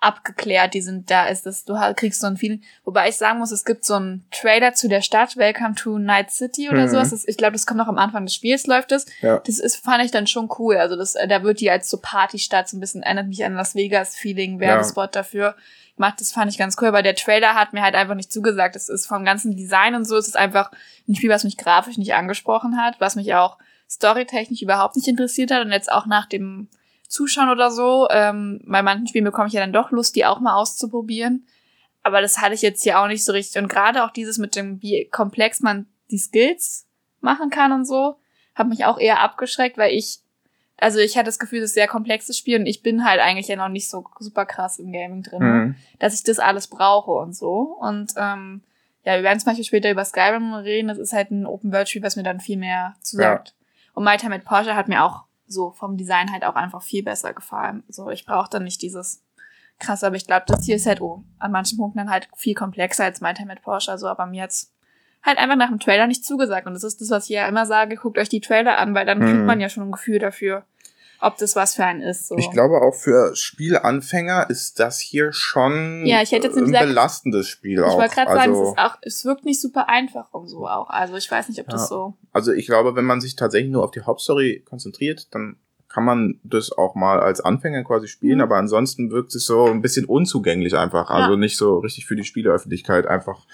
abgeklärt, 0.00 0.74
die 0.74 0.80
sind 0.80 1.10
da, 1.10 1.26
ist 1.26 1.46
es, 1.46 1.64
du 1.64 1.78
ha- 1.78 1.92
kriegst 1.94 2.20
so 2.20 2.26
ein 2.26 2.36
Feeling. 2.36 2.62
Wobei 2.84 3.08
ich 3.10 3.16
sagen 3.16 3.38
muss, 3.38 3.50
es 3.52 3.64
gibt 3.64 3.84
so 3.84 3.94
einen 3.94 4.24
Trailer 4.30 4.72
zu 4.72 4.88
der 4.88 5.02
Stadt, 5.02 5.36
Welcome 5.36 5.74
to 5.74 5.98
Night 5.98 6.30
City 6.30 6.68
oder 6.70 6.84
Mhm. 6.86 6.88
sowas. 6.88 7.10
Das, 7.10 7.28
ich 7.28 7.36
glaube, 7.36 7.52
das 7.52 7.66
kommt 7.66 7.78
noch 7.78 7.88
am 7.88 7.98
Anfang 7.98 8.24
des 8.24 8.34
Spiels, 8.34 8.66
läuft 8.66 8.92
es. 8.92 9.06
Ja. 9.20 9.38
Das 9.46 9.58
ist, 9.58 9.76
fand 9.76 10.02
ich 10.04 10.10
dann 10.10 10.26
schon 10.26 10.48
cool. 10.58 10.76
Also 10.76 10.96
das, 10.96 11.12
da 11.28 11.42
wird 11.42 11.60
die 11.60 11.70
als 11.70 11.90
so 11.90 11.98
Partystadt 12.00 12.68
so 12.68 12.76
ein 12.76 12.80
bisschen, 12.80 13.02
erinnert 13.02 13.26
mich 13.28 13.44
an 13.44 13.54
Las 13.54 13.74
Vegas 13.74 14.16
Feeling, 14.16 14.58
Werbespot 14.60 15.14
dafür. 15.14 15.54
Macht, 15.96 16.20
das 16.22 16.32
fand 16.32 16.50
ich 16.50 16.56
ganz 16.56 16.76
cool, 16.80 16.88
aber 16.88 17.02
der 17.02 17.14
Trailer 17.14 17.54
hat 17.54 17.74
mir 17.74 17.82
halt 17.82 17.94
einfach 17.94 18.14
nicht 18.14 18.32
zugesagt. 18.32 18.74
Es 18.76 18.88
ist 18.88 19.06
vom 19.06 19.22
ganzen 19.26 19.54
Design 19.54 19.94
und 19.94 20.06
so, 20.06 20.16
es 20.16 20.28
ist 20.28 20.36
einfach 20.36 20.70
ein 21.06 21.14
Spiel, 21.14 21.28
was 21.28 21.44
mich 21.44 21.58
grafisch 21.58 21.98
nicht 21.98 22.14
angesprochen 22.14 22.78
hat, 22.80 22.98
was 23.00 23.16
mich 23.16 23.34
auch 23.34 23.58
storytechnisch 23.90 24.62
überhaupt 24.62 24.96
nicht 24.96 25.08
interessiert 25.08 25.50
hat 25.50 25.62
und 25.64 25.72
jetzt 25.72 25.92
auch 25.92 26.06
nach 26.06 26.26
dem 26.26 26.68
Zuschauen 27.10 27.50
oder 27.50 27.70
so, 27.70 28.08
ähm, 28.10 28.60
bei 28.64 28.82
manchen 28.82 29.06
Spielen 29.08 29.24
bekomme 29.24 29.48
ich 29.48 29.52
ja 29.52 29.60
dann 29.60 29.72
doch 29.72 29.90
Lust, 29.90 30.16
die 30.16 30.24
auch 30.24 30.40
mal 30.40 30.54
auszuprobieren. 30.54 31.46
Aber 32.02 32.22
das 32.22 32.38
hatte 32.38 32.54
ich 32.54 32.62
jetzt 32.62 32.82
hier 32.82 32.98
auch 32.98 33.08
nicht 33.08 33.24
so 33.24 33.32
richtig. 33.32 33.60
Und 33.60 33.68
gerade 33.68 34.04
auch 34.04 34.10
dieses 34.10 34.38
mit 34.38 34.56
dem, 34.56 34.80
wie 34.80 35.06
komplex 35.10 35.60
man 35.60 35.86
die 36.10 36.18
Skills 36.18 36.86
machen 37.20 37.50
kann 37.50 37.72
und 37.72 37.84
so, 37.84 38.16
hat 38.54 38.68
mich 38.68 38.84
auch 38.84 38.98
eher 38.98 39.20
abgeschreckt, 39.20 39.76
weil 39.76 39.92
ich, 39.92 40.20
also 40.78 40.98
ich 40.98 41.16
hatte 41.16 41.26
das 41.26 41.38
Gefühl, 41.38 41.60
das 41.60 41.70
ist 41.70 41.74
ein 41.74 41.80
sehr 41.82 41.88
komplexes 41.88 42.38
Spiel 42.38 42.58
und 42.58 42.66
ich 42.66 42.82
bin 42.82 43.04
halt 43.04 43.20
eigentlich 43.20 43.48
ja 43.48 43.56
noch 43.56 43.68
nicht 43.68 43.90
so 43.90 44.04
super 44.18 44.46
krass 44.46 44.78
im 44.78 44.92
Gaming 44.92 45.22
drin, 45.22 45.42
Mhm. 45.42 45.74
dass 45.98 46.14
ich 46.14 46.22
das 46.22 46.38
alles 46.38 46.68
brauche 46.68 47.10
und 47.10 47.36
so. 47.36 47.76
Und 47.80 48.12
ähm, 48.16 48.62
ja, 49.04 49.16
wir 49.16 49.22
werden 49.22 49.38
zum 49.40 49.46
Beispiel 49.46 49.64
später 49.64 49.90
über 49.90 50.04
Skyrim 50.04 50.54
reden. 50.54 50.88
Das 50.88 50.98
ist 50.98 51.12
halt 51.12 51.30
ein 51.30 51.44
Open-World-Spiel, 51.46 52.02
was 52.02 52.16
mir 52.16 52.22
dann 52.22 52.40
viel 52.40 52.56
mehr 52.56 52.94
zusagt. 53.02 53.54
Und 53.94 54.04
My 54.04 54.16
Time 54.16 54.34
at 54.34 54.44
Porsche 54.44 54.74
hat 54.76 54.88
mir 54.88 55.04
auch 55.04 55.24
so 55.50 55.72
vom 55.72 55.96
Design 55.96 56.32
halt 56.32 56.44
auch 56.44 56.54
einfach 56.54 56.82
viel 56.82 57.02
besser 57.02 57.34
gefallen. 57.34 57.82
So, 57.88 58.10
ich 58.10 58.24
brauche 58.24 58.50
dann 58.50 58.64
nicht 58.64 58.82
dieses 58.82 59.22
krasse, 59.78 60.06
aber 60.06 60.16
ich 60.16 60.26
glaube, 60.26 60.44
das 60.46 60.64
hier 60.64 60.76
ist 60.76 60.86
halt 60.86 61.00
oh, 61.00 61.24
an 61.38 61.52
manchen 61.52 61.78
Punkten 61.78 61.98
dann 61.98 62.10
halt 62.10 62.28
viel 62.36 62.54
komplexer 62.54 63.04
als 63.04 63.18
Time 63.20 63.52
at 63.52 63.62
Porsche. 63.62 63.90
Also, 63.90 64.06
aber 64.08 64.26
mir 64.26 64.42
hat's 64.42 64.72
halt 65.22 65.38
einfach 65.38 65.56
nach 65.56 65.68
dem 65.68 65.80
Trailer 65.80 66.06
nicht 66.06 66.24
zugesagt. 66.24 66.66
Und 66.66 66.74
das 66.74 66.84
ist 66.84 67.00
das, 67.00 67.10
was 67.10 67.24
ich 67.24 67.30
ja 67.30 67.48
immer 67.48 67.66
sage, 67.66 67.96
guckt 67.96 68.18
euch 68.18 68.28
die 68.28 68.40
Trailer 68.40 68.78
an, 68.78 68.94
weil 68.94 69.06
dann 69.06 69.18
Mhm. 69.18 69.24
kriegt 69.24 69.46
man 69.46 69.60
ja 69.60 69.68
schon 69.68 69.84
ein 69.88 69.92
Gefühl 69.92 70.18
dafür, 70.18 70.64
ob 71.20 71.36
das 71.38 71.56
was 71.56 71.74
für 71.74 71.84
einen 71.84 72.02
ist. 72.02 72.28
So. 72.28 72.36
Ich 72.38 72.50
glaube 72.50 72.80
auch 72.82 72.94
für 72.94 73.34
Spielanfänger 73.36 74.48
ist 74.50 74.80
das 74.80 74.98
hier 75.00 75.32
schon 75.32 76.04
Ja, 76.06 76.22
ich 76.22 76.32
hätte 76.32 76.48
jetzt 76.48 76.56
ein 76.56 76.64
gesagt- 76.66 76.86
belastendes 76.86 77.46
Spiel 77.48 77.82
auch. 77.82 77.92
ich 77.92 77.98
wollte 77.98 78.14
gerade 78.14 78.32
sagen, 78.32 78.52
es 78.52 78.58
also, 78.58 78.70
ist 78.72 78.78
auch, 78.78 78.98
es 79.02 79.24
wirkt 79.24 79.44
nicht 79.44 79.60
super 79.60 79.88
einfach 79.88 80.32
und 80.32 80.48
so 80.48 80.66
auch. 80.66 80.88
Also 80.90 81.16
ich 81.16 81.30
weiß 81.30 81.48
nicht, 81.48 81.60
ob 81.60 81.68
das 81.68 81.82
Ja. 81.82 81.86
so. 81.88 82.14
also 82.32 82.52
ich 82.52 82.66
glaube, 82.66 82.96
wenn 82.96 83.04
man 83.04 83.20
sich 83.20 83.36
tatsächlich 83.36 83.70
nur 83.70 83.84
auf 83.84 83.90
die 83.90 84.02
Hauptstory 84.02 84.64
konzentriert, 84.68 85.28
dann 85.34 85.56
kann 85.88 86.04
man 86.04 86.38
das 86.44 86.70
auch 86.70 86.94
mal 86.94 87.18
als 87.18 87.40
Anfänger 87.40 87.82
quasi 87.82 88.06
spielen, 88.06 88.36
Mhm. 88.36 88.42
aber 88.44 88.56
ansonsten 88.56 89.10
wirkt 89.10 89.34
es 89.34 89.44
so 89.44 89.64
ein 89.66 89.82
bisschen 89.82 90.06
unzugänglich 90.06 90.76
einfach. 90.76 91.10
Also 91.10 91.36
nicht 91.36 91.56
so 91.56 91.78
richtig 91.78 92.06
für 92.06 92.14
die 92.16 92.22
Spieleöffentlichkeit 92.24 93.06
einfach 93.08 93.44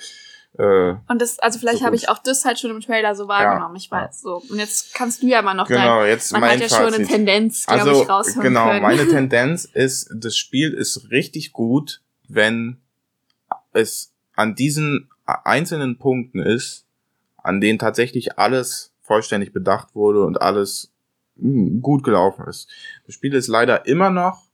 Äh, 0.58 0.94
Und 1.08 1.20
das, 1.20 1.38
also 1.38 1.58
vielleicht 1.58 1.80
So 1.80 1.84
habe 1.86 1.96
ich 1.96 2.08
auch 2.08 2.18
das 2.18 2.44
halt 2.44 2.58
schon 2.58 2.70
im 2.70 2.80
Trailer 2.80 3.14
so 3.14 3.28
wahrgenommen. 3.28 3.76
Ich 3.76 3.90
weiß 3.90 4.20
so. 4.22 4.42
Und 4.48 4.58
jetzt 4.58 4.94
kannst 4.94 5.22
du 5.22 5.26
ja 5.26 5.42
mal 5.42 5.54
noch 5.54 5.68
genau, 5.68 6.00
dein. 6.00 6.08
jetzt 6.08 6.32
Man 6.32 6.40
mein 6.40 6.52
hat 6.52 6.60
ja 6.60 6.68
schon 6.68 6.86
eine 6.86 6.90
Fazit. 6.96 7.08
Tendenz, 7.08 7.66
glaube 7.66 7.80
Also, 7.82 8.02
ich, 8.02 8.08
raushören 8.08 8.42
genau, 8.42 8.66
können. 8.68 8.82
meine 8.82 9.06
Tendenz 9.08 9.64
ist, 9.66 10.08
das 10.14 10.36
Spiel 10.36 10.72
ist 10.72 11.10
richtig 11.10 11.52
gut, 11.52 12.00
wenn 12.28 12.78
es 13.72 14.12
an 14.34 14.54
diesen 14.54 15.08
einzelnen 15.26 15.98
Punkten 15.98 16.40
ist, 16.40 16.86
an 17.42 17.60
denen 17.60 17.78
tatsächlich 17.78 18.38
alles 18.38 18.92
vollständig 19.02 19.52
bedacht 19.52 19.94
wurde 19.94 20.24
und 20.24 20.40
alles 20.40 20.92
mh, 21.36 21.80
gut 21.80 22.02
gelaufen 22.02 22.46
ist. 22.48 22.68
Das 23.06 23.14
Spiel 23.14 23.34
ist 23.34 23.46
leider 23.48 23.86
immer 23.86 24.10
noch, 24.10 24.45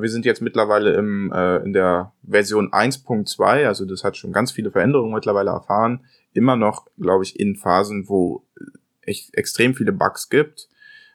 wir 0.00 0.08
sind 0.08 0.24
jetzt 0.24 0.40
mittlerweile 0.42 0.94
im, 0.94 1.32
äh, 1.32 1.56
in 1.58 1.72
der 1.72 2.12
Version 2.26 2.70
1.2, 2.72 3.66
also 3.66 3.84
das 3.84 4.04
hat 4.04 4.16
schon 4.16 4.32
ganz 4.32 4.50
viele 4.52 4.70
Veränderungen 4.70 5.12
mittlerweile 5.14 5.50
erfahren, 5.50 6.04
immer 6.32 6.56
noch, 6.56 6.86
glaube 6.98 7.24
ich, 7.24 7.38
in 7.38 7.56
Phasen, 7.56 8.08
wo 8.08 8.44
echt 9.02 9.34
extrem 9.36 9.74
viele 9.74 9.92
Bugs 9.92 10.28
gibt. 10.30 10.68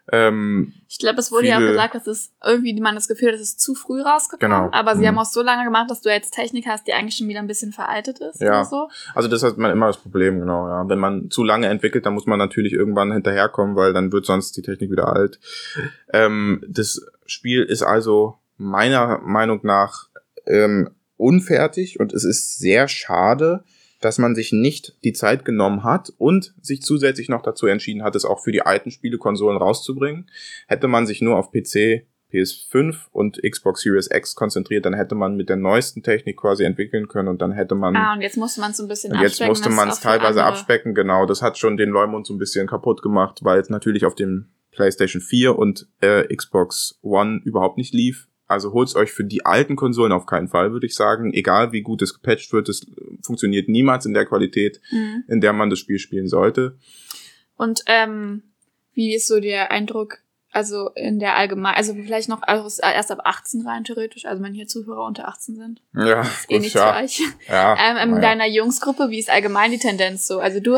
Ähm, 0.09 0.73
Ich 0.87 0.99
glaube, 0.99 1.19
es 1.19 1.33
wurde 1.33 1.47
ja 1.47 1.59
gesagt, 1.59 1.93
dass 1.95 2.07
es 2.07 2.31
irgendwie 2.45 2.79
man 2.79 2.95
das 2.95 3.09
Gefühl, 3.09 3.27
hat, 3.29 3.35
es 3.35 3.41
ist 3.41 3.59
zu 3.59 3.75
früh 3.75 4.01
rausgekommen. 4.01 4.57
Genau. 4.67 4.69
Aber 4.71 4.95
sie 4.95 5.01
Mhm. 5.01 5.07
haben 5.07 5.17
auch 5.19 5.25
so 5.25 5.41
lange 5.41 5.65
gemacht, 5.65 5.89
dass 5.91 5.99
du 6.01 6.09
jetzt 6.09 6.31
Technik 6.31 6.65
hast, 6.65 6.87
die 6.87 6.93
eigentlich 6.93 7.17
schon 7.17 7.27
wieder 7.27 7.39
ein 7.39 7.47
bisschen 7.47 7.73
veraltet 7.73 8.19
ist 8.19 8.39
Ja. 8.39 8.61
oder 8.61 8.65
so. 8.65 8.89
Also 9.15 9.27
das 9.27 9.43
hat 9.43 9.57
man 9.57 9.69
immer 9.71 9.87
das 9.87 9.97
Problem, 9.97 10.39
genau, 10.39 10.65
ja. 10.69 10.87
Wenn 10.87 10.99
man 10.99 11.29
zu 11.29 11.43
lange 11.43 11.67
entwickelt, 11.67 12.05
dann 12.05 12.13
muss 12.13 12.25
man 12.25 12.39
natürlich 12.39 12.71
irgendwann 12.71 13.11
hinterherkommen, 13.11 13.75
weil 13.75 13.91
dann 13.91 14.11
wird 14.13 14.25
sonst 14.25 14.55
die 14.55 14.61
Technik 14.61 14.91
wieder 14.91 15.13
alt. 15.13 15.39
Ähm, 16.13 16.63
das 16.69 17.05
Spiel 17.25 17.63
ist 17.63 17.83
also 17.83 18.37
meiner 18.57 19.19
Meinung 19.19 19.59
nach 19.63 20.09
ähm, 20.45 20.89
unfertig 21.17 21.99
und 21.99 22.13
es 22.13 22.23
ist 22.23 22.59
sehr 22.59 22.87
schade, 22.87 23.63
dass 24.01 24.19
man 24.19 24.35
sich 24.35 24.51
nicht 24.51 24.95
die 25.03 25.13
Zeit 25.13 25.45
genommen 25.45 25.83
hat 25.83 26.13
und 26.17 26.53
sich 26.61 26.81
zusätzlich 26.81 27.29
noch 27.29 27.41
dazu 27.41 27.65
entschieden 27.65 28.03
hat, 28.03 28.15
es 28.15 28.25
auch 28.25 28.43
für 28.43 28.51
die 28.51 28.61
alten 28.61 28.91
Spielekonsolen 28.91 29.57
rauszubringen. 29.57 30.29
Hätte 30.67 30.87
man 30.87 31.07
sich 31.07 31.21
nur 31.21 31.37
auf 31.37 31.51
PC, 31.51 32.05
PS5 32.31 33.07
und 33.11 33.41
Xbox 33.41 33.81
Series 33.81 34.09
X 34.11 34.35
konzentriert, 34.35 34.85
dann 34.85 34.93
hätte 34.93 35.15
man 35.15 35.35
mit 35.35 35.49
der 35.49 35.55
neuesten 35.55 36.03
Technik 36.03 36.37
quasi 36.37 36.65
entwickeln 36.65 37.07
können 37.07 37.29
und 37.29 37.41
dann 37.41 37.53
hätte 37.53 37.73
man 37.73 37.95
Ah, 37.95 38.13
und 38.13 38.21
jetzt 38.21 38.37
musste 38.37 38.59
man 38.59 38.71
es 38.71 38.77
so 38.77 38.83
ein 38.83 38.89
bisschen 38.89 39.13
und 39.13 39.21
jetzt 39.21 39.41
musste 39.41 39.69
man 39.69 39.89
es 39.89 39.99
teilweise 40.01 40.43
abspecken, 40.43 40.93
genau. 40.93 41.25
Das 41.25 41.41
hat 41.41 41.57
schon 41.57 41.77
den 41.77 41.89
Leumund 41.89 42.27
so 42.27 42.33
ein 42.33 42.37
bisschen 42.37 42.67
kaputt 42.67 43.01
gemacht, 43.01 43.39
weil 43.43 43.59
es 43.59 43.69
natürlich 43.69 44.05
auf 44.05 44.13
dem 44.13 44.49
PlayStation 44.71 45.21
4 45.21 45.57
und 45.57 45.87
äh, 46.01 46.23
Xbox 46.35 46.99
One 47.01 47.41
überhaupt 47.45 47.77
nicht 47.77 47.93
lief. 47.93 48.27
Also 48.47 48.71
holt's 48.73 48.95
euch 48.95 49.11
für 49.11 49.25
die 49.25 49.45
alten 49.45 49.75
Konsolen 49.75 50.11
auf 50.13 50.25
keinen 50.25 50.47
Fall, 50.47 50.71
würde 50.71 50.85
ich 50.85 50.95
sagen. 50.95 51.33
Egal 51.33 51.73
wie 51.73 51.81
gut 51.81 52.01
es 52.01 52.13
gepatcht 52.13 52.53
wird, 52.53 52.69
es 52.69 52.85
funktioniert 53.21 53.67
niemals 53.67 54.05
in 54.05 54.13
der 54.13 54.25
Qualität, 54.25 54.79
Mhm. 54.91 55.23
in 55.27 55.41
der 55.41 55.53
man 55.53 55.69
das 55.69 55.79
Spiel 55.79 55.99
spielen 55.99 56.27
sollte. 56.27 56.77
Und 57.57 57.81
ähm, 57.87 58.43
wie 58.93 59.13
ist 59.15 59.27
so 59.27 59.39
der 59.39 59.71
Eindruck, 59.71 60.19
also 60.51 60.89
in 60.95 61.19
der 61.19 61.35
allgemein, 61.35 61.75
also 61.75 61.93
vielleicht 61.93 62.29
noch 62.29 62.41
also 62.43 62.81
erst 62.81 63.11
ab 63.11 63.19
18 63.25 63.61
rein 63.67 63.83
theoretisch, 63.83 64.25
also 64.25 64.41
wenn 64.41 64.53
hier 64.53 64.67
Zuhörer 64.67 65.05
unter 65.05 65.27
18 65.27 65.55
sind, 65.55 65.81
Ja, 65.93 66.21
ist 66.21 66.45
eh 66.49 66.53
gut, 66.53 66.61
nichts 66.61 66.73
ja. 66.75 66.93
für 66.93 67.03
euch. 67.03 67.21
ja, 67.49 67.73
Ähm, 67.79 67.97
in 67.97 68.09
naja. 68.11 68.21
deiner 68.21 68.47
Jungsgruppe, 68.47 69.09
wie 69.09 69.19
ist 69.19 69.29
allgemein 69.29 69.71
die 69.71 69.77
Tendenz 69.79 70.25
so? 70.25 70.39
Also 70.39 70.59
du 70.61 70.77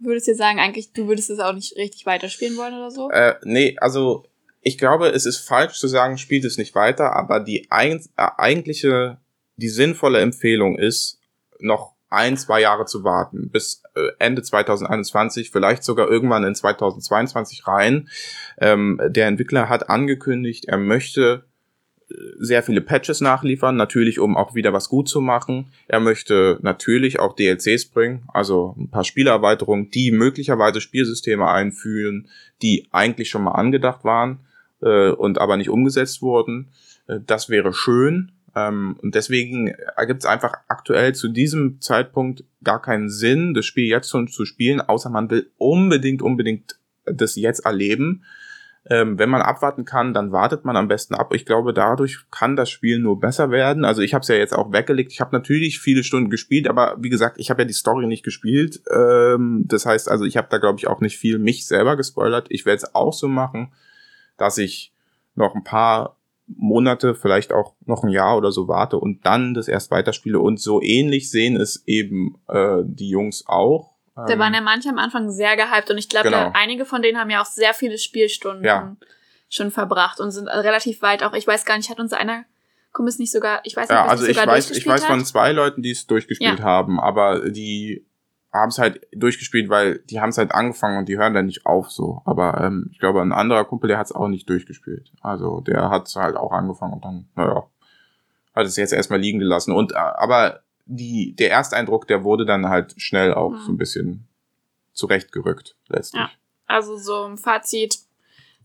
würdest 0.00 0.26
dir 0.26 0.34
sagen, 0.34 0.58
eigentlich, 0.60 0.92
du 0.92 1.08
würdest 1.08 1.30
es 1.30 1.40
auch 1.40 1.54
nicht 1.54 1.76
richtig 1.76 2.04
weiterspielen 2.04 2.56
wollen 2.58 2.74
oder 2.74 2.90
so? 2.90 3.10
Äh, 3.10 3.36
nee, 3.44 3.74
also 3.80 4.26
ich 4.64 4.78
glaube, 4.78 5.08
es 5.08 5.26
ist 5.26 5.46
falsch 5.46 5.78
zu 5.78 5.88
sagen, 5.88 6.16
spielt 6.16 6.44
es 6.44 6.56
nicht 6.56 6.74
weiter, 6.74 7.14
aber 7.14 7.38
die 7.38 7.68
äh, 7.70 7.98
eigentliche, 8.16 9.18
die 9.56 9.68
sinnvolle 9.68 10.20
Empfehlung 10.20 10.78
ist, 10.78 11.20
noch 11.60 11.92
ein, 12.08 12.36
zwei 12.38 12.62
Jahre 12.62 12.86
zu 12.86 13.04
warten, 13.04 13.50
bis 13.50 13.82
äh, 13.94 14.08
Ende 14.18 14.42
2021, 14.42 15.50
vielleicht 15.50 15.84
sogar 15.84 16.08
irgendwann 16.08 16.44
in 16.44 16.54
2022 16.54 17.66
rein. 17.66 18.08
Ähm, 18.58 19.00
der 19.06 19.26
Entwickler 19.26 19.68
hat 19.68 19.90
angekündigt, 19.90 20.64
er 20.64 20.78
möchte 20.78 21.44
äh, 22.08 22.14
sehr 22.38 22.62
viele 22.62 22.80
Patches 22.80 23.20
nachliefern, 23.20 23.76
natürlich 23.76 24.18
um 24.18 24.34
auch 24.34 24.54
wieder 24.54 24.72
was 24.72 24.88
gut 24.88 25.10
zu 25.10 25.20
machen. 25.20 25.72
Er 25.88 26.00
möchte 26.00 26.58
natürlich 26.62 27.18
auch 27.20 27.36
DLCs 27.36 27.86
bringen, 27.86 28.22
also 28.32 28.74
ein 28.78 28.88
paar 28.88 29.04
Spielerweiterungen, 29.04 29.90
die 29.90 30.10
möglicherweise 30.10 30.80
Spielsysteme 30.80 31.48
einführen, 31.48 32.30
die 32.62 32.88
eigentlich 32.92 33.28
schon 33.28 33.42
mal 33.42 33.52
angedacht 33.52 34.04
waren 34.04 34.40
äh, 34.84 35.10
und 35.10 35.38
aber 35.38 35.56
nicht 35.56 35.70
umgesetzt 35.70 36.22
wurden. 36.22 36.68
Äh, 37.08 37.20
das 37.26 37.48
wäre 37.48 37.72
schön. 37.72 38.32
Ähm, 38.54 38.96
und 39.02 39.14
deswegen 39.14 39.68
ergibt 39.96 40.22
es 40.22 40.26
einfach 40.26 40.52
aktuell 40.68 41.14
zu 41.14 41.28
diesem 41.28 41.80
Zeitpunkt 41.80 42.44
gar 42.62 42.80
keinen 42.80 43.08
Sinn, 43.08 43.54
das 43.54 43.66
Spiel 43.66 43.88
jetzt 43.88 44.10
schon 44.10 44.28
zu 44.28 44.44
spielen, 44.44 44.80
außer 44.80 45.10
man 45.10 45.30
will 45.30 45.50
unbedingt, 45.58 46.22
unbedingt 46.22 46.78
das 47.04 47.36
jetzt 47.36 47.64
erleben. 47.64 48.22
Ähm, 48.86 49.18
wenn 49.18 49.30
man 49.30 49.40
abwarten 49.40 49.86
kann, 49.86 50.12
dann 50.12 50.30
wartet 50.30 50.66
man 50.66 50.76
am 50.76 50.88
besten 50.88 51.14
ab. 51.14 51.32
Ich 51.34 51.46
glaube, 51.46 51.72
dadurch 51.72 52.18
kann 52.30 52.54
das 52.54 52.68
Spiel 52.68 52.98
nur 52.98 53.18
besser 53.18 53.50
werden. 53.50 53.86
Also 53.86 54.02
ich 54.02 54.12
habe 54.12 54.20
es 54.20 54.28
ja 54.28 54.34
jetzt 54.34 54.52
auch 54.52 54.72
weggelegt. 54.72 55.10
Ich 55.10 55.22
habe 55.22 55.34
natürlich 55.34 55.80
viele 55.80 56.04
Stunden 56.04 56.28
gespielt, 56.28 56.68
aber 56.68 56.96
wie 57.00 57.08
gesagt, 57.08 57.38
ich 57.38 57.48
habe 57.48 57.62
ja 57.62 57.66
die 57.66 57.72
Story 57.72 58.06
nicht 58.06 58.24
gespielt. 58.24 58.82
Ähm, 58.94 59.64
das 59.66 59.86
heißt, 59.86 60.10
also 60.10 60.26
ich 60.26 60.36
habe 60.36 60.48
da 60.50 60.58
glaube 60.58 60.78
ich 60.78 60.86
auch 60.86 61.00
nicht 61.00 61.16
viel 61.16 61.38
mich 61.38 61.66
selber 61.66 61.96
gespoilert. 61.96 62.46
Ich 62.50 62.66
werde 62.66 62.76
es 62.76 62.94
auch 62.94 63.14
so 63.14 63.26
machen, 63.26 63.72
dass 64.36 64.58
ich 64.58 64.92
noch 65.34 65.54
ein 65.54 65.64
paar 65.64 66.16
Monate, 66.46 67.14
vielleicht 67.14 67.52
auch 67.52 67.74
noch 67.86 68.02
ein 68.04 68.10
Jahr 68.10 68.36
oder 68.36 68.52
so 68.52 68.68
warte 68.68 68.98
und 68.98 69.24
dann 69.24 69.54
das 69.54 69.66
erst 69.66 69.90
weiterspiele. 69.90 70.38
Und 70.38 70.60
so 70.60 70.82
ähnlich 70.82 71.30
sehen 71.30 71.56
es 71.56 71.82
eben 71.86 72.38
äh, 72.48 72.82
die 72.84 73.08
Jungs 73.08 73.44
auch. 73.46 73.94
Da 74.14 74.28
Ähm, 74.34 74.38
waren 74.38 74.54
ja 74.54 74.60
manche 74.60 74.90
am 74.90 74.98
Anfang 74.98 75.30
sehr 75.30 75.56
gehypt 75.56 75.90
und 75.90 75.98
ich 75.98 76.08
glaube, 76.08 76.28
Genau. 76.28 76.50
einige 76.54 76.84
von 76.84 77.02
denen 77.02 77.18
haben 77.18 77.30
ja 77.30 77.40
auch 77.40 77.46
sehr 77.46 77.72
viele 77.74 77.98
Spielstunden 77.98 78.64
Ja. 78.64 78.94
schon 79.48 79.70
verbracht 79.70 80.20
und 80.20 80.30
sind 80.32 80.46
relativ 80.48 81.00
weit 81.02 81.22
auch. 81.22 81.32
Ich 81.32 81.46
weiß 81.46 81.64
gar 81.64 81.76
nicht, 81.78 81.88
hat 81.90 81.98
uns 81.98 82.12
einer 82.12 82.44
Kumpel 82.92 83.14
nicht 83.18 83.32
sogar, 83.32 83.60
ich 83.64 83.74
weiß 83.76 83.88
nicht, 83.88 83.98
Ja, 83.98 84.06
also 84.06 84.24
ich 84.26 84.36
sogar 84.36 84.46
weiß, 84.54 84.70
ich 84.70 84.86
weiß 84.86 85.04
von 85.06 85.24
zwei 85.24 85.50
Leuten, 85.52 85.82
die 85.82 85.90
es 85.90 86.06
durchgespielt 86.06 86.60
Ja. 86.60 86.64
haben, 86.64 87.00
aber 87.00 87.50
die 87.50 88.04
haben 88.54 88.68
es 88.70 88.78
halt 88.78 89.06
durchgespielt, 89.12 89.68
weil 89.68 89.98
die 90.10 90.20
haben 90.20 90.30
es 90.30 90.38
halt 90.38 90.52
angefangen 90.52 90.98
und 90.98 91.08
die 91.08 91.18
hören 91.18 91.34
dann 91.34 91.46
nicht 91.46 91.66
auf 91.66 91.90
so. 91.90 92.22
Aber 92.24 92.60
ähm, 92.60 92.88
ich 92.92 92.98
glaube, 93.00 93.20
ein 93.20 93.32
anderer 93.32 93.64
Kumpel, 93.64 93.88
der 93.88 93.98
hat 93.98 94.06
es 94.06 94.12
auch 94.12 94.28
nicht 94.28 94.48
durchgespielt. 94.48 95.12
Also 95.20 95.60
der 95.60 95.90
hat 95.90 96.06
es 96.06 96.16
halt 96.16 96.36
auch 96.36 96.52
angefangen 96.52 96.94
und 96.94 97.04
dann, 97.04 97.28
naja, 97.34 97.64
hat 98.54 98.66
es 98.66 98.76
jetzt 98.76 98.92
erstmal 98.92 99.18
liegen 99.20 99.40
gelassen. 99.40 99.72
Und 99.72 99.92
äh, 99.92 99.96
aber 99.96 100.60
die, 100.86 101.34
der 101.36 101.50
Ersteindruck, 101.50 102.06
der 102.06 102.24
wurde 102.24 102.46
dann 102.46 102.68
halt 102.68 102.94
schnell 102.96 103.34
auch 103.34 103.50
Mhm. 103.50 103.58
so 103.66 103.72
ein 103.72 103.78
bisschen 103.78 104.28
zurechtgerückt, 104.92 105.76
letztlich. 105.88 106.22
Ja. 106.22 106.30
Also 106.66 106.96
so 106.96 107.24
ein 107.24 107.36
Fazit, 107.36 107.98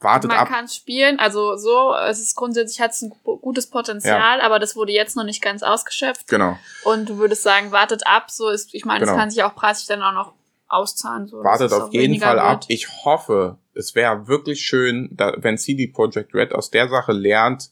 Wartet 0.01 0.29
man 0.29 0.39
ab. 0.39 0.47
kann 0.47 0.67
spielen, 0.67 1.19
also 1.19 1.57
so, 1.57 1.93
es 2.07 2.19
ist 2.21 2.35
grundsätzlich 2.35 2.79
hat 2.79 2.91
es 2.91 3.01
ein 3.01 3.09
gu- 3.23 3.37
gutes 3.37 3.67
Potenzial, 3.69 4.39
aber 4.41 4.57
das 4.59 4.75
wurde 4.75 4.91
jetzt 4.93 5.15
noch 5.17 5.25
nicht 5.25 5.41
ganz 5.41 5.61
ausgeschöpft. 5.63 6.27
Genau. 6.27 6.57
Und 6.85 7.09
du 7.09 7.17
würdest 7.17 7.43
sagen, 7.43 7.71
wartet 7.71 8.07
ab, 8.07 8.31
so 8.31 8.49
ist, 8.49 8.73
ich 8.73 8.85
meine, 8.85 9.01
Genau. 9.01 9.11
das 9.11 9.19
kann 9.19 9.29
sich 9.31 9.43
auch 9.43 9.55
preislich 9.55 9.87
dann 9.87 10.01
auch 10.01 10.13
noch 10.13 10.33
auszahlen. 10.69 11.27
So, 11.27 11.43
Wartet 11.43 11.73
auf 11.73 11.91
jeden 11.93 12.19
Fall 12.19 12.39
ab. 12.39 12.61
wird. 12.61 12.65
Ich 12.69 12.87
hoffe, 13.03 13.57
es 13.73 13.95
wäre 13.95 14.27
wirklich 14.27 14.61
schön, 14.61 15.09
da, 15.11 15.33
wenn 15.37 15.57
CD 15.57 15.87
Projekt 15.87 16.33
Red 16.33 16.53
aus 16.53 16.69
der 16.71 16.87
Sache 16.89 17.11
lernt 17.11 17.69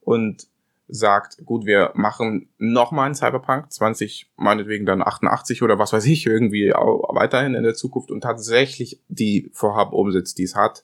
und 0.00 0.46
sagt, 0.88 1.36
gut, 1.46 1.66
wir 1.66 1.92
machen 1.94 2.48
nochmal 2.58 3.06
einen 3.06 3.14
Cyberpunk 3.14 3.70
20, 3.72 4.28
meinetwegen 4.36 4.86
dann 4.86 5.02
88 5.02 5.62
oder 5.62 5.78
was 5.78 5.92
weiß 5.92 6.04
ich, 6.06 6.26
irgendwie 6.26 6.74
auch 6.74 7.14
weiterhin 7.14 7.54
in 7.54 7.62
der 7.62 7.74
Zukunft 7.74 8.10
und 8.10 8.22
tatsächlich 8.22 8.98
die 9.06 9.50
Vorhaben 9.52 9.92
umsetzt, 9.92 10.38
die 10.38 10.42
es 10.42 10.56
hat. 10.56 10.82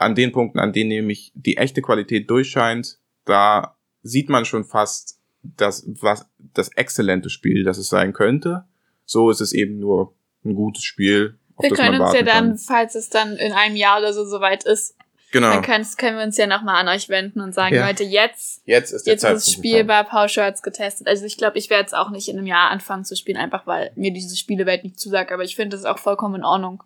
An 0.00 0.14
den 0.14 0.32
Punkten, 0.32 0.58
an 0.58 0.72
denen 0.72 0.88
nämlich 0.88 1.30
die 1.34 1.56
echte 1.58 1.82
Qualität 1.82 2.30
durchscheint, 2.30 2.98
da 3.26 3.76
sieht 4.02 4.30
man 4.30 4.44
schon 4.46 4.64
fast 4.64 5.18
das, 5.42 5.84
was, 5.86 6.26
das 6.38 6.70
exzellente 6.74 7.28
Spiel, 7.28 7.64
das 7.64 7.76
es 7.78 7.88
sein 7.88 8.12
könnte. 8.12 8.64
So 9.04 9.30
ist 9.30 9.40
es 9.40 9.52
eben 9.52 9.78
nur 9.78 10.14
ein 10.44 10.54
gutes 10.54 10.84
Spiel, 10.84 11.38
auf 11.56 11.64
Wir 11.64 11.70
das 11.70 11.78
man 11.78 11.86
können 11.88 12.00
uns 12.00 12.14
ja 12.14 12.22
dann, 12.22 12.48
kann. 12.48 12.58
falls 12.58 12.94
es 12.94 13.10
dann 13.10 13.36
in 13.36 13.52
einem 13.52 13.76
Jahr 13.76 13.98
oder 13.98 14.12
so 14.14 14.24
soweit 14.24 14.64
ist, 14.64 14.96
Genau. 15.32 15.52
dann 15.52 15.62
können, 15.62 15.86
können 15.96 16.16
wir 16.16 16.24
uns 16.24 16.36
ja 16.38 16.46
nochmal 16.46 16.76
an 16.76 16.88
euch 16.88 17.08
wenden 17.08 17.40
und 17.40 17.54
sagen, 17.54 17.76
Ja. 17.76 17.86
Leute, 17.86 18.02
jetzt, 18.02 18.62
Jetzt 18.64 18.90
ist 18.92 19.06
jetzt 19.06 19.16
ist 19.16 19.20
Zeitpunkt 19.22 19.46
das 19.46 19.52
Spiel 19.52 19.84
bei 19.84 20.02
Paul 20.02 20.28
Shirts 20.28 20.62
getestet. 20.62 21.06
Also 21.06 21.24
ich 21.24 21.36
glaube, 21.36 21.56
ich 21.58 21.70
werde 21.70 21.82
jetzt 21.82 21.94
auch 21.94 22.10
nicht 22.10 22.28
in 22.28 22.36
einem 22.38 22.46
Jahr 22.46 22.70
anfangen 22.70 23.04
zu 23.04 23.14
spielen, 23.14 23.36
einfach 23.36 23.66
weil 23.66 23.92
mir 23.94 24.12
diese 24.12 24.36
Spielewelt 24.36 24.82
nicht 24.82 24.98
zusagt, 24.98 25.30
aber 25.30 25.44
ich 25.44 25.54
finde 25.54 25.76
das 25.76 25.80
ist 25.80 25.86
auch 25.86 25.98
vollkommen 25.98 26.36
in 26.36 26.44
Ordnung. 26.44 26.82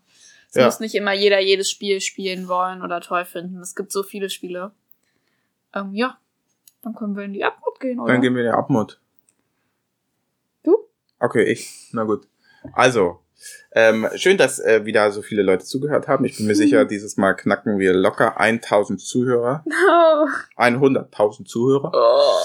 Es 0.54 0.60
Ja. 0.60 0.66
muss 0.66 0.78
nicht 0.78 0.94
immer 0.94 1.12
jeder 1.12 1.40
jedes 1.40 1.68
Spiel 1.68 2.00
spielen 2.00 2.46
wollen 2.46 2.80
oder 2.82 3.00
toll 3.00 3.24
finden. 3.24 3.58
Es 3.60 3.74
gibt 3.74 3.90
so 3.90 4.04
viele 4.04 4.30
Spiele. 4.30 4.70
Ähm, 5.74 5.92
ja, 5.94 6.16
dann 6.82 6.94
können 6.94 7.16
wir 7.16 7.24
in 7.24 7.32
die 7.32 7.42
Abmut 7.42 7.80
gehen, 7.80 7.98
oder? 7.98 8.12
Dann 8.12 8.22
gehen 8.22 8.36
wir 8.36 8.42
in 8.44 8.50
die 8.52 8.56
Abmut. 8.56 9.00
Du? 10.62 10.78
Okay, 11.18 11.42
ich. 11.42 11.88
Na 11.90 12.04
gut. 12.04 12.28
Also, 12.72 13.18
ähm, 13.72 14.08
schön, 14.14 14.36
dass 14.36 14.60
äh, 14.60 14.84
wieder 14.84 15.10
so 15.10 15.22
viele 15.22 15.42
Leute 15.42 15.64
zugehört 15.64 16.06
haben. 16.06 16.24
Ich 16.24 16.36
bin 16.36 16.46
mir 16.46 16.54
sicher, 16.54 16.84
dieses 16.84 17.16
Mal 17.16 17.34
knacken 17.34 17.80
wir 17.80 17.92
locker 17.92 18.38
1000 18.38 19.00
Zuhörer. 19.00 19.64
Oh. 20.56 20.60
100.000 20.60 21.44
Zuhörer. 21.46 21.90
Oh. 21.92 22.38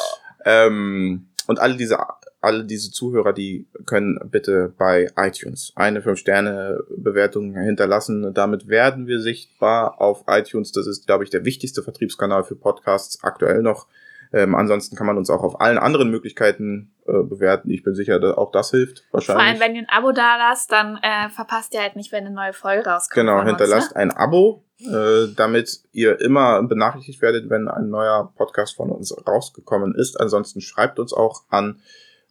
Ähm, 0.46 1.30
und 1.46 1.60
alle 1.60 1.76
diese 1.78 2.00
alle 2.42 2.64
diese 2.64 2.92
Zuhörer, 2.92 3.34
die 3.34 3.68
können 3.86 4.20
bitte 4.32 4.74
bei 4.78 5.10
iTunes 5.18 5.74
eine 5.76 6.02
5-Sterne-Bewertung 6.02 7.56
hinterlassen. 7.56 8.34
Damit 8.34 8.68
werden 8.68 9.08
wir 9.08 9.20
sichtbar 9.20 10.00
auf 10.00 10.24
iTunes. 10.28 10.72
Das 10.72 10.88
ist, 10.88 11.06
glaube 11.06 11.24
ich, 11.24 11.30
der 11.30 11.44
wichtigste 11.44 11.84
Vertriebskanal 11.84 12.44
für 12.44 12.56
Podcasts 12.56 13.24
aktuell 13.24 13.62
noch. 13.62 13.88
Ähm, 14.32 14.54
ansonsten 14.54 14.96
kann 14.96 15.08
man 15.08 15.18
uns 15.18 15.30
auch 15.30 15.42
auf 15.42 15.60
allen 15.60 15.80
anderen 15.80 16.12
Möglichkeiten 16.12 16.94
äh, 17.08 17.24
bewerten. 17.24 17.72
Ich 17.72 17.84
bin 17.84 17.96
sicher, 17.96 18.20
dass 18.20 18.38
auch 18.38 18.52
das 18.52 18.70
hilft 18.70 19.04
wahrscheinlich. 19.12 19.44
Vor 19.44 19.52
allem, 19.52 19.60
wenn 19.60 19.76
ihr 19.76 19.82
ein 19.82 19.90
Abo 19.90 20.12
da 20.12 20.38
lasst, 20.38 20.72
dann 20.72 21.00
äh, 21.02 21.30
verpasst 21.30 21.74
ihr 21.74 21.82
halt 21.82 21.96
nicht, 21.96 22.12
wenn 22.12 22.26
eine 22.26 22.36
neue 22.36 22.54
Folge 22.54 22.88
rauskommt. 22.88 23.16
Genau, 23.16 23.40
von 23.40 23.42
uns, 23.42 23.50
hinterlasst 23.50 23.96
ne? 23.96 24.02
ein 24.02 24.12
Abo, 24.12 24.64
äh, 24.80 25.34
damit 25.36 25.82
ihr 25.94 26.22
immer 26.22 26.62
benachrichtigt 26.62 27.22
werdet, 27.24 27.50
wenn 27.50 27.68
ein 27.68 27.90
neuer 27.90 28.32
Podcast 28.36 28.76
von 28.76 28.92
uns 28.92 29.16
rausgekommen 29.28 29.96
ist. 29.96 30.20
Ansonsten 30.20 30.62
schreibt 30.62 31.00
uns 31.00 31.12
auch 31.12 31.42
an, 31.50 31.82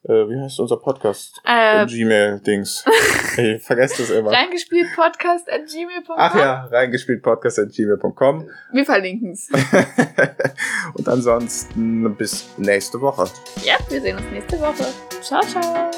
äh, 0.04 0.28
wie 0.28 0.40
heißt 0.40 0.60
unser 0.60 0.76
Podcast? 0.76 1.40
Äh, 1.44 1.86
Gmail-Dings. 1.86 2.84
ich 3.36 3.62
vergesse 3.62 4.02
das 4.02 4.10
immer. 4.10 4.32
Reingespielt 4.32 4.88
podcast 4.94 5.50
at 5.50 5.66
gmail.com. 5.66 6.16
Ach 6.16 6.34
ja, 6.34 6.64
reingespielt 6.66 7.22
podcast.gmail.com. 7.22 8.48
Wir 8.72 8.84
verlinken's. 8.84 9.48
Und 10.94 11.08
ansonsten 11.08 12.14
bis 12.16 12.48
nächste 12.56 13.00
Woche. 13.00 13.30
Ja, 13.64 13.76
wir 13.88 14.00
sehen 14.00 14.16
uns 14.16 14.26
nächste 14.30 14.60
Woche. 14.60 14.86
Ciao, 15.22 15.42
ciao. 15.42 15.90